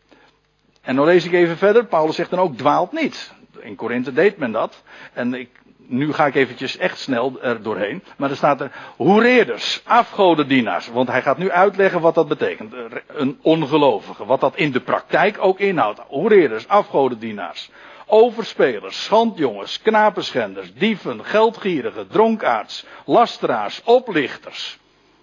En 0.80 0.96
dan 0.96 1.05
lees 1.05 1.24
ik 1.24 1.32
even 1.32 1.57
verder. 1.57 1.84
Paulus 1.84 2.16
zegt 2.16 2.30
dan 2.30 2.38
ook 2.38 2.57
dwaalt 2.57 2.92
niet. 2.92 3.32
In 3.61 3.76
Korinthe 3.76 4.12
deed 4.12 4.36
men 4.36 4.53
dat. 4.53 4.82
En 5.12 5.34
ik, 5.34 5.48
nu 5.76 6.12
ga 6.12 6.26
ik 6.26 6.34
eventjes 6.34 6.76
echt 6.76 6.98
snel 6.98 7.42
er 7.42 7.62
doorheen. 7.62 8.03
Maar 8.16 8.30
er 8.30 8.36
staat 8.36 8.61
er 8.61 8.72
hoereerders, 8.96 9.82
afgodendienaars. 9.84 10.88
Want 10.88 11.09
hij 11.09 11.22
gaat 11.22 11.38
nu 11.38 11.50
uitleggen 11.50 12.00
wat 12.00 12.14
dat 12.14 12.28
betekent. 12.28 12.74
Een 13.07 13.38
ongelovige. 13.42 14.24
Wat 14.24 14.40
dat 14.40 14.57
in 14.57 14.72
de 14.72 14.80
praktijk 14.80 15.36
ook 15.40 15.59
inhoudt. 15.59 16.00
Hoereerders, 16.09 16.68
afgodendienaars 16.68 17.70
overspelers, 18.07 19.05
schandjongens, 19.05 19.82
knapenschenders, 19.82 20.74
dieven, 20.74 21.24
geldgierigen, 21.24 22.09
dronkaards, 22.09 22.84
lasteraars, 23.05 23.82
oplichters. 23.84 24.78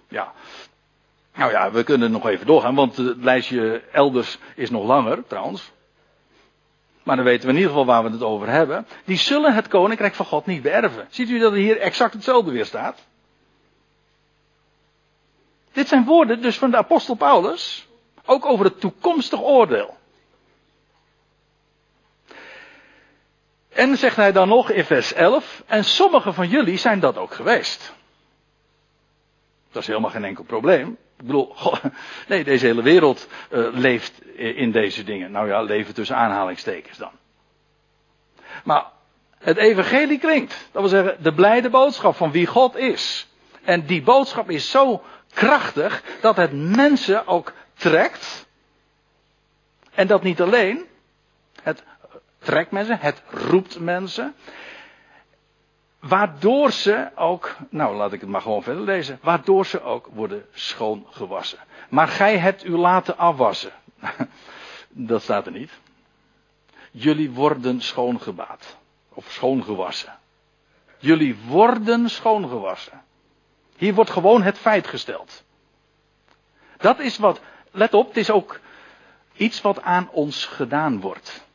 Ja. 0.08 0.32
Nou 1.34 1.50
ja, 1.52 1.70
we 1.70 1.82
kunnen 1.82 2.10
nog 2.10 2.26
even 2.26 2.46
doorgaan, 2.46 2.74
want 2.74 2.96
het 2.96 3.22
lijstje 3.22 3.82
elders 3.92 4.38
is 4.56 4.70
nog 4.70 4.84
langer, 4.84 5.26
trouwens. 5.26 5.72
Maar 7.02 7.16
dan 7.16 7.24
weten 7.24 7.42
we 7.46 7.52
in 7.52 7.56
ieder 7.56 7.70
geval 7.70 7.86
waar 7.86 8.04
we 8.04 8.10
het 8.10 8.22
over 8.22 8.48
hebben. 8.48 8.86
Die 9.04 9.16
zullen 9.16 9.54
het 9.54 9.68
koninkrijk 9.68 10.14
van 10.14 10.26
God 10.26 10.46
niet 10.46 10.62
beërven. 10.62 11.06
Ziet 11.10 11.28
u 11.30 11.38
dat 11.38 11.52
er 11.52 11.58
hier 11.58 11.78
exact 11.78 12.12
hetzelfde 12.12 12.50
weer 12.50 12.66
staat? 12.66 13.06
Dit 15.72 15.88
zijn 15.88 16.04
woorden 16.04 16.42
dus 16.42 16.58
van 16.58 16.70
de 16.70 16.76
apostel 16.76 17.14
Paulus. 17.14 17.88
Ook 18.24 18.46
over 18.46 18.64
het 18.64 18.80
toekomstig 18.80 19.42
oordeel. 19.42 19.98
En 23.68 23.96
zegt 23.96 24.16
hij 24.16 24.32
dan 24.32 24.48
nog 24.48 24.70
in 24.70 24.84
vers 24.84 25.12
11, 25.12 25.62
en 25.66 25.84
sommigen 25.84 26.34
van 26.34 26.48
jullie 26.48 26.76
zijn 26.76 27.00
dat 27.00 27.16
ook 27.16 27.34
geweest. 27.34 27.94
Dat 29.72 29.82
is 29.82 29.88
helemaal 29.88 30.10
geen 30.10 30.24
enkel 30.24 30.44
probleem. 30.44 30.96
Ik 31.18 31.26
bedoel, 31.26 31.54
nee, 32.28 32.44
deze 32.44 32.66
hele 32.66 32.82
wereld 32.82 33.28
uh, 33.50 33.68
leeft 33.72 34.36
in 34.36 34.70
deze 34.70 35.04
dingen. 35.04 35.30
Nou 35.30 35.48
ja, 35.48 35.62
leven 35.62 35.94
tussen 35.94 36.16
aanhalingstekens 36.16 36.98
dan. 36.98 37.10
Maar 38.64 38.84
het 39.38 39.56
evangelie 39.56 40.18
klinkt. 40.18 40.68
Dat 40.72 40.82
wil 40.82 40.90
zeggen, 40.90 41.22
de 41.22 41.34
blijde 41.34 41.70
boodschap 41.70 42.16
van 42.16 42.30
wie 42.30 42.46
God 42.46 42.76
is. 42.76 43.28
En 43.64 43.86
die 43.86 44.02
boodschap 44.02 44.50
is 44.50 44.70
zo 44.70 45.02
krachtig 45.34 46.02
dat 46.20 46.36
het 46.36 46.52
mensen 46.52 47.26
ook 47.26 47.52
trekt. 47.74 48.46
En 49.94 50.06
dat 50.06 50.22
niet 50.22 50.40
alleen. 50.40 50.84
Het 51.62 51.82
trekt 52.38 52.70
mensen, 52.70 52.98
het 53.00 53.22
roept 53.30 53.78
mensen. 53.78 54.34
Waardoor 56.00 56.72
ze 56.72 57.10
ook, 57.14 57.56
nou 57.68 57.96
laat 57.96 58.12
ik 58.12 58.20
het 58.20 58.30
maar 58.30 58.40
gewoon 58.40 58.62
verder 58.62 58.82
lezen. 58.82 59.18
Waardoor 59.22 59.66
ze 59.66 59.82
ook 59.82 60.06
worden 60.12 60.46
schoongewassen. 60.52 61.58
Maar 61.88 62.08
gij 62.08 62.38
hebt 62.38 62.64
u 62.64 62.76
laten 62.76 63.18
afwassen. 63.18 63.72
Dat 64.88 65.22
staat 65.22 65.46
er 65.46 65.52
niet. 65.52 65.70
Jullie 66.90 67.30
worden 67.30 67.80
schoongebaat. 67.80 68.76
Of 69.08 69.30
schoongewassen. 69.30 70.18
Jullie 70.98 71.38
worden 71.46 72.10
schoongewassen. 72.10 73.02
Hier 73.76 73.94
wordt 73.94 74.10
gewoon 74.10 74.42
het 74.42 74.58
feit 74.58 74.86
gesteld. 74.86 75.44
Dat 76.76 76.98
is 76.98 77.18
wat, 77.18 77.40
let 77.70 77.94
op, 77.94 78.06
het 78.08 78.16
is 78.16 78.30
ook 78.30 78.60
iets 79.32 79.60
wat 79.60 79.82
aan 79.82 80.08
ons 80.10 80.44
gedaan 80.44 81.00
wordt. 81.00 81.48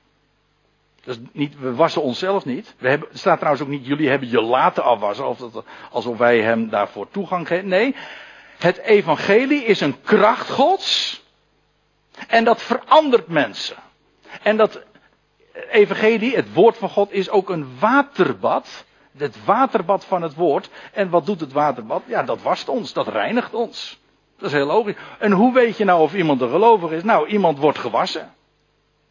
Dus 1.05 1.17
niet, 1.31 1.59
we 1.59 1.75
wassen 1.75 2.01
onszelf 2.01 2.45
niet. 2.45 2.75
We 2.77 2.89
hebben, 2.89 3.11
er 3.11 3.17
staat 3.17 3.37
trouwens 3.37 3.63
ook 3.63 3.69
niet, 3.69 3.85
jullie 3.85 4.09
hebben 4.09 4.29
je 4.29 4.41
laten 4.41 4.83
afwassen, 4.83 5.27
of 5.27 5.37
dat, 5.37 5.65
alsof 5.91 6.17
wij 6.17 6.41
hem 6.41 6.69
daarvoor 6.69 7.07
toegang 7.11 7.47
geven. 7.47 7.67
Nee, 7.67 7.95
het 8.57 8.77
evangelie 8.77 9.63
is 9.63 9.81
een 9.81 10.01
kracht 10.01 10.49
gods. 10.49 11.23
En 12.27 12.43
dat 12.43 12.61
verandert 12.61 13.27
mensen. 13.27 13.75
En 14.41 14.57
dat 14.57 14.81
evangelie, 15.69 16.35
het 16.35 16.53
woord 16.53 16.77
van 16.77 16.89
God, 16.89 17.11
is 17.11 17.29
ook 17.29 17.49
een 17.49 17.79
waterbad. 17.79 18.85
Het 19.17 19.45
waterbad 19.45 20.05
van 20.05 20.21
het 20.21 20.33
woord. 20.33 20.69
En 20.93 21.09
wat 21.09 21.25
doet 21.25 21.39
het 21.39 21.51
waterbad? 21.51 22.01
Ja, 22.05 22.23
dat 22.23 22.41
wast 22.41 22.69
ons, 22.69 22.93
dat 22.93 23.07
reinigt 23.07 23.53
ons. 23.53 23.99
Dat 24.37 24.47
is 24.47 24.55
heel 24.55 24.65
logisch. 24.65 24.95
En 25.19 25.31
hoe 25.31 25.53
weet 25.53 25.77
je 25.77 25.83
nou 25.83 26.01
of 26.01 26.15
iemand 26.15 26.41
een 26.41 26.49
gelovige 26.49 26.95
is? 26.95 27.03
Nou, 27.03 27.27
iemand 27.27 27.57
wordt 27.57 27.79
gewassen. 27.79 28.33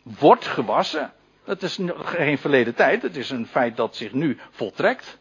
Wordt 0.03 0.47
gewassen. 0.47 1.13
Dat 1.45 1.63
is 1.63 1.79
geen 1.99 2.39
verleden 2.39 2.75
tijd, 2.75 3.03
het 3.03 3.17
is 3.17 3.31
een 3.31 3.47
feit 3.47 3.77
dat 3.77 3.97
zich 3.97 4.13
nu 4.13 4.39
voltrekt. 4.51 5.19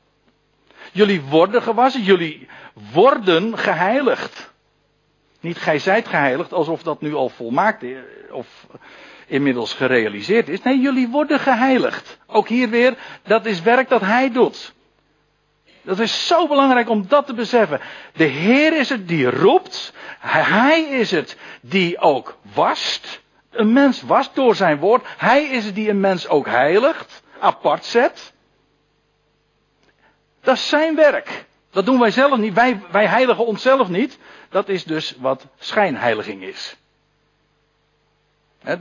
Jullie 0.92 1.22
worden 1.22 1.62
gewassen, 1.62 2.02
jullie 2.02 2.48
worden 2.92 3.58
geheiligd. 3.58 4.54
Niet 5.40 5.58
gij 5.58 5.80
zijt 5.80 6.08
geheiligd 6.08 6.54
alsof 6.54 6.84
dat 6.84 7.02
nu 7.02 7.14
al 7.14 7.30
volmaakt 7.30 7.84
of 8.32 8.68
inmiddels 9.28 9.74
gerealiseerd 9.74 10.50
is. 10.50 10.62
Nee, 10.62 10.80
jullie 10.80 11.08
worden 11.08 11.40
geheiligd. 11.40 12.18
Ook 12.28 12.48
hier 12.48 12.70
weer, 12.70 12.98
dat 13.24 13.46
is 13.46 13.62
werk 13.62 13.90
dat 13.90 14.02
hij 14.02 14.32
doet. 14.32 14.74
Dat 15.82 16.00
is 16.00 16.28
zo 16.28 16.48
belangrijk 16.48 16.90
om 16.90 17.08
dat 17.08 17.26
te 17.26 17.34
beseffen. 17.34 17.80
De 18.14 18.24
Heer 18.24 18.78
is 18.78 18.90
het 18.90 19.08
die 19.08 19.30
roept. 19.30 19.94
Hij 20.20 20.82
is 20.84 21.12
het 21.12 21.38
die 21.62 22.00
ook 22.00 22.38
wast. 22.54 23.23
Een 23.54 23.74
mens 23.74 24.02
wast 24.02 24.36
door 24.36 24.56
zijn 24.56 24.80
woord. 24.80 25.06
Hij 25.18 25.44
is 25.44 25.66
het 25.66 25.76
die 25.76 25.90
een 25.90 26.00
mens 26.00 26.28
ook 26.28 26.46
heiligt. 26.46 27.24
Apart 27.40 27.86
zet. 27.86 28.34
Dat 30.42 30.56
is 30.56 30.70
zijn 30.70 30.96
werk. 30.96 31.46
Dat 31.72 31.86
doen 31.86 32.00
wij 32.00 32.12
zelf 32.12 32.38
niet. 32.38 32.54
Wij, 32.54 32.82
wij 32.92 33.08
heiligen 33.08 33.46
onszelf 33.46 33.90
niet. 33.90 34.20
Dat 34.50 34.70
is 34.70 34.84
dus 34.84 35.16
wat 35.20 35.48
schijnheiliging 35.58 36.44
is. 36.44 36.78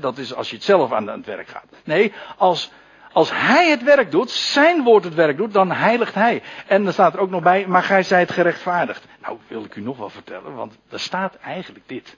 dat 0.00 0.18
is 0.18 0.34
als 0.34 0.50
je 0.50 0.56
het 0.56 0.64
zelf 0.64 0.92
aan 0.92 1.08
het 1.08 1.26
werk 1.26 1.48
gaat. 1.48 1.64
Nee, 1.84 2.12
als, 2.36 2.70
als 3.12 3.30
hij 3.32 3.70
het 3.70 3.82
werk 3.82 4.10
doet, 4.10 4.30
zijn 4.30 4.82
woord 4.82 5.04
het 5.04 5.14
werk 5.14 5.36
doet, 5.36 5.52
dan 5.52 5.72
heiligt 5.72 6.14
hij. 6.14 6.42
En 6.66 6.84
dan 6.84 6.92
staat 6.92 7.14
er 7.14 7.20
ook 7.20 7.30
nog 7.30 7.42
bij, 7.42 7.66
maar 7.66 7.82
gij 7.82 8.02
zijt 8.02 8.32
gerechtvaardigd. 8.32 9.04
Nou, 9.22 9.38
wil 9.46 9.64
ik 9.64 9.74
u 9.74 9.80
nog 9.80 9.96
wel 9.96 10.10
vertellen, 10.10 10.54
want 10.54 10.78
er 10.90 11.00
staat 11.00 11.34
eigenlijk 11.34 11.88
dit. 11.88 12.16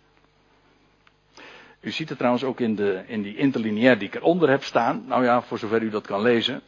U 1.85 1.91
ziet 1.91 2.09
het 2.09 2.19
trouwens 2.19 2.45
ook 2.45 2.61
in, 2.61 2.75
de, 2.75 3.05
in 3.07 3.23
die 3.23 3.37
interlineair 3.37 3.99
die 3.99 4.09
ik 4.09 4.15
eronder 4.15 4.49
heb 4.49 4.65
staan. 4.65 5.05
Nou 5.07 5.25
ja, 5.25 5.43
voor 5.43 5.59
zover 5.59 5.83
u 5.83 5.91
dat 5.91 6.07
kan 6.07 6.23
lezen. 6.23 6.63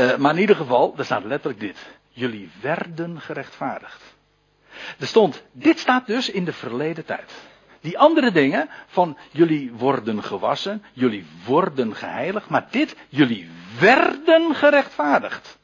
Uh, 0.00 0.16
maar 0.16 0.34
in 0.34 0.40
ieder 0.40 0.56
geval, 0.56 0.94
er 0.96 1.04
staat 1.04 1.24
letterlijk 1.24 1.60
dit. 1.60 1.78
Jullie 2.08 2.50
werden 2.60 3.20
gerechtvaardigd. 3.20 4.14
Er 4.98 5.06
stond, 5.06 5.44
dit 5.52 5.78
staat 5.78 6.06
dus 6.06 6.30
in 6.30 6.44
de 6.44 6.52
verleden 6.52 7.04
tijd. 7.04 7.32
Die 7.80 7.98
andere 7.98 8.32
dingen 8.32 8.68
van 8.86 9.16
jullie 9.30 9.72
worden 9.72 10.22
gewassen, 10.22 10.82
jullie 10.92 11.26
worden 11.46 11.94
geheiligd, 11.94 12.48
maar 12.48 12.66
dit, 12.70 12.96
jullie 13.08 13.48
werden 13.78 14.54
gerechtvaardigd. 14.54 15.58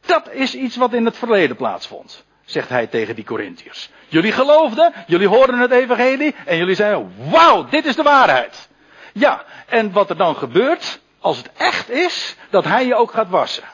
Dat 0.00 0.32
is 0.32 0.54
iets 0.54 0.76
wat 0.76 0.92
in 0.92 1.04
het 1.04 1.16
verleden 1.16 1.56
plaatsvond, 1.56 2.24
zegt 2.50 2.68
hij 2.68 2.86
tegen 2.86 3.14
die 3.14 3.24
Corinthiërs. 3.24 3.90
Jullie 4.08 4.32
geloofden, 4.32 4.92
jullie 5.06 5.28
hoorden 5.28 5.58
het 5.58 5.70
evangelie 5.70 6.34
en 6.44 6.56
jullie 6.56 6.74
zeiden, 6.74 7.12
wauw, 7.30 7.64
dit 7.64 7.84
is 7.84 7.96
de 7.96 8.02
waarheid. 8.02 8.68
Ja, 9.12 9.44
en 9.66 9.92
wat 9.92 10.10
er 10.10 10.16
dan 10.16 10.36
gebeurt, 10.36 11.00
als 11.18 11.36
het 11.36 11.50
echt 11.56 11.90
is, 11.90 12.36
dat 12.50 12.64
hij 12.64 12.86
je 12.86 12.94
ook 12.94 13.10
gaat 13.10 13.28
wassen. 13.28 13.64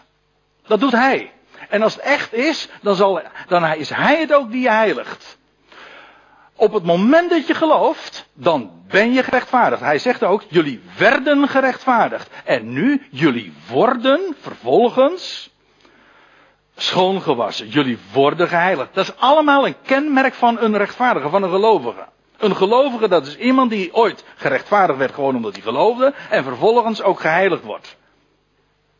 Dat 0.66 0.80
doet 0.80 0.92
hij. 0.92 1.32
En 1.68 1.82
als 1.82 1.94
het 1.94 2.02
echt 2.02 2.32
is, 2.32 2.68
dan, 2.82 2.94
zal, 2.94 3.20
dan 3.48 3.66
is 3.74 3.90
hij 3.90 4.20
het 4.20 4.32
ook 4.32 4.50
die 4.50 4.62
je 4.62 4.70
heiligt. 4.70 5.38
Op 6.56 6.72
het 6.72 6.84
moment 6.84 7.30
dat 7.30 7.46
je 7.46 7.54
gelooft, 7.54 8.28
dan 8.32 8.70
ben 8.88 9.12
je 9.12 9.22
gerechtvaardigd. 9.22 9.82
Hij 9.82 9.98
zegt 9.98 10.22
ook, 10.22 10.42
jullie 10.48 10.82
werden 10.96 11.48
gerechtvaardigd. 11.48 12.28
En 12.44 12.72
nu, 12.72 13.06
jullie 13.10 13.52
worden 13.68 14.36
vervolgens 14.40 15.50
schoongewassen. 16.76 17.68
Jullie 17.68 17.98
worden 18.12 18.48
geheiligd. 18.48 18.94
Dat 18.94 19.04
is 19.04 19.16
allemaal 19.16 19.66
een 19.66 19.76
kenmerk 19.82 20.34
van 20.34 20.60
een 20.60 20.76
rechtvaardige, 20.76 21.28
van 21.28 21.42
een 21.42 21.50
gelovige. 21.50 22.06
Een 22.36 22.56
gelovige, 22.56 23.08
dat 23.08 23.26
is 23.26 23.36
iemand 23.36 23.70
die 23.70 23.94
ooit 23.94 24.24
gerechtvaardigd 24.36 24.98
werd 24.98 25.14
gewoon 25.14 25.36
omdat 25.36 25.52
hij 25.52 25.62
geloofde. 25.62 26.14
En 26.30 26.44
vervolgens 26.44 27.02
ook 27.02 27.20
geheiligd 27.20 27.62
wordt. 27.62 27.96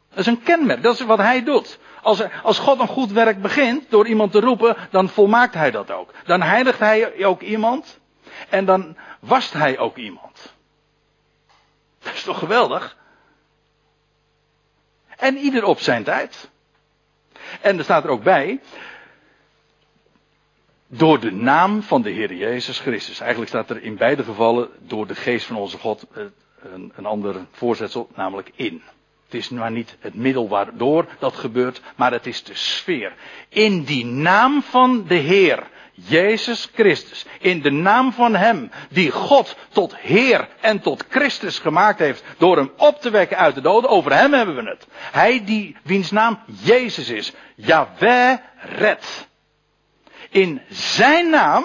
Dat 0.09 0.19
is 0.19 0.27
een 0.27 0.43
kenmerk. 0.43 0.83
Dat 0.83 0.95
is 0.95 1.01
wat 1.01 1.19
hij 1.19 1.43
doet. 1.45 1.79
Als, 2.03 2.23
als 2.43 2.59
God 2.59 2.81
een 2.81 2.89
goed 2.89 3.13
werk 3.13 3.43
begint 3.43 3.91
door 3.91 4.07
iemand 4.07 4.33
te 4.33 4.41
roepen, 4.41 4.77
dan 4.91 5.09
volmaakt 5.09 5.55
hij 5.55 5.71
dat 5.71 5.91
ook. 5.91 6.11
Dan 6.25 6.43
heiligt 6.43 6.79
hij 6.79 7.25
ook 7.25 7.41
iemand. 7.41 7.99
En 8.49 8.65
dan 8.65 8.97
wast 9.21 9.53
hij 9.53 9.79
ook 9.79 9.97
iemand. 9.97 10.55
Dat 12.03 12.13
is 12.13 12.23
toch 12.23 12.39
geweldig? 12.39 12.97
En 15.17 15.37
ieder 15.37 15.65
op 15.65 15.81
zijn 15.81 16.05
tijd. 16.05 16.51
En 17.61 17.79
er 17.79 17.85
staat 17.85 18.05
er 18.05 18.11
ook 18.11 18.23
bij. 18.23 18.61
Door 20.87 21.21
de 21.21 21.33
naam 21.33 21.83
van 21.83 22.03
de 22.03 22.11
Heer 22.11 22.35
Jezus 22.35 22.79
Christus. 22.79 23.21
Eigenlijk 23.21 23.51
staat 23.51 23.71
er 23.71 23.83
in 23.83 23.97
beide 23.97 24.25
gevallen 24.25 24.69
door 24.79 25.07
de 25.07 25.15
geest 25.15 25.47
van 25.47 25.57
onze 25.57 25.79
God 25.79 26.07
eh, 26.13 26.23
een, 26.73 26.93
een 26.97 27.07
ander 27.07 27.47
voorzetsel, 27.51 28.09
namelijk 28.15 28.51
in. 28.55 28.83
Het 29.25 29.35
is 29.35 29.49
maar 29.49 29.71
niet 29.71 29.97
het 30.01 30.15
middel 30.15 30.49
waardoor 30.49 31.07
dat 31.19 31.35
gebeurt, 31.35 31.81
maar 31.97 32.13
het 32.13 32.27
is 32.27 32.43
de 32.43 32.55
sfeer. 32.55 33.13
In 33.49 33.83
die 33.83 34.05
naam 34.05 34.63
van 34.63 35.05
de 35.09 35.15
Heer, 35.15 35.67
Jezus 35.95 36.71
Christus, 36.75 37.27
in 37.41 37.63
de 37.63 37.71
naam 37.71 38.13
van 38.13 38.35
Hem, 38.35 38.71
die 38.89 39.11
God 39.11 39.57
tot 39.69 39.97
Heer 39.97 40.49
en 40.61 40.81
tot 40.81 41.05
Christus 41.09 41.59
gemaakt 41.59 41.99
heeft, 41.99 42.25
door 42.39 42.57
Hem 42.57 42.73
op 42.77 43.01
te 43.01 43.11
wekken 43.11 43.37
uit 43.37 43.55
de 43.55 43.61
doden, 43.61 43.91
over 43.91 44.13
Hem 44.13 44.33
hebben 44.33 44.55
we 44.55 44.71
het. 44.71 44.87
Hij 44.93 45.45
die, 45.45 45.77
wiens 45.83 46.11
naam 46.11 46.39
Jezus 46.63 47.09
is, 47.09 47.33
Yahweh 47.55 48.39
red. 48.59 49.29
In 50.31 50.61
Zijn 50.69 51.31
naam, 51.31 51.65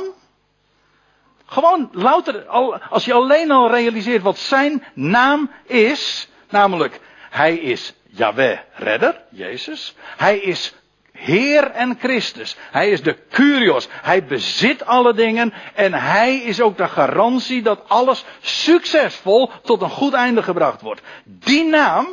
gewoon 1.45 1.89
louter, 1.91 2.45
als 2.89 3.05
je 3.05 3.13
alleen 3.13 3.51
al 3.51 3.71
realiseert 3.71 4.21
wat 4.21 4.37
Zijn 4.37 4.83
naam 4.93 5.51
is, 5.65 6.29
namelijk 6.49 6.99
hij 7.29 7.57
is 7.57 7.93
Yahweh 8.07 8.59
redder, 8.73 9.21
Jezus. 9.29 9.95
Hij 10.17 10.37
is 10.37 10.73
Heer 11.19 11.71
en 11.71 11.97
Christus. 11.99 12.57
Hij 12.71 12.89
is 12.89 13.03
de 13.03 13.17
Curios. 13.29 13.87
Hij 13.91 14.25
bezit 14.25 14.85
alle 14.85 15.13
dingen. 15.13 15.53
En 15.73 15.93
hij 15.93 16.35
is 16.35 16.61
ook 16.61 16.77
de 16.77 16.87
garantie 16.87 17.61
dat 17.61 17.83
alles 17.87 18.25
succesvol 18.39 19.51
tot 19.63 19.81
een 19.81 19.89
goed 19.89 20.13
einde 20.13 20.43
gebracht 20.43 20.81
wordt. 20.81 21.01
Die 21.23 21.63
naam. 21.63 22.07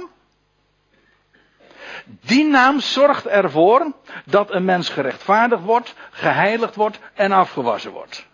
Die 2.20 2.44
naam 2.44 2.80
zorgt 2.80 3.26
ervoor 3.26 3.92
dat 4.24 4.52
een 4.52 4.64
mens 4.64 4.88
gerechtvaardigd 4.88 5.62
wordt, 5.62 5.94
geheiligd 6.10 6.74
wordt 6.74 6.98
en 7.14 7.32
afgewassen 7.32 7.90
wordt. 7.90 8.26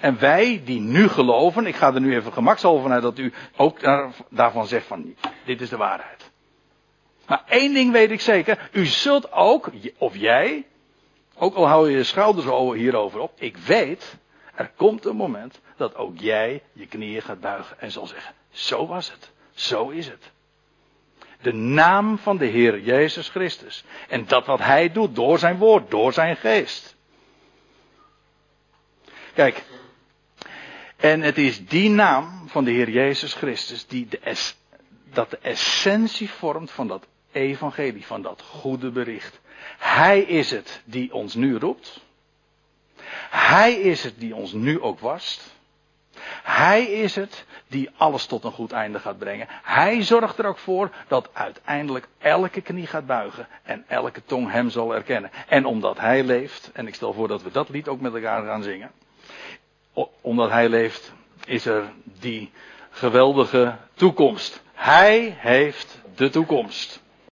En 0.00 0.18
wij 0.18 0.62
die 0.64 0.80
nu 0.80 1.08
geloven, 1.08 1.66
ik 1.66 1.76
ga 1.76 1.94
er 1.94 2.00
nu 2.00 2.14
even 2.14 2.32
gemakshalve 2.32 2.82
vanuit 2.82 3.02
dat 3.02 3.18
u 3.18 3.32
ook 3.56 3.78
daarvan 4.30 4.66
zegt 4.66 4.86
van 4.86 5.14
dit 5.44 5.60
is 5.60 5.68
de 5.68 5.76
waarheid. 5.76 6.13
Maar 7.26 7.42
één 7.46 7.74
ding 7.74 7.92
weet 7.92 8.10
ik 8.10 8.20
zeker, 8.20 8.70
u 8.72 8.86
zult 8.86 9.32
ook, 9.32 9.70
of 9.98 10.16
jij, 10.16 10.64
Ook 11.36 11.54
al 11.54 11.66
hou 11.66 11.90
je 11.90 11.96
je 11.96 12.04
schouders 12.04 12.76
hierover 12.76 13.20
op. 13.20 13.32
Ik 13.38 13.56
weet, 13.56 14.16
er 14.54 14.70
komt 14.76 15.04
een 15.04 15.16
moment 15.16 15.60
dat 15.76 15.94
ook 15.94 16.18
jij 16.18 16.62
je 16.72 16.86
knieën 16.86 17.22
gaat 17.22 17.40
buigen 17.40 17.80
en 17.80 17.90
zal 17.90 18.06
zeggen, 18.06 18.34
zo 18.50 18.86
was 18.86 19.10
het. 19.10 19.30
Zo 19.54 19.88
is 19.88 20.06
het. 20.06 20.32
De 21.40 21.52
naam 21.52 22.18
van 22.18 22.36
de 22.36 22.46
Heer 22.46 22.80
Jezus 22.80 23.28
Christus. 23.28 23.84
En 24.08 24.26
dat 24.26 24.46
wat 24.46 24.58
Hij 24.58 24.92
doet 24.92 25.14
door 25.14 25.38
zijn 25.38 25.58
woord, 25.58 25.90
door 25.90 26.12
zijn 26.12 26.36
geest. 26.36 26.96
Kijk, 29.34 29.64
en 30.96 31.20
het 31.20 31.38
is 31.38 31.66
die 31.66 31.90
naam 31.90 32.48
van 32.48 32.64
de 32.64 32.70
Heer 32.70 32.90
Jezus 32.90 33.34
Christus 33.34 33.86
die 33.86 34.06
de 34.08 34.18
dat 35.12 35.30
de 35.30 35.38
essentie 35.38 36.30
vormt 36.30 36.70
van 36.70 36.88
dat 36.88 37.06
evangelie, 37.34 38.06
van 38.06 38.22
dat 38.22 38.42
goede 38.42 38.90
bericht. 38.90 39.40
Hij 39.78 40.20
is 40.20 40.50
het 40.50 40.82
die 40.84 41.14
ons 41.14 41.34
nu 41.34 41.58
roept. 41.58 42.00
Hij 43.30 43.74
is 43.74 44.02
het 44.02 44.14
die 44.18 44.34
ons 44.34 44.52
nu 44.52 44.80
ook 44.80 45.00
wast. 45.00 45.52
Hij 46.42 46.84
is 46.84 47.14
het 47.14 47.44
die 47.66 47.90
alles 47.96 48.26
tot 48.26 48.44
een 48.44 48.52
goed 48.52 48.72
einde 48.72 48.98
gaat 48.98 49.18
brengen. 49.18 49.46
Hij 49.62 50.02
zorgt 50.02 50.38
er 50.38 50.46
ook 50.46 50.58
voor 50.58 50.90
dat 51.08 51.30
uiteindelijk 51.32 52.08
elke 52.18 52.60
knie 52.60 52.86
gaat 52.86 53.06
buigen 53.06 53.48
en 53.62 53.84
elke 53.88 54.22
tong 54.24 54.50
hem 54.50 54.70
zal 54.70 54.94
erkennen. 54.94 55.30
En 55.48 55.64
omdat 55.64 55.98
hij 55.98 56.24
leeft, 56.24 56.70
en 56.72 56.86
ik 56.86 56.94
stel 56.94 57.12
voor 57.12 57.28
dat 57.28 57.42
we 57.42 57.50
dat 57.50 57.68
lied 57.68 57.88
ook 57.88 58.00
met 58.00 58.14
elkaar 58.14 58.44
gaan 58.44 58.62
zingen. 58.62 58.90
Omdat 60.20 60.50
hij 60.50 60.68
leeft, 60.68 61.12
is 61.46 61.66
er 61.66 61.92
die 62.04 62.50
geweldige 62.90 63.76
toekomst. 63.94 64.62
Hij 64.74 65.36
heeft 65.38 66.00
de 66.14 66.30
toekomst. 66.30 67.02